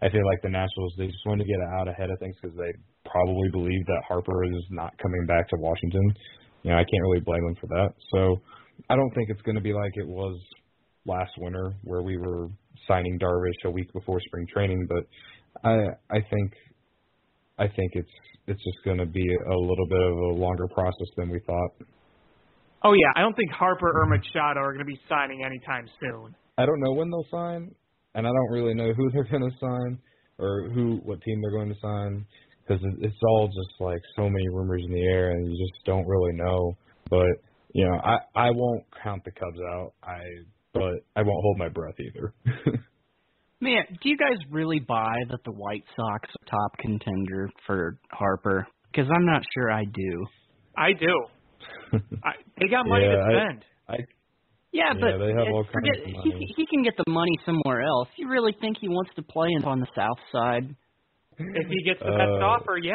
I 0.00 0.08
feel 0.08 0.24
like 0.24 0.40
the 0.42 0.50
Nationals 0.50 0.94
they 0.96 1.06
just 1.06 1.26
wanted 1.26 1.44
to 1.44 1.50
get 1.50 1.60
out 1.80 1.88
ahead 1.88 2.10
of 2.10 2.18
things 2.20 2.36
because 2.40 2.56
they 2.56 2.70
probably 3.10 3.48
believe 3.50 3.84
that 3.86 4.02
Harper 4.06 4.44
is 4.44 4.64
not 4.70 4.96
coming 5.02 5.26
back 5.26 5.48
to 5.48 5.56
Washington. 5.58 6.14
You 6.62 6.70
know, 6.70 6.76
I 6.76 6.84
can't 6.84 7.02
really 7.02 7.20
blame 7.20 7.42
them 7.42 7.56
for 7.60 7.66
that. 7.68 7.90
So 8.12 8.40
I 8.88 8.96
don't 8.96 9.10
think 9.14 9.30
it's 9.30 9.42
going 9.42 9.56
to 9.56 9.62
be 9.62 9.72
like 9.72 9.92
it 9.96 10.06
was 10.06 10.38
last 11.06 11.32
winter 11.38 11.74
where 11.82 12.02
we 12.02 12.16
were 12.18 12.48
signing 12.86 13.18
Darvish 13.18 13.64
a 13.64 13.70
week 13.70 13.92
before 13.92 14.20
spring 14.26 14.46
training, 14.52 14.86
but 14.88 15.04
I 15.64 15.74
I 16.10 16.20
think 16.30 16.52
I 17.58 17.66
think 17.68 17.92
it's 17.94 18.10
it's 18.46 18.62
just 18.64 18.84
going 18.84 18.98
to 18.98 19.06
be 19.06 19.26
a 19.26 19.56
little 19.56 19.86
bit 19.88 20.00
of 20.00 20.12
a 20.12 20.40
longer 20.40 20.66
process 20.68 21.08
than 21.16 21.28
we 21.28 21.40
thought. 21.40 21.70
Oh 22.84 22.92
yeah, 22.92 23.12
I 23.16 23.20
don't 23.20 23.34
think 23.34 23.50
Harper 23.50 23.90
or 24.00 24.06
Machado 24.06 24.60
are 24.60 24.72
going 24.72 24.84
to 24.84 24.90
be 24.90 24.98
signing 25.08 25.44
anytime 25.44 25.88
soon. 26.00 26.34
I 26.56 26.64
don't 26.64 26.80
know 26.80 26.92
when 26.92 27.10
they'll 27.10 27.26
sign, 27.30 27.74
and 28.14 28.26
I 28.26 28.30
don't 28.30 28.50
really 28.50 28.74
know 28.74 28.92
who 28.92 29.10
they're 29.10 29.24
going 29.30 29.50
to 29.50 29.56
sign 29.58 29.98
or 30.38 30.70
who 30.72 31.00
what 31.04 31.20
team 31.22 31.40
they're 31.42 31.50
going 31.50 31.74
to 31.74 31.80
sign 31.80 32.24
because 32.66 32.82
it's 33.00 33.16
all 33.28 33.48
just 33.48 33.80
like 33.80 34.00
so 34.14 34.28
many 34.28 34.48
rumors 34.50 34.82
in 34.84 34.92
the 34.92 35.02
air, 35.02 35.30
and 35.30 35.46
you 35.46 35.66
just 35.66 35.84
don't 35.84 36.06
really 36.06 36.32
know. 36.34 36.76
But 37.10 37.26
you 37.72 37.84
know, 37.86 37.98
I 38.04 38.18
I 38.34 38.50
won't 38.50 38.84
count 39.02 39.24
the 39.24 39.32
Cubs 39.32 39.58
out. 39.72 39.92
I 40.02 40.20
but 40.72 41.04
I 41.16 41.22
won't 41.22 41.42
hold 41.42 41.58
my 41.58 41.68
breath 41.68 41.96
either. 41.98 42.32
Man, 43.60 43.82
do 44.02 44.08
you 44.08 44.16
guys 44.16 44.38
really 44.50 44.78
buy 44.78 45.14
that 45.30 45.42
the 45.44 45.50
White 45.50 45.84
Sox 45.96 46.28
are 46.28 46.46
top 46.48 46.78
contender 46.78 47.50
for 47.66 47.98
Harper? 48.12 48.66
Because 48.92 49.10
I'm 49.14 49.26
not 49.26 49.42
sure 49.54 49.70
I 49.70 49.84
do. 49.84 50.26
I 50.76 50.92
do. 50.92 51.98
I, 52.24 52.32
they 52.60 52.68
got 52.68 52.86
money 52.86 53.04
Yeah, 53.04 53.16
to 53.16 53.22
spend. 53.34 53.64
I 53.88 53.96
Yeah, 54.70 54.84
Yeah, 54.94 55.00
but 55.00 55.18
they 55.18 55.32
have 55.32 55.48
all 55.52 55.64
forget, 55.72 55.92
kinds 56.04 56.16
of 56.16 56.24
he 56.24 56.30
money. 56.30 56.46
he 56.56 56.66
can 56.66 56.82
get 56.84 56.94
the 56.96 57.10
money 57.10 57.32
somewhere 57.44 57.82
else. 57.82 58.08
You 58.16 58.28
really 58.28 58.54
think 58.60 58.76
he 58.80 58.88
wants 58.88 59.10
to 59.16 59.22
play 59.22 59.48
in- 59.56 59.64
on 59.64 59.80
the 59.80 59.88
South 59.96 60.18
Side? 60.30 60.74
If 61.38 61.66
he 61.68 61.82
gets 61.84 62.00
the 62.00 62.10
best 62.12 62.40
Uh, 62.40 62.46
offer, 62.46 62.78
yeah. 62.78 62.94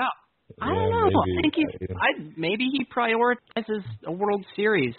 I 0.61 0.67
don't 0.67 0.77
Yeah, 0.77 0.89
know. 0.89 1.07
I 1.07 1.25
maybe. 1.25 1.41
think 1.41 1.55
he, 1.55 1.65
I- 1.95 1.99
I 1.99 2.33
maybe 2.37 2.65
he 2.71 2.85
prioritizes 2.85 3.83
a 4.05 4.11
World 4.11 4.45
Series 4.55 4.95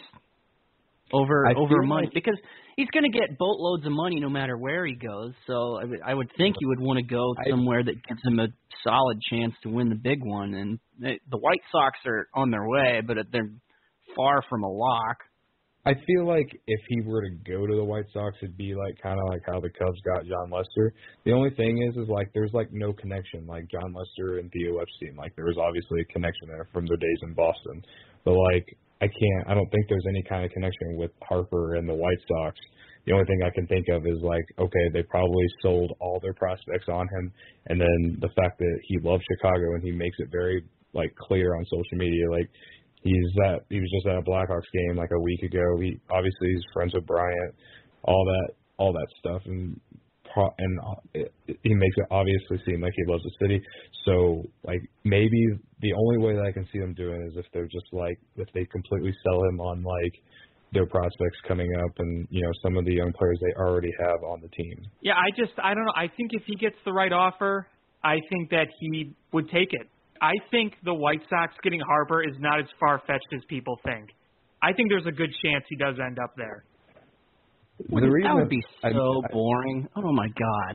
over 1.13 1.47
I 1.47 1.55
over 1.55 1.83
money 1.83 2.07
like- 2.09 2.15
because 2.15 2.39
he's 2.77 2.89
going 2.89 3.11
to 3.11 3.19
get 3.19 3.39
boatloads 3.39 3.87
of 3.87 3.93
money 3.93 4.21
no 4.21 4.29
matter 4.29 4.57
where 4.57 4.87
he 4.87 4.95
goes. 4.95 5.33
So 5.47 5.79
I 5.81 5.85
would 5.85 6.01
I 6.05 6.15
would 6.15 6.31
think 6.37 6.57
he 6.59 6.67
would 6.67 6.81
want 6.81 6.99
to 6.99 7.05
go 7.05 7.35
somewhere 7.49 7.83
that 7.83 7.95
gives 8.07 8.21
him 8.25 8.39
a 8.39 8.49
solid 8.83 9.21
chance 9.31 9.55
to 9.63 9.69
win 9.69 9.89
the 9.89 9.95
big 9.95 10.23
one. 10.23 10.55
And 10.55 10.79
they, 11.01 11.21
the 11.31 11.39
White 11.39 11.63
Sox 11.73 11.99
are 12.07 12.29
on 12.35 12.51
their 12.51 12.67
way, 12.67 13.01
but 13.07 13.17
they're 13.33 13.51
far 14.17 14.43
from 14.49 14.63
a 14.63 14.71
lock. 14.71 15.19
I 15.87 15.93
feel 16.07 16.27
like 16.27 16.49
if 16.67 16.81
he 16.89 17.03
were 17.03 17.21
to 17.21 17.31
go 17.47 17.67
to 17.67 17.75
the 17.77 17.85
White 17.85 18.07
Sox, 18.15 18.39
it'd 18.41 18.57
be 18.57 18.75
like 18.75 18.97
kind 19.03 19.21
of 19.21 19.29
like 19.29 19.43
how 19.47 19.61
the 19.61 19.69
Cubs 19.69 20.01
got 20.01 20.25
Jon 20.25 20.51
Lester. 20.51 20.95
The 21.27 21.33
only 21.33 21.51
thing 21.51 21.83
is, 21.83 21.95
is 21.97 22.09
like 22.09 22.31
there's 22.33 22.53
like 22.55 22.73
no 22.73 22.95
connection 22.95 23.47
like 23.47 23.69
Jon 23.71 23.93
Lester 23.93 24.39
and 24.39 24.51
Theo 24.51 24.79
Epstein. 24.79 25.15
Like 25.15 25.37
there 25.37 25.45
was 25.45 25.59
obviously 25.61 26.01
a 26.01 26.13
connection 26.13 26.49
there 26.49 26.69
from 26.73 26.87
their 26.87 26.97
days 26.97 27.19
in 27.23 27.35
Boston, 27.35 27.85
but 28.25 28.33
like 28.33 28.79
I 29.01 29.07
can't. 29.07 29.49
I 29.49 29.55
don't 29.55 29.69
think 29.71 29.87
there's 29.89 30.07
any 30.09 30.23
kind 30.23 30.45
of 30.45 30.51
connection 30.53 30.97
with 30.97 31.11
Harper 31.23 31.75
and 31.77 31.89
the 31.89 31.95
White 31.95 32.19
Sox. 32.29 32.57
The 33.07 33.13
only 33.13 33.27
thing 33.27 33.43
I 33.45 33.51
can 33.51 33.67
think 33.67 33.89
of 33.89 34.07
is 34.07 34.19
like, 34.23 34.45
okay, 34.59 34.89
they 34.93 35.03
probably 35.03 35.45
sold 35.61 35.93
all 36.01 36.21
their 36.21 36.33
prospects 36.33 36.89
on 36.89 37.07
him, 37.09 37.33
and 37.67 37.81
then 37.81 38.19
the 38.21 38.31
fact 38.41 38.59
that 38.59 38.79
he 38.85 38.99
loves 38.99 39.23
Chicago 39.31 39.75
and 39.75 39.83
he 39.83 39.93
makes 39.93 40.17
it 40.21 40.29
very 40.31 40.65
like 40.95 41.15
clear 41.17 41.55
on 41.57 41.65
social 41.65 41.99
media, 41.99 42.31
like 42.31 42.49
he's 43.03 43.31
at 43.45 43.65
he 43.69 43.81
was 43.81 43.91
just 43.95 44.07
at 44.07 44.17
a 44.17 44.23
Blackhawks 44.23 44.71
game 44.73 44.97
like 44.97 45.11
a 45.13 45.21
week 45.21 45.43
ago. 45.43 45.79
He 45.81 45.99
obviously 46.11 46.49
he's 46.49 46.65
friends 46.73 46.95
with 46.95 47.07
Bryant, 47.07 47.55
all 48.05 48.25
that 48.25 48.55
all 48.79 48.93
that 48.93 49.07
stuff, 49.19 49.43
and 49.45 49.79
pro- 50.35 50.55
and 50.59 50.79
uh, 50.81 50.95
it, 51.15 51.33
he 51.63 51.75
makes 51.75 51.97
it 51.97 52.07
obviously 52.11 52.59
seem 52.67 52.83
like 52.83 52.93
he 52.97 53.05
loves 53.11 53.23
the 53.23 53.31
city. 53.41 53.63
So 54.05 54.43
like 54.65 54.83
maybe 55.05 55.41
the 55.81 55.93
only 55.95 56.19
way 56.19 56.35
that 56.35 56.45
I 56.45 56.53
can 56.53 56.69
see 56.73 56.81
them 56.81 56.93
doing 56.93 57.23
is 57.31 57.37
if 57.37 57.47
they're 57.55 57.71
just 57.71 57.87
like 57.93 58.19
if 58.37 58.49
they 58.53 58.67
completely 58.67 59.15
sell 59.25 59.43
him 59.45 59.61
on 59.61 59.83
like 59.83 60.15
their 60.73 60.87
prospects 60.87 61.39
coming 61.47 61.71
up 61.85 61.93
and 61.99 62.27
you 62.31 62.43
know 62.43 62.51
some 62.63 62.77
of 62.77 62.85
the 62.85 62.93
young 62.93 63.13
players 63.17 63.39
they 63.41 63.55
already 63.63 63.93
have 64.01 64.23
on 64.29 64.43
the 64.43 64.49
team. 64.49 64.77
Yeah, 65.01 65.15
I 65.15 65.31
just 65.37 65.53
I 65.63 65.73
don't 65.73 65.85
know. 65.85 65.97
I 65.97 66.09
think 66.17 66.33
if 66.33 66.43
he 66.47 66.57
gets 66.57 66.77
the 66.85 66.93
right 66.93 67.13
offer, 67.13 67.67
I 68.03 68.19
think 68.29 68.51
that 68.51 68.67
he 68.81 69.15
would 69.33 69.49
take 69.49 69.73
it. 69.73 69.89
I 70.21 70.33
think 70.51 70.75
the 70.85 70.95
White 70.95 71.21
Sox 71.29 71.55
getting 71.63 71.81
Harper 71.81 72.23
is 72.23 72.35
not 72.39 72.61
as 72.61 72.67
far 72.81 73.01
fetched 73.07 73.33
as 73.35 73.41
people 73.49 73.79
think. 73.85 74.11
I 74.63 74.73
think 74.73 74.89
there's 74.91 75.07
a 75.07 75.13
good 75.13 75.31
chance 75.45 75.65
he 75.69 75.77
does 75.77 75.97
end 76.05 76.19
up 76.19 76.33
there. 76.37 76.65
Wouldn't- 77.91 78.23
that 78.23 78.35
would 78.35 78.49
be 78.49 78.63
so 78.83 79.23
I- 79.25 79.33
boring. 79.33 79.89
Oh 79.97 80.13
my 80.13 80.29
god. 80.29 80.75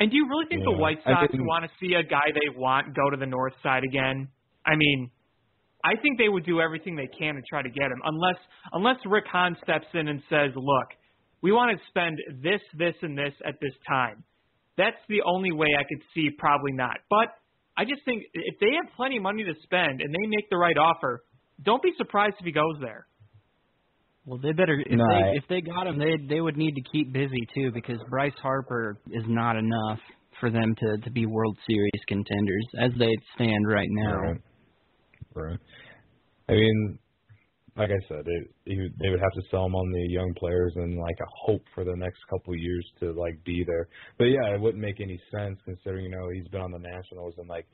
And 0.00 0.10
do 0.10 0.16
you 0.16 0.26
really 0.28 0.46
think 0.46 0.64
the 0.64 0.70
White 0.70 1.02
Sox 1.04 1.30
didn't- 1.30 1.46
want 1.46 1.64
to 1.70 1.70
see 1.78 1.94
a 1.94 2.02
guy 2.02 2.32
they 2.32 2.48
want 2.56 2.94
go 2.94 3.10
to 3.10 3.16
the 3.16 3.26
North 3.26 3.54
Side 3.62 3.84
again? 3.84 4.28
I 4.64 4.74
mean, 4.76 5.10
I 5.84 5.96
think 5.96 6.18
they 6.18 6.28
would 6.28 6.44
do 6.44 6.60
everything 6.60 6.94
they 6.96 7.06
can 7.06 7.34
to 7.36 7.42
try 7.42 7.62
to 7.62 7.68
get 7.70 7.90
him, 7.90 8.00
unless 8.04 8.36
unless 8.72 9.04
Rick 9.06 9.26
Hahn 9.26 9.56
steps 9.62 9.86
in 9.94 10.08
and 10.08 10.22
says, 10.24 10.54
"Look, 10.56 10.88
we 11.42 11.52
want 11.52 11.78
to 11.78 11.86
spend 11.86 12.18
this, 12.40 12.62
this, 12.74 12.96
and 13.02 13.16
this 13.16 13.34
at 13.44 13.60
this 13.60 13.76
time." 13.86 14.24
That's 14.76 15.00
the 15.08 15.22
only 15.22 15.52
way 15.52 15.68
I 15.78 15.84
could 15.84 16.02
see. 16.14 16.30
Probably 16.30 16.72
not, 16.72 16.98
but 17.10 17.34
I 17.76 17.84
just 17.84 18.02
think 18.04 18.24
if 18.34 18.58
they 18.58 18.74
have 18.74 18.90
plenty 18.94 19.16
of 19.18 19.22
money 19.22 19.44
to 19.44 19.54
spend 19.62 20.00
and 20.00 20.14
they 20.14 20.26
make 20.26 20.48
the 20.50 20.56
right 20.56 20.76
offer, 20.76 21.22
don't 21.62 21.82
be 21.82 21.92
surprised 21.96 22.36
if 22.38 22.44
he 22.46 22.52
goes 22.52 22.78
there. 22.80 23.06
Well, 24.30 24.38
they 24.38 24.52
better 24.52 24.80
if 24.86 24.96
No, 24.96 25.08
they 25.08 25.14
I- 25.14 25.32
if 25.34 25.44
they 25.48 25.60
got 25.60 25.88
him, 25.88 25.98
they 25.98 26.16
they 26.28 26.40
would 26.40 26.56
need 26.56 26.76
to 26.76 26.82
keep 26.92 27.12
busy 27.12 27.48
too 27.52 27.72
because 27.72 27.98
Bryce 28.08 28.38
Harper 28.40 28.96
is 29.10 29.24
not 29.26 29.56
enough 29.56 29.98
for 30.38 30.50
them 30.50 30.72
to 30.76 30.98
to 30.98 31.10
be 31.10 31.26
World 31.26 31.58
Series 31.66 32.00
contenders 32.06 32.64
as 32.78 32.92
they 32.96 33.16
stand 33.34 33.66
right 33.66 33.88
now. 33.90 34.20
Right. 34.20 34.40
Right. 35.34 35.58
I 36.48 36.52
mean, 36.52 36.98
like 37.76 37.90
I 37.90 37.98
said, 38.06 38.24
they 38.24 38.72
they 39.00 39.10
would 39.10 39.18
have 39.18 39.32
to 39.32 39.42
sell 39.50 39.66
him 39.66 39.74
on 39.74 39.90
the 39.90 40.06
young 40.12 40.32
players 40.38 40.74
and 40.76 40.96
like 40.96 41.18
a 41.20 41.30
hope 41.46 41.64
for 41.74 41.82
the 41.82 41.96
next 41.96 42.20
couple 42.30 42.54
of 42.54 42.60
years 42.60 42.86
to 43.00 43.10
like 43.10 43.42
be 43.44 43.64
there. 43.66 43.88
But 44.16 44.26
yeah, 44.26 44.54
it 44.54 44.60
wouldn't 44.60 44.80
make 44.80 45.00
any 45.00 45.20
sense 45.32 45.58
considering 45.64 46.04
you 46.04 46.10
know 46.12 46.28
he's 46.32 46.46
been 46.52 46.60
on 46.60 46.70
the 46.70 46.78
Nationals 46.78 47.34
and 47.38 47.48
like 47.48 47.66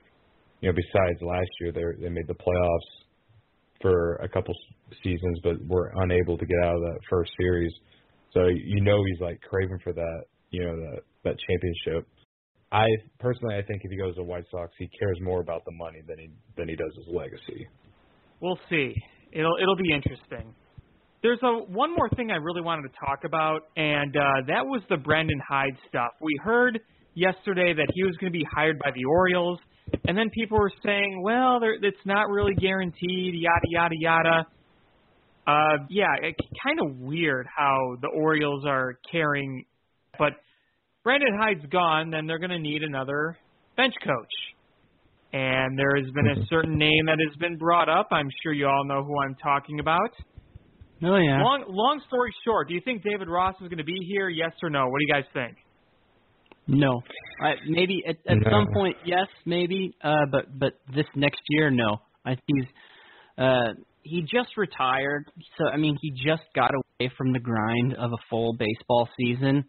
you 0.62 0.70
know 0.70 0.74
besides 0.74 1.20
last 1.20 1.50
year 1.60 1.70
they 1.70 1.84
they 2.02 2.08
made 2.08 2.28
the 2.28 2.34
playoffs 2.34 3.04
for 3.82 4.14
a 4.16 4.28
couple 4.30 4.54
seasons 5.02 5.38
but 5.42 5.56
were 5.66 5.92
unable 5.96 6.38
to 6.38 6.46
get 6.46 6.58
out 6.64 6.76
of 6.76 6.82
that 6.82 6.98
first 7.08 7.32
series. 7.38 7.72
So 8.32 8.46
you 8.46 8.80
know 8.82 9.02
he's 9.04 9.20
like 9.20 9.40
craving 9.40 9.78
for 9.82 9.92
that 9.92 10.22
you 10.50 10.64
know 10.64 10.76
that 10.76 11.02
that 11.24 11.36
championship. 11.48 12.08
I 12.72 12.86
personally 13.20 13.56
I 13.56 13.62
think 13.62 13.82
if 13.84 13.90
he 13.90 13.96
goes 13.96 14.16
to 14.16 14.22
White 14.22 14.44
Sox 14.50 14.72
he 14.78 14.88
cares 14.98 15.18
more 15.20 15.40
about 15.40 15.64
the 15.64 15.72
money 15.72 16.00
than 16.06 16.18
he 16.18 16.30
than 16.56 16.68
he 16.68 16.76
does 16.76 16.92
his 16.96 17.14
legacy. 17.14 17.66
We'll 18.40 18.58
see. 18.68 18.94
It'll 19.32 19.56
it'll 19.60 19.76
be 19.76 19.92
interesting. 19.92 20.54
There's 21.22 21.40
a 21.42 21.64
one 21.72 21.94
more 21.94 22.08
thing 22.10 22.30
I 22.30 22.36
really 22.36 22.60
wanted 22.60 22.88
to 22.88 22.94
talk 23.04 23.24
about, 23.24 23.62
and 23.76 24.16
uh, 24.16 24.20
that 24.48 24.64
was 24.64 24.82
the 24.88 24.96
Brandon 24.96 25.40
Hyde 25.48 25.76
stuff. 25.88 26.12
We 26.20 26.38
heard 26.42 26.78
yesterday 27.14 27.72
that 27.72 27.88
he 27.94 28.04
was 28.04 28.16
going 28.18 28.32
to 28.32 28.38
be 28.38 28.46
hired 28.54 28.78
by 28.78 28.90
the 28.94 29.04
Orioles, 29.06 29.58
and 30.06 30.16
then 30.16 30.30
people 30.30 30.58
were 30.58 30.72
saying, 30.84 31.22
well, 31.22 31.58
it's 31.82 32.04
not 32.04 32.28
really 32.28 32.54
guaranteed, 32.54 33.34
yada 33.34 33.66
yada 33.68 33.94
yada. 33.98 34.46
Uh, 35.46 35.84
yeah, 35.88 36.14
it's 36.22 36.38
kind 36.62 36.80
of 36.80 36.96
weird 36.98 37.46
how 37.54 37.96
the 38.00 38.08
Orioles 38.08 38.64
are 38.66 38.98
carrying, 39.10 39.64
but 40.18 40.32
Brandon 41.04 41.38
Hyde's 41.40 41.64
gone, 41.70 42.10
then 42.10 42.26
they're 42.26 42.40
going 42.40 42.50
to 42.50 42.58
need 42.58 42.82
another 42.82 43.38
bench 43.76 43.94
coach 44.04 44.56
and 45.32 45.78
there 45.78 45.96
has 45.96 46.10
been 46.12 46.28
a 46.28 46.34
mm-hmm. 46.34 46.44
certain 46.48 46.78
name 46.78 47.06
that 47.06 47.18
has 47.18 47.36
been 47.38 47.56
brought 47.56 47.88
up. 47.88 48.08
I'm 48.10 48.30
sure 48.42 48.52
you 48.52 48.66
all 48.66 48.84
know 48.84 49.04
who 49.04 49.14
I'm 49.20 49.34
talking 49.34 49.80
about. 49.80 50.10
Oh 51.02 51.16
yeah. 51.16 51.42
Long 51.42 51.64
long 51.68 52.00
story 52.06 52.32
short, 52.44 52.68
do 52.68 52.74
you 52.74 52.80
think 52.82 53.02
David 53.02 53.28
Ross 53.28 53.54
is 53.60 53.68
going 53.68 53.78
to 53.78 53.84
be 53.84 53.98
here? 54.08 54.30
Yes 54.30 54.52
or 54.62 54.70
no? 54.70 54.86
What 54.88 54.98
do 54.98 55.04
you 55.06 55.12
guys 55.12 55.24
think? 55.34 55.58
No. 56.68 57.02
I, 57.42 57.54
maybe 57.68 58.02
at, 58.08 58.16
at 58.26 58.38
no. 58.38 58.50
some 58.50 58.68
point, 58.72 58.96
yes, 59.04 59.26
maybe. 59.44 59.94
Uh, 60.02 60.24
but 60.32 60.58
but 60.58 60.72
this 60.94 61.04
next 61.14 61.40
year, 61.50 61.70
no. 61.70 61.98
I 62.24 62.30
think 62.30 62.44
he's 62.46 62.68
uh, 63.36 63.72
he 64.06 64.22
just 64.22 64.56
retired, 64.56 65.26
so 65.58 65.68
I 65.68 65.76
mean, 65.76 65.96
he 66.00 66.10
just 66.10 66.44
got 66.54 66.72
away 66.72 67.10
from 67.16 67.32
the 67.32 67.40
grind 67.40 67.94
of 67.94 68.12
a 68.12 68.18
full 68.30 68.54
baseball 68.54 69.08
season 69.18 69.64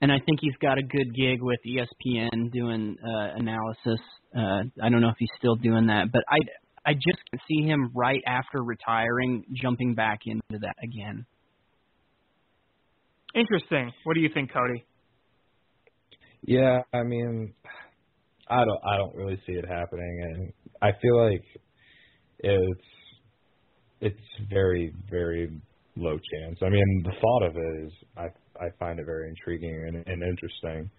and 0.00 0.12
I 0.12 0.18
think 0.24 0.40
he's 0.40 0.56
got 0.60 0.78
a 0.78 0.82
good 0.82 1.14
gig 1.14 1.42
with 1.42 1.58
ESPN 1.66 2.52
doing 2.52 2.96
uh, 3.02 3.28
analysis. 3.36 4.00
Uh, 4.36 4.62
I 4.82 4.90
don't 4.90 5.00
know 5.00 5.08
if 5.08 5.16
he's 5.18 5.30
still 5.38 5.56
doing 5.56 5.86
that, 5.86 6.12
but 6.12 6.22
I 6.28 6.38
I 6.88 6.94
just 6.94 7.18
can 7.30 7.40
see 7.48 7.66
him 7.66 7.90
right 7.94 8.22
after 8.26 8.62
retiring 8.62 9.44
jumping 9.52 9.94
back 9.94 10.20
into 10.26 10.60
that 10.60 10.76
again. 10.82 11.26
Interesting. 13.34 13.92
What 14.04 14.14
do 14.14 14.20
you 14.20 14.30
think, 14.32 14.52
Cody? 14.52 14.84
Yeah, 16.42 16.82
I 16.92 17.02
mean, 17.02 17.54
I 18.48 18.64
don't 18.64 18.80
I 18.84 18.96
don't 18.98 19.14
really 19.14 19.40
see 19.46 19.52
it 19.52 19.66
happening, 19.66 20.22
and 20.22 20.52
I 20.82 20.92
feel 21.00 21.24
like 21.24 21.44
it's 22.40 22.80
it's 24.00 24.16
very 24.50 24.92
very 25.10 25.50
low 25.96 26.18
chance. 26.18 26.58
I 26.62 26.68
mean, 26.68 27.02
the 27.04 27.12
thought 27.20 27.42
of 27.48 27.56
it 27.56 27.86
is 27.86 27.92
I 28.16 28.26
I 28.60 28.68
find 28.78 28.98
it 28.98 29.06
very 29.06 29.28
intriguing 29.28 29.84
and, 29.88 29.96
and 30.06 30.22
interesting, 30.22 30.90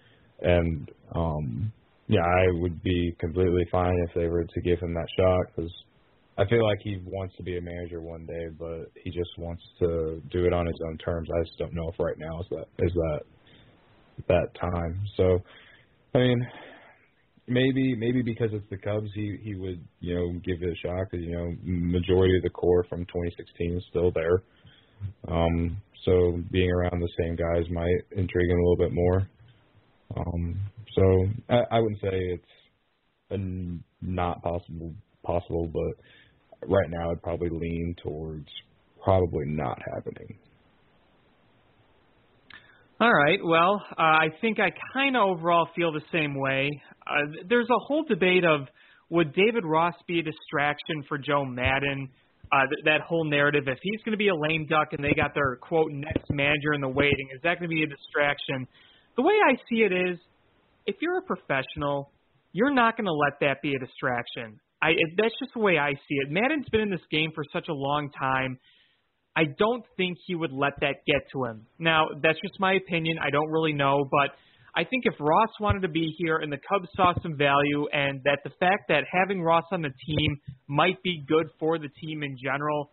and 0.42 0.92
um, 1.16 1.72
yeah, 2.08 2.22
I 2.22 2.46
would 2.62 2.82
be 2.84 3.16
completely 3.20 3.66
fine 3.72 3.96
if 4.08 4.16
they 4.16 4.28
were 4.28 4.44
to 4.44 4.62
give 4.62 4.80
him 4.80 4.94
that 4.94 5.08
shot 5.18 5.56
because 5.56 5.72
I 6.38 6.46
feel 6.48 6.64
like 6.64 6.80
he 6.84 7.02
wants 7.06 7.36
to 7.38 7.44
be 7.44 7.58
a 7.58 7.62
manager 7.62 8.00
one 8.00 8.26
day, 8.26 8.48
but 8.60 8.92
he 9.04 9.10
just 9.10 9.32
wants 9.38 9.64
to 9.80 10.22
do 10.32 10.46
it 10.46 10.54
on 10.54 10.68
his 10.68 10.80
own 10.88 10.98
terms. 11.00 11.28
I 11.34 11.44
just 11.44 11.58
don't 11.58 11.74
know 11.74 11.90
if 11.90 12.00
right 12.00 12.18
now 12.18 12.40
is 12.40 12.46
that 12.52 12.86
is 12.86 12.94
that 12.94 13.20
that 14.28 14.48
time. 14.60 15.02
So, 15.16 15.40
I 16.14 16.20
mean, 16.20 16.48
maybe 17.48 17.96
maybe 17.96 18.22
because 18.22 18.50
it's 18.54 18.70
the 18.70 18.78
Cubs, 18.78 19.10
he 19.16 19.38
he 19.44 19.56
would 19.56 19.84
you 20.00 20.16
know 20.16 20.32
give 20.46 20.62
it 20.62 20.70
a 20.70 20.88
shot 20.88 21.06
because 21.10 21.26
you 21.26 21.36
know 21.36 21.56
majority 21.64 22.38
of 22.38 22.44
the 22.44 22.50
core 22.50 22.86
from 22.90 23.06
2016 23.06 23.78
is 23.78 23.84
still 23.90 24.12
there. 24.12 24.44
Um, 25.28 25.78
so 26.06 26.40
being 26.52 26.72
around 26.72 27.00
the 27.00 27.10
same 27.20 27.36
guys 27.36 27.70
might 27.72 28.02
intrigue 28.12 28.50
him 28.50 28.60
a 28.60 28.70
little 28.70 28.78
bit 28.78 28.94
more. 28.94 29.30
Um, 30.16 30.60
so 30.96 31.28
I, 31.50 31.78
I 31.78 31.80
wouldn't 31.80 32.02
say 32.02 32.10
it's 32.12 32.44
a 33.32 33.38
not 34.02 34.42
possible 34.42 34.94
possible, 35.24 35.70
but 35.72 36.68
right 36.68 36.90
now 36.90 37.12
I'd 37.12 37.22
probably 37.22 37.50
lean 37.50 37.96
towards 38.02 38.48
probably 39.04 39.46
not 39.46 39.78
happening. 39.94 40.38
All 43.00 43.14
right. 43.14 43.40
Well, 43.44 43.84
uh, 43.92 44.02
I 44.02 44.30
think 44.42 44.60
I 44.60 44.72
kind 44.94 45.16
of 45.16 45.38
overall 45.38 45.70
feel 45.76 45.92
the 45.92 46.02
same 46.12 46.40
way. 46.40 46.70
Uh, 47.06 47.44
there's 47.48 47.70
a 47.70 47.80
whole 47.80 48.04
debate 48.04 48.44
of 48.44 48.62
would 49.10 49.34
David 49.34 49.64
Ross 49.66 49.94
be 50.08 50.20
a 50.20 50.24
distraction 50.24 51.04
for 51.08 51.18
Joe 51.18 51.46
Maddon? 51.46 52.10
uh, 52.52 52.68
th- 52.68 52.86
that 52.86 53.02
whole 53.02 53.26
narrative. 53.26 53.64
If 53.68 53.80
he's 53.82 54.02
going 54.04 54.14
to 54.14 54.18
be 54.18 54.30
a 54.30 54.36
lame 54.36 54.66
duck 54.68 54.90
and 54.92 55.04
they 55.04 55.14
got 55.14 55.34
their 55.34 55.58
quote 55.58 55.92
next 55.92 56.30
manager 56.30 56.74
in 56.74 56.82
the 56.82 56.90
waiting, 56.90 57.30
is 57.34 57.42
that 57.44 57.60
going 57.60 57.70
to 57.70 57.76
be 57.76 57.84
a 57.84 57.88
distraction? 57.88 58.68
The 59.16 59.24
way 59.24 59.34
I 59.46 59.56
see 59.70 59.82
it 59.82 59.92
is, 59.92 60.18
if 60.86 60.96
you're 61.02 61.18
a 61.18 61.22
professional, 61.22 62.12
you're 62.54 62.74
not 62.74 62.96
going 62.96 63.06
to 63.06 63.14
let 63.14 63.40
that 63.42 63.62
be 63.62 63.76
a 63.76 63.80
distraction. 63.80 64.60
I 64.82 64.92
that's 65.18 65.34
just 65.40 65.54
the 65.56 65.60
way 65.60 65.78
I 65.78 65.94
see 65.94 66.16
it. 66.22 66.30
Maddon's 66.30 66.70
been 66.70 66.82
in 66.82 66.92
this 66.92 67.02
game 67.12 67.32
for 67.34 67.44
such 67.52 67.68
a 67.68 67.74
long 67.74 68.12
time. 68.12 68.60
I 69.38 69.44
don't 69.60 69.86
think 69.98 70.18
he 70.26 70.34
would 70.34 70.52
let 70.52 70.74
that 70.82 70.96
get 71.06 71.22
to 71.34 71.46
him. 71.46 71.68
Now, 71.78 72.08
that's 72.24 72.40
just 72.42 72.60
my 72.60 72.74
opinion. 72.74 73.18
I 73.22 73.30
don't 73.30 73.52
really 73.52 73.72
know, 73.72 74.04
but 74.10 74.32
I 74.76 74.84
think 74.84 75.04
if 75.06 75.14
Ross 75.20 75.50
wanted 75.60 75.84
to 75.84 75.90
be 75.90 76.16
here 76.18 76.38
and 76.38 76.52
the 76.52 76.58
Cubs 76.58 76.90
saw 76.96 77.14
some 77.22 77.38
value 77.38 77.86
and 77.94 78.20
that 78.26 78.40
the 78.44 78.50
fact 78.60 78.90
that 78.90 79.04
having 79.12 79.44
Ross 79.44 79.66
on 79.72 79.84
the 79.84 79.94
team 80.08 80.38
might 80.68 81.02
be 81.04 81.24
good 81.28 81.46
for 81.60 81.78
the 81.78 81.90
team 82.02 82.24
in 82.24 82.36
general, 82.44 82.90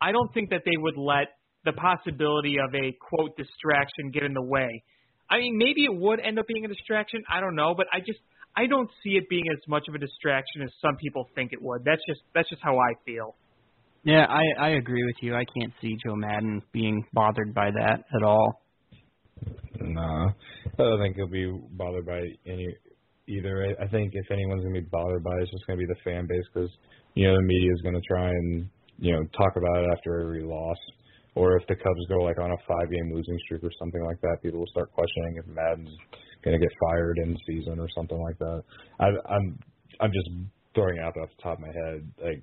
I 0.00 0.12
don't 0.12 0.32
think 0.32 0.50
that 0.50 0.62
they 0.64 0.76
would 0.76 0.96
let 0.96 1.34
the 1.64 1.72
possibility 1.72 2.56
of 2.58 2.72
a 2.72 2.96
quote 3.10 3.36
distraction 3.36 4.12
get 4.12 4.22
in 4.22 4.32
the 4.32 4.42
way. 4.42 4.84
I 5.28 5.38
mean, 5.38 5.58
maybe 5.58 5.84
it 5.84 5.94
would 5.94 6.20
end 6.20 6.38
up 6.38 6.46
being 6.46 6.64
a 6.64 6.68
distraction. 6.68 7.22
I 7.28 7.40
don't 7.40 7.56
know, 7.56 7.74
but 7.76 7.86
I 7.92 7.98
just 7.98 8.20
I 8.56 8.66
don't 8.66 8.90
see 9.02 9.10
it 9.10 9.28
being 9.28 9.44
as 9.52 9.58
much 9.68 9.84
of 9.88 9.94
a 9.94 9.98
distraction 9.98 10.62
as 10.62 10.70
some 10.80 10.96
people 10.96 11.28
think 11.34 11.52
it 11.52 11.60
would. 11.60 11.82
That's 11.84 12.02
just 12.08 12.20
that's 12.34 12.48
just 12.48 12.62
how 12.62 12.78
I 12.78 12.94
feel. 13.04 13.34
Yeah, 14.02 14.24
I 14.28 14.42
I 14.58 14.68
agree 14.70 15.04
with 15.04 15.16
you. 15.20 15.34
I 15.34 15.44
can't 15.44 15.72
see 15.80 15.96
Joe 16.04 16.16
Maddon 16.16 16.62
being 16.72 17.04
bothered 17.12 17.54
by 17.54 17.70
that 17.70 18.04
at 18.14 18.22
all. 18.22 18.62
Nah, 19.80 20.28
I 20.28 20.82
don't 20.82 21.00
think 21.00 21.16
he'll 21.16 21.26
be 21.26 21.52
bothered 21.72 22.06
by 22.06 22.20
any 22.46 22.68
either. 23.28 23.76
I 23.80 23.86
think 23.88 24.12
if 24.14 24.30
anyone's 24.30 24.62
gonna 24.64 24.80
be 24.80 24.88
bothered 24.90 25.22
by 25.22 25.36
it, 25.36 25.42
it's 25.42 25.50
just 25.50 25.66
gonna 25.66 25.78
be 25.78 25.86
the 25.86 26.00
fan 26.04 26.26
base 26.26 26.44
because 26.52 26.70
you 27.14 27.26
know 27.26 27.34
the 27.36 27.42
media 27.42 27.70
is 27.72 27.82
gonna 27.82 28.00
try 28.08 28.28
and 28.28 28.68
you 28.98 29.12
know 29.12 29.22
talk 29.36 29.56
about 29.56 29.84
it 29.84 29.90
after 29.92 30.20
every 30.20 30.42
loss. 30.42 30.78
Or 31.36 31.56
if 31.56 31.66
the 31.68 31.76
Cubs 31.76 32.06
go 32.08 32.24
like 32.24 32.38
on 32.40 32.50
a 32.50 32.56
five-game 32.66 33.14
losing 33.14 33.38
streak 33.44 33.62
or 33.62 33.70
something 33.78 34.02
like 34.02 34.20
that, 34.20 34.42
people 34.42 34.58
will 34.58 34.66
start 34.66 34.92
questioning 34.92 35.36
if 35.38 35.46
Maddon's 35.46 35.96
to 36.42 36.58
get 36.58 36.72
fired 36.80 37.18
in 37.18 37.36
season 37.46 37.78
or 37.78 37.88
something 37.94 38.18
like 38.18 38.38
that. 38.38 38.62
I, 38.98 39.06
I'm 39.28 39.58
I'm 40.00 40.12
just 40.12 40.28
throwing 40.74 40.96
it 40.96 41.04
out 41.04 41.16
off 41.16 41.28
the 41.36 41.42
top 41.42 41.58
of 41.58 41.60
my 41.60 41.72
head. 41.84 42.10
Like 42.22 42.42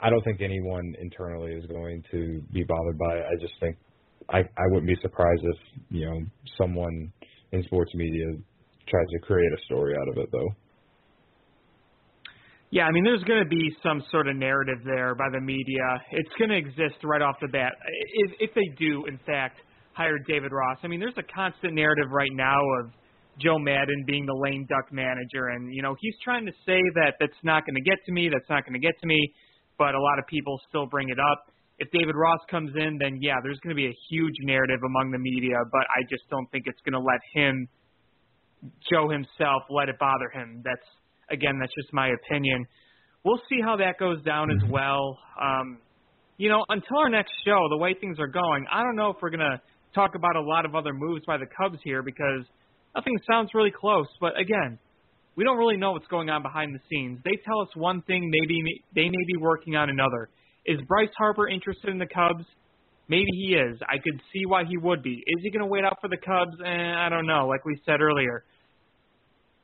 I 0.00 0.10
don't 0.10 0.22
think 0.22 0.40
anyone 0.40 0.94
internally 1.00 1.52
is 1.52 1.64
going 1.66 2.02
to 2.10 2.42
be 2.52 2.64
bothered 2.64 2.98
by 2.98 3.14
it. 3.16 3.24
I 3.24 3.40
just 3.40 3.54
think 3.60 3.76
I 4.30 4.38
I 4.38 4.66
wouldn't 4.68 4.86
be 4.86 4.96
surprised 5.00 5.42
if 5.42 5.56
you 5.90 6.06
know 6.06 6.20
someone 6.58 7.12
in 7.52 7.62
sports 7.64 7.92
media 7.94 8.26
tries 8.88 9.06
to 9.12 9.18
create 9.20 9.50
a 9.52 9.64
story 9.64 9.94
out 10.00 10.08
of 10.08 10.18
it 10.18 10.28
though. 10.32 10.48
Yeah, 12.70 12.84
I 12.84 12.92
mean, 12.92 13.04
there's 13.04 13.22
going 13.22 13.42
to 13.42 13.48
be 13.48 13.74
some 13.82 14.02
sort 14.10 14.26
of 14.26 14.36
narrative 14.36 14.78
there 14.84 15.14
by 15.14 15.30
the 15.32 15.40
media. 15.40 16.02
It's 16.10 16.28
going 16.36 16.50
to 16.50 16.56
exist 16.56 16.98
right 17.04 17.22
off 17.22 17.36
the 17.40 17.46
bat 17.46 17.72
if, 18.12 18.50
if 18.50 18.54
they 18.54 18.66
do, 18.76 19.06
in 19.06 19.18
fact, 19.24 19.60
hire 19.92 20.18
David 20.18 20.50
Ross. 20.52 20.78
I 20.82 20.88
mean, 20.88 20.98
there's 20.98 21.16
a 21.16 21.22
constant 21.32 21.74
narrative 21.74 22.10
right 22.10 22.32
now 22.32 22.58
of 22.80 22.90
Joe 23.40 23.58
Maddon 23.58 24.04
being 24.06 24.26
the 24.26 24.34
lame 24.34 24.66
duck 24.68 24.92
manager, 24.92 25.48
and 25.54 25.72
you 25.72 25.82
know 25.82 25.94
he's 26.00 26.14
trying 26.24 26.44
to 26.46 26.52
say 26.66 26.80
that 26.96 27.14
that's 27.20 27.38
not 27.44 27.64
going 27.66 27.76
to 27.76 27.82
get 27.82 27.98
to 28.06 28.12
me, 28.12 28.28
that's 28.32 28.48
not 28.50 28.64
going 28.64 28.74
to 28.74 28.84
get 28.84 28.98
to 29.00 29.06
me, 29.06 29.32
but 29.78 29.94
a 29.94 30.00
lot 30.00 30.18
of 30.18 30.26
people 30.26 30.60
still 30.68 30.86
bring 30.86 31.08
it 31.08 31.18
up 31.18 31.52
if 31.78 31.88
David 31.90 32.14
Ross 32.16 32.40
comes 32.50 32.72
in, 32.74 32.98
then 32.98 33.18
yeah, 33.20 33.36
there's 33.42 33.58
going 33.60 33.74
to 33.74 33.76
be 33.76 33.86
a 33.86 33.96
huge 34.08 34.34
narrative 34.40 34.80
among 34.84 35.10
the 35.10 35.18
media, 35.18 35.56
but 35.70 35.82
I 35.94 36.02
just 36.08 36.22
don't 36.30 36.50
think 36.50 36.64
it's 36.66 36.80
going 36.84 36.94
to 36.94 37.04
let 37.04 37.20
him, 37.34 37.68
Joe 38.90 39.10
himself, 39.10 39.62
let 39.68 39.88
it 39.88 39.98
bother 39.98 40.30
him. 40.32 40.62
That's 40.64 40.86
again, 41.30 41.58
that's 41.60 41.74
just 41.74 41.92
my 41.92 42.08
opinion. 42.08 42.64
We'll 43.24 43.40
see 43.48 43.60
how 43.62 43.76
that 43.76 43.98
goes 43.98 44.22
down 44.22 44.50
as 44.50 44.70
well. 44.70 45.18
Um, 45.40 45.78
you 46.38 46.48
know, 46.48 46.64
until 46.68 46.98
our 46.98 47.10
next 47.10 47.32
show, 47.44 47.66
the 47.68 47.76
way 47.76 47.94
things 48.00 48.18
are 48.20 48.28
going, 48.28 48.66
I 48.72 48.82
don't 48.82 48.96
know 48.96 49.10
if 49.10 49.16
we're 49.20 49.30
going 49.30 49.40
to 49.40 49.60
talk 49.94 50.14
about 50.14 50.36
a 50.36 50.40
lot 50.40 50.64
of 50.64 50.74
other 50.74 50.92
moves 50.92 51.24
by 51.26 51.36
the 51.36 51.46
Cubs 51.46 51.78
here 51.82 52.02
because 52.02 52.44
nothing 52.94 53.18
sounds 53.28 53.50
really 53.52 53.72
close. 53.72 54.06
But 54.20 54.38
again, 54.38 54.78
we 55.36 55.44
don't 55.44 55.58
really 55.58 55.76
know 55.76 55.92
what's 55.92 56.06
going 56.06 56.30
on 56.30 56.42
behind 56.42 56.74
the 56.74 56.80
scenes. 56.90 57.20
They 57.24 57.38
tell 57.44 57.60
us 57.60 57.68
one 57.74 58.02
thing, 58.02 58.30
maybe 58.30 58.82
they 58.94 59.04
may 59.04 59.24
be 59.26 59.36
working 59.38 59.76
on 59.76 59.90
another 59.90 60.30
Is 60.64 60.80
Bryce 60.88 61.10
Harper 61.16 61.48
interested 61.48 61.90
in 61.90 61.98
the 61.98 62.06
Cubs? 62.06 62.44
Maybe 63.08 63.30
he 63.32 63.54
is. 63.54 63.78
I 63.88 63.98
could 63.98 64.20
see 64.32 64.46
why 64.46 64.64
he 64.64 64.76
would 64.78 65.02
be. 65.02 65.12
Is 65.14 65.42
he 65.42 65.50
going 65.50 65.60
to 65.60 65.66
wait 65.66 65.84
out 65.84 65.98
for 66.00 66.08
the 66.08 66.16
Cubs? 66.16 66.56
Eh, 66.64 66.94
I 66.96 67.08
don't 67.08 67.26
know. 67.26 67.46
Like 67.46 67.64
we 67.64 67.80
said 67.86 68.00
earlier, 68.00 68.42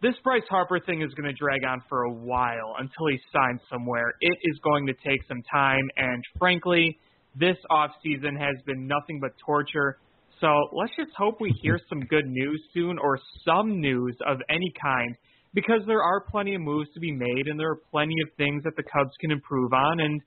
this 0.00 0.14
Bryce 0.22 0.42
Harper 0.48 0.78
thing 0.78 1.02
is 1.02 1.12
going 1.14 1.26
to 1.26 1.32
drag 1.32 1.64
on 1.64 1.82
for 1.88 2.04
a 2.04 2.12
while 2.12 2.76
until 2.78 3.06
he 3.10 3.18
signs 3.32 3.60
somewhere. 3.70 4.14
It 4.20 4.38
is 4.42 4.58
going 4.62 4.86
to 4.86 4.94
take 5.04 5.20
some 5.26 5.42
time, 5.50 5.88
and 5.96 6.22
frankly, 6.38 6.98
this 7.38 7.56
off 7.70 7.90
season 8.02 8.36
has 8.36 8.56
been 8.66 8.86
nothing 8.86 9.18
but 9.20 9.30
torture. 9.44 9.98
So 10.40 10.48
let's 10.72 10.92
just 10.96 11.12
hope 11.16 11.40
we 11.40 11.54
hear 11.62 11.80
some 11.88 12.00
good 12.00 12.26
news 12.26 12.60
soon 12.74 12.98
or 12.98 13.18
some 13.44 13.80
news 13.80 14.16
of 14.26 14.38
any 14.50 14.72
kind 14.80 15.16
because 15.54 15.80
there 15.86 16.02
are 16.02 16.20
plenty 16.20 16.54
of 16.54 16.60
moves 16.60 16.88
to 16.94 17.00
be 17.00 17.12
made 17.12 17.46
and 17.46 17.58
there 17.58 17.70
are 17.70 17.80
plenty 17.90 18.14
of 18.22 18.34
things 18.36 18.64
that 18.64 18.76
the 18.76 18.82
Cubs 18.82 19.12
can 19.20 19.30
improve 19.30 19.72
on. 19.72 20.00
And 20.00 20.20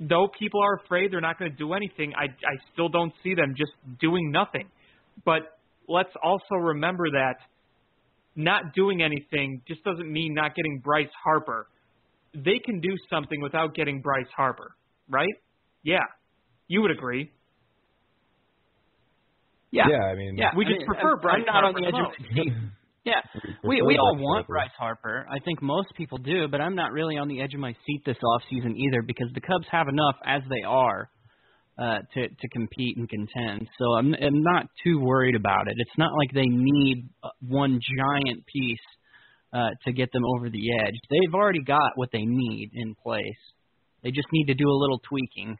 though 0.00 0.28
people 0.38 0.60
are 0.62 0.80
afraid 0.84 1.12
they're 1.12 1.20
not 1.20 1.38
going 1.38 1.50
to 1.50 1.56
do 1.56 1.74
anything, 1.74 2.12
I, 2.16 2.24
I 2.24 2.56
still 2.72 2.88
don't 2.88 3.12
see 3.22 3.34
them 3.34 3.54
just 3.56 3.72
doing 4.00 4.30
nothing. 4.30 4.68
But 5.24 5.58
let's 5.88 6.12
also 6.22 6.54
remember 6.54 7.10
that 7.10 7.36
not 8.36 8.74
doing 8.74 9.02
anything 9.02 9.62
just 9.68 9.84
doesn't 9.84 10.10
mean 10.10 10.34
not 10.34 10.54
getting 10.54 10.80
Bryce 10.82 11.06
Harper. 11.22 11.66
They 12.34 12.58
can 12.64 12.80
do 12.80 12.90
something 13.10 13.40
without 13.40 13.74
getting 13.74 14.00
Bryce 14.00 14.30
Harper, 14.36 14.74
right? 15.08 15.34
Yeah. 15.82 15.98
You 16.66 16.82
would 16.82 16.90
agree. 16.90 17.30
Yeah. 19.70 19.84
Yeah, 19.90 20.04
I 20.04 20.14
mean, 20.14 20.36
Yeah. 20.36 20.50
We 20.56 20.64
I 20.64 20.68
just 20.68 20.78
mean, 20.78 20.86
prefer 20.86 21.14
I'm 21.14 21.20
Bryce 21.20 21.42
not 21.46 21.64
on 21.64 21.74
Harper 21.74 21.80
the 21.80 21.86
edge 21.86 21.94
of 21.94 22.36
my 22.36 22.42
seat. 22.42 22.52
Yeah. 23.04 23.20
We 23.62 23.82
we 23.82 23.98
all 23.98 24.16
want 24.16 24.46
Bryce 24.46 24.70
Harper. 24.78 25.26
I 25.30 25.38
think 25.44 25.60
most 25.60 25.88
people 25.96 26.18
do, 26.18 26.48
but 26.48 26.60
I'm 26.60 26.74
not 26.74 26.92
really 26.92 27.18
on 27.18 27.28
the 27.28 27.40
edge 27.42 27.52
of 27.52 27.60
my 27.60 27.74
seat 27.86 28.02
this 28.06 28.16
off 28.22 28.42
season 28.48 28.76
either 28.76 29.02
because 29.02 29.28
the 29.34 29.40
Cubs 29.40 29.66
have 29.70 29.88
enough 29.88 30.16
as 30.24 30.42
they 30.48 30.62
are 30.66 31.10
uh 31.78 31.98
to 32.14 32.28
to 32.28 32.48
compete 32.52 32.96
and 32.96 33.08
contend. 33.08 33.68
So 33.78 33.92
I'm 33.98 34.14
I'm 34.14 34.42
not 34.42 34.66
too 34.84 35.00
worried 35.00 35.34
about 35.34 35.68
it. 35.68 35.74
It's 35.76 35.98
not 35.98 36.12
like 36.16 36.32
they 36.32 36.46
need 36.48 37.08
uh, 37.22 37.28
one 37.46 37.78
giant 37.98 38.46
piece 38.46 38.78
uh 39.52 39.70
to 39.84 39.92
get 39.92 40.10
them 40.12 40.22
over 40.36 40.48
the 40.48 40.72
edge. 40.80 40.94
They've 41.10 41.34
already 41.34 41.62
got 41.62 41.92
what 41.96 42.08
they 42.12 42.24
need 42.24 42.70
in 42.72 42.94
place. 42.94 43.42
They 44.02 44.12
just 44.12 44.28
need 44.32 44.46
to 44.46 44.54
do 44.54 44.68
a 44.68 44.78
little 44.80 45.00
tweaking. 45.00 45.58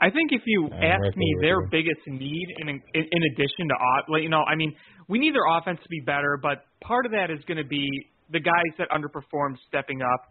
I 0.00 0.08
think 0.10 0.32
if 0.32 0.42
you 0.46 0.68
Yeah, 0.70 0.94
ask 0.96 1.02
right 1.02 1.16
me 1.16 1.36
their 1.40 1.60
you. 1.60 1.68
biggest 1.70 2.00
need, 2.06 2.46
in, 2.58 2.68
in 2.68 2.78
in 2.94 3.22
addition 3.32 3.68
to 3.68 3.74
off- 3.74 4.08
like 4.08 4.22
you 4.22 4.28
know, 4.30 4.42
I 4.42 4.54
mean, 4.56 4.74
we 5.08 5.18
need 5.18 5.34
their 5.34 5.46
offense 5.58 5.78
to 5.82 5.88
be 5.88 6.00
better, 6.00 6.38
but 6.40 6.64
part 6.82 7.04
of 7.06 7.12
that 7.12 7.30
is 7.30 7.44
going 7.46 7.58
to 7.58 7.68
be 7.68 7.86
the 8.30 8.40
guys 8.40 8.72
that 8.78 8.88
underperform 8.90 9.56
stepping 9.68 10.00
up. 10.02 10.22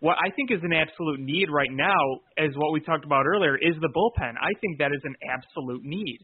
What 0.00 0.16
I 0.18 0.30
think 0.34 0.50
is 0.50 0.58
an 0.62 0.72
absolute 0.72 1.20
need 1.20 1.48
right 1.50 1.70
now, 1.70 1.96
as 2.36 2.50
what 2.56 2.72
we 2.72 2.80
talked 2.80 3.04
about 3.04 3.24
earlier, 3.26 3.56
is 3.56 3.74
the 3.80 3.88
bullpen. 3.88 4.34
I 4.40 4.50
think 4.60 4.78
that 4.78 4.90
is 4.92 5.00
an 5.04 5.14
absolute 5.30 5.82
need. 5.84 6.18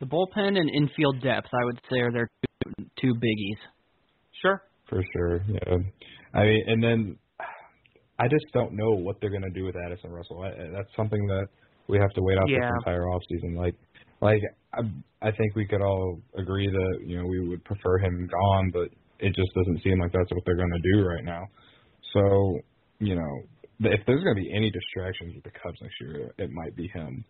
The 0.00 0.06
bullpen 0.06 0.58
and 0.58 0.68
infield 0.68 1.22
depth, 1.22 1.48
I 1.52 1.64
would 1.64 1.80
say, 1.90 2.00
are 2.00 2.12
their 2.12 2.28
two, 2.64 2.84
two 3.00 3.14
biggies. 3.14 3.60
Sure. 4.42 4.62
For 4.88 5.02
sure, 5.14 5.40
yeah. 5.48 5.76
I 6.34 6.42
mean, 6.42 6.64
and 6.66 6.82
then 6.82 7.18
I 8.18 8.28
just 8.28 8.44
don't 8.52 8.72
know 8.72 8.90
what 8.90 9.16
they're 9.20 9.30
gonna 9.30 9.50
do 9.54 9.64
with 9.64 9.76
Addison 9.76 10.10
Russell. 10.10 10.42
I, 10.42 10.50
that's 10.72 10.94
something 10.96 11.26
that 11.28 11.46
we 11.88 11.98
have 11.98 12.10
to 12.10 12.22
wait 12.22 12.38
out 12.38 12.48
Yeah. 12.48 12.60
this 12.60 12.70
entire 12.80 13.08
off 13.10 13.22
season. 13.30 13.54
Like, 13.54 13.74
like 14.20 14.40
I, 14.72 14.80
I 15.22 15.30
think 15.32 15.54
we 15.54 15.66
could 15.66 15.82
all 15.82 16.20
agree 16.36 16.68
that 16.68 16.98
you 17.06 17.18
know 17.18 17.26
we 17.26 17.48
would 17.48 17.64
prefer 17.64 17.98
him 17.98 18.28
gone, 18.30 18.70
but 18.72 18.88
it 19.20 19.34
just 19.34 19.52
doesn't 19.54 19.82
seem 19.82 20.00
like 20.00 20.12
that's 20.12 20.30
what 20.32 20.42
they're 20.44 20.56
gonna 20.56 20.82
do 20.94 21.04
right 21.04 21.24
now. 21.24 21.44
So, 22.12 22.58
you 23.00 23.16
know, 23.16 23.32
if 23.80 24.00
there's 24.06 24.22
gonna 24.22 24.34
be 24.34 24.52
any 24.54 24.70
distractions 24.70 25.34
with 25.34 25.44
the 25.44 25.50
Cubs 25.50 25.78
next 25.82 25.94
year, 26.00 26.32
it 26.38 26.50
might 26.50 26.74
be 26.76 26.88
him. 26.88 27.24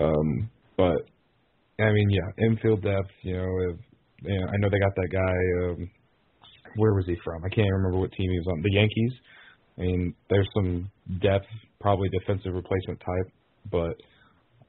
Um, 0.00 0.50
but 0.76 1.06
I 1.78 1.90
mean, 1.92 2.10
yeah, 2.10 2.46
infield 2.46 2.82
depth. 2.82 3.10
You 3.22 3.36
know, 3.36 3.70
if, 3.70 3.76
you 4.22 4.40
know, 4.40 4.46
I 4.46 4.56
know 4.58 4.68
they 4.70 4.78
got 4.78 4.94
that 4.94 5.08
guy. 5.10 5.66
Um, 5.66 5.90
where 6.76 6.94
was 6.94 7.04
he 7.06 7.16
from? 7.24 7.44
I 7.44 7.48
can't 7.48 7.68
remember 7.70 7.98
what 7.98 8.12
team 8.12 8.30
he 8.30 8.38
was 8.38 8.46
on. 8.48 8.62
The 8.62 8.72
Yankees. 8.72 9.12
I 9.78 9.80
mean, 9.82 10.14
there's 10.30 10.48
some 10.54 10.90
depth, 11.20 11.46
probably 11.80 12.08
defensive 12.10 12.54
replacement 12.54 13.00
type, 13.00 13.32
but 13.70 13.94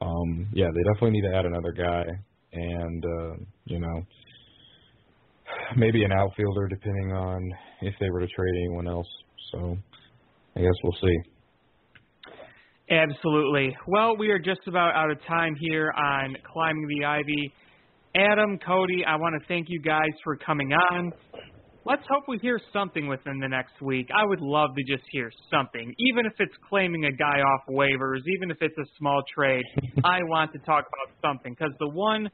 um 0.02 0.48
yeah, 0.54 0.68
they 0.74 0.84
definitely 0.94 1.12
need 1.12 1.30
to 1.30 1.36
add 1.36 1.46
another 1.46 1.72
guy 1.72 2.04
and 2.54 3.04
uh, 3.06 3.34
you 3.66 3.80
know, 3.80 4.02
maybe 5.78 6.04
an 6.04 6.12
outfielder 6.12 6.68
depending 6.68 7.12
on 7.12 7.52
if 7.82 7.94
they 8.00 8.10
were 8.10 8.20
to 8.20 8.28
trade 8.28 8.54
anyone 8.58 8.88
else. 8.88 9.08
So 9.52 9.78
I 10.56 10.62
guess 10.62 10.74
we'll 10.84 10.98
see. 11.02 11.18
Absolutely. 12.90 13.76
Well, 13.88 14.18
we 14.18 14.30
are 14.30 14.40
just 14.40 14.62
about 14.68 14.94
out 14.96 15.10
of 15.10 15.18
time 15.26 15.56
here 15.60 15.92
on 15.92 16.36
Climbing 16.52 16.88
the 16.88 17.06
Ivy. 17.06 17.54
Adam, 18.16 18.60
Cody, 18.60 19.04
I 19.08 19.16
want 19.16 19.42
to 19.42 19.48
thank 19.48 19.68
you 19.70 19.82
guys 19.82 20.12
for 20.24 20.36
coming 20.36 20.72
on. 20.74 21.12
Let's 21.86 22.04
hope 22.10 22.24
we 22.30 22.38
hear 22.38 22.62
something 22.72 23.08
within 23.08 23.40
the 23.40 23.50
next 23.50 23.82
week. 23.82 24.08
I 24.16 24.26
would 24.26 24.40
love 24.40 24.70
to 24.78 24.84
just 24.84 25.04
hear 25.12 25.30
something, 25.52 25.94
even 26.00 26.26
if 26.26 26.32
it's 26.40 26.54
claiming 26.70 27.04
a 27.06 27.12
guy 27.12 27.42
off 27.42 27.62
waivers, 27.70 28.22
even 28.38 28.52
if 28.52 28.58
it's 28.62 28.78
a 28.78 28.86
small 28.98 29.22
trade. 29.36 29.66
I 30.06 30.20
want 30.24 30.54
to 30.54 30.60
talk 30.60 30.86
about 30.88 31.14
something 31.22 31.54
because 31.54 31.74
the 31.80 31.90
one 31.90 32.30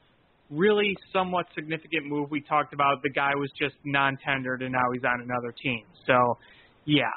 really 0.51 0.95
somewhat 1.11 1.47
significant 1.55 2.05
move 2.05 2.29
we 2.29 2.41
talked 2.41 2.73
about, 2.73 3.01
the 3.01 3.09
guy 3.09 3.31
was 3.35 3.49
just 3.59 3.73
non-tendered 3.85 4.61
and 4.61 4.71
now 4.71 4.85
he's 4.93 5.03
on 5.03 5.19
another 5.19 5.51
team. 5.63 5.81
So, 6.05 6.37
yeah. 6.85 7.09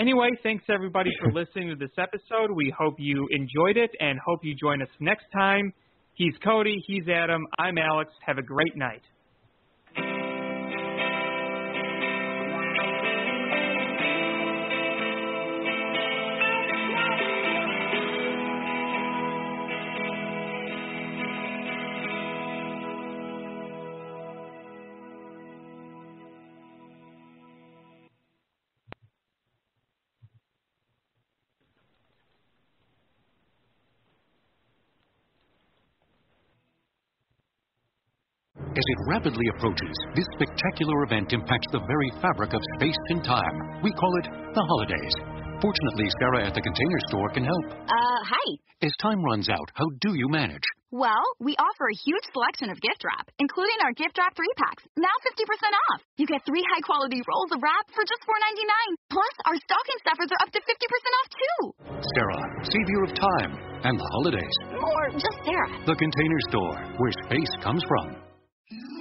Anyway, 0.00 0.30
thanks 0.42 0.64
everybody 0.68 1.10
for 1.20 1.32
listening 1.32 1.68
to 1.68 1.76
this 1.76 1.94
episode. 1.96 2.50
We 2.52 2.74
hope 2.76 2.96
you 2.98 3.28
enjoyed 3.30 3.76
it 3.76 3.90
and 4.00 4.18
hope 4.26 4.40
you 4.42 4.56
join 4.56 4.82
us 4.82 4.88
next 4.98 5.26
time. 5.32 5.72
He's 6.14 6.34
Cody, 6.42 6.82
he's 6.88 7.04
Adam, 7.08 7.46
I'm 7.56 7.78
Alex. 7.78 8.10
Have 8.26 8.38
a 8.38 8.42
great 8.42 8.76
night. 8.76 9.02
As 38.72 38.88
it 38.88 39.04
rapidly 39.04 39.44
approaches, 39.52 39.92
this 40.16 40.24
spectacular 40.32 41.04
event 41.04 41.36
impacts 41.36 41.68
the 41.76 41.84
very 41.84 42.08
fabric 42.24 42.56
of 42.56 42.60
space 42.80 42.96
and 43.12 43.20
time. 43.20 43.84
We 43.84 43.92
call 43.92 44.16
it 44.16 44.32
the 44.32 44.64
holidays. 44.64 45.12
Fortunately, 45.60 46.08
Sarah 46.16 46.48
at 46.48 46.56
the 46.56 46.64
container 46.64 47.00
store 47.12 47.28
can 47.36 47.44
help. 47.44 47.66
Uh, 47.84 48.20
hi. 48.24 48.46
As 48.80 48.96
time 48.96 49.20
runs 49.28 49.52
out, 49.52 49.68
how 49.76 49.84
do 50.00 50.16
you 50.16 50.24
manage? 50.32 50.64
Well, 50.88 51.20
we 51.36 51.52
offer 51.60 51.84
a 51.84 52.00
huge 52.00 52.24
selection 52.32 52.72
of 52.72 52.80
gift 52.80 53.04
wrap, 53.04 53.28
including 53.36 53.76
our 53.84 53.92
gift 53.92 54.16
wrap 54.16 54.32
three 54.32 54.56
packs, 54.56 54.88
now 54.96 55.12
50% 55.20 55.44
off. 55.92 56.00
You 56.16 56.24
get 56.24 56.40
three 56.48 56.64
high 56.72 56.80
quality 56.80 57.20
rolls 57.28 57.52
of 57.52 57.60
wrap 57.60 57.84
for 57.92 58.08
just 58.08 58.24
$4.99. 58.24 58.96
Plus, 59.12 59.34
our 59.52 59.56
stocking 59.68 60.00
stuffers 60.00 60.32
are 60.32 60.40
up 60.48 60.50
to 60.56 60.60
50% 60.64 60.72
off 61.20 61.28
too. 61.28 61.58
Sarah, 62.16 62.44
savior 62.72 63.04
of 63.04 63.12
time 63.20 63.52
and 63.84 64.00
the 64.00 64.08
holidays. 64.16 64.56
Or 64.80 65.12
just 65.12 65.38
Sarah. 65.44 65.76
The 65.84 65.96
container 66.00 66.40
store, 66.48 66.76
where 66.96 67.12
space 67.28 67.52
comes 67.60 67.84
from. 67.84 68.31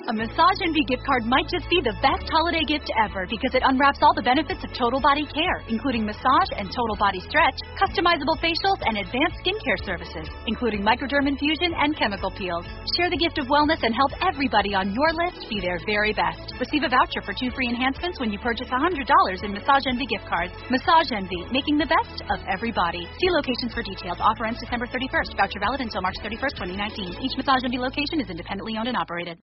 A 0.09 0.13
Massage 0.13 0.59
Envy 0.65 0.83
gift 0.89 1.05
card 1.05 1.23
might 1.23 1.47
just 1.47 1.69
be 1.69 1.77
the 1.79 1.93
best 2.01 2.27
holiday 2.27 2.65
gift 2.65 2.89
ever 2.99 3.29
because 3.29 3.53
it 3.53 3.61
unwraps 3.63 4.01
all 4.01 4.11
the 4.11 4.25
benefits 4.25 4.59
of 4.59 4.73
total 4.73 4.99
body 4.99 5.23
care, 5.29 5.61
including 5.69 6.03
massage 6.03 6.51
and 6.57 6.67
total 6.67 6.97
body 6.97 7.21
stretch, 7.21 7.55
customizable 7.77 8.35
facials, 8.41 8.81
and 8.83 8.97
advanced 8.97 9.39
skincare 9.45 9.79
services, 9.85 10.27
including 10.51 10.81
microderm 10.83 11.31
infusion 11.31 11.71
and 11.77 11.95
chemical 11.95 12.27
peels. 12.33 12.65
Share 12.97 13.13
the 13.13 13.21
gift 13.21 13.37
of 13.37 13.47
wellness 13.47 13.79
and 13.85 13.93
help 13.93 14.11
everybody 14.25 14.73
on 14.73 14.91
your 14.91 15.11
list 15.21 15.47
be 15.47 15.61
their 15.61 15.77
very 15.85 16.11
best. 16.11 16.59
Receive 16.59 16.81
a 16.81 16.91
voucher 16.91 17.23
for 17.23 17.31
two 17.37 17.53
free 17.53 17.69
enhancements 17.69 18.19
when 18.19 18.33
you 18.33 18.39
purchase 18.41 18.67
$100 18.67 18.99
in 19.45 19.53
Massage 19.53 19.85
Envy 19.87 20.09
gift 20.11 20.25
cards. 20.27 20.51
Massage 20.67 21.13
Envy, 21.13 21.45
making 21.53 21.77
the 21.77 21.87
best 21.87 22.19
of 22.33 22.41
every 22.51 22.73
body. 22.73 23.07
See 23.21 23.31
locations 23.31 23.71
for 23.71 23.85
details. 23.85 24.17
Offer 24.19 24.49
ends 24.49 24.59
December 24.59 24.91
31st. 24.91 25.37
Voucher 25.37 25.61
valid 25.61 25.79
until 25.79 26.01
March 26.01 26.19
31st, 26.19 26.57
2019. 26.59 27.21
Each 27.21 27.37
Massage 27.37 27.63
Envy 27.63 27.79
location 27.79 28.19
is 28.19 28.27
independently 28.27 28.75
owned 28.75 28.89
and 28.89 28.97
operated. 28.97 29.41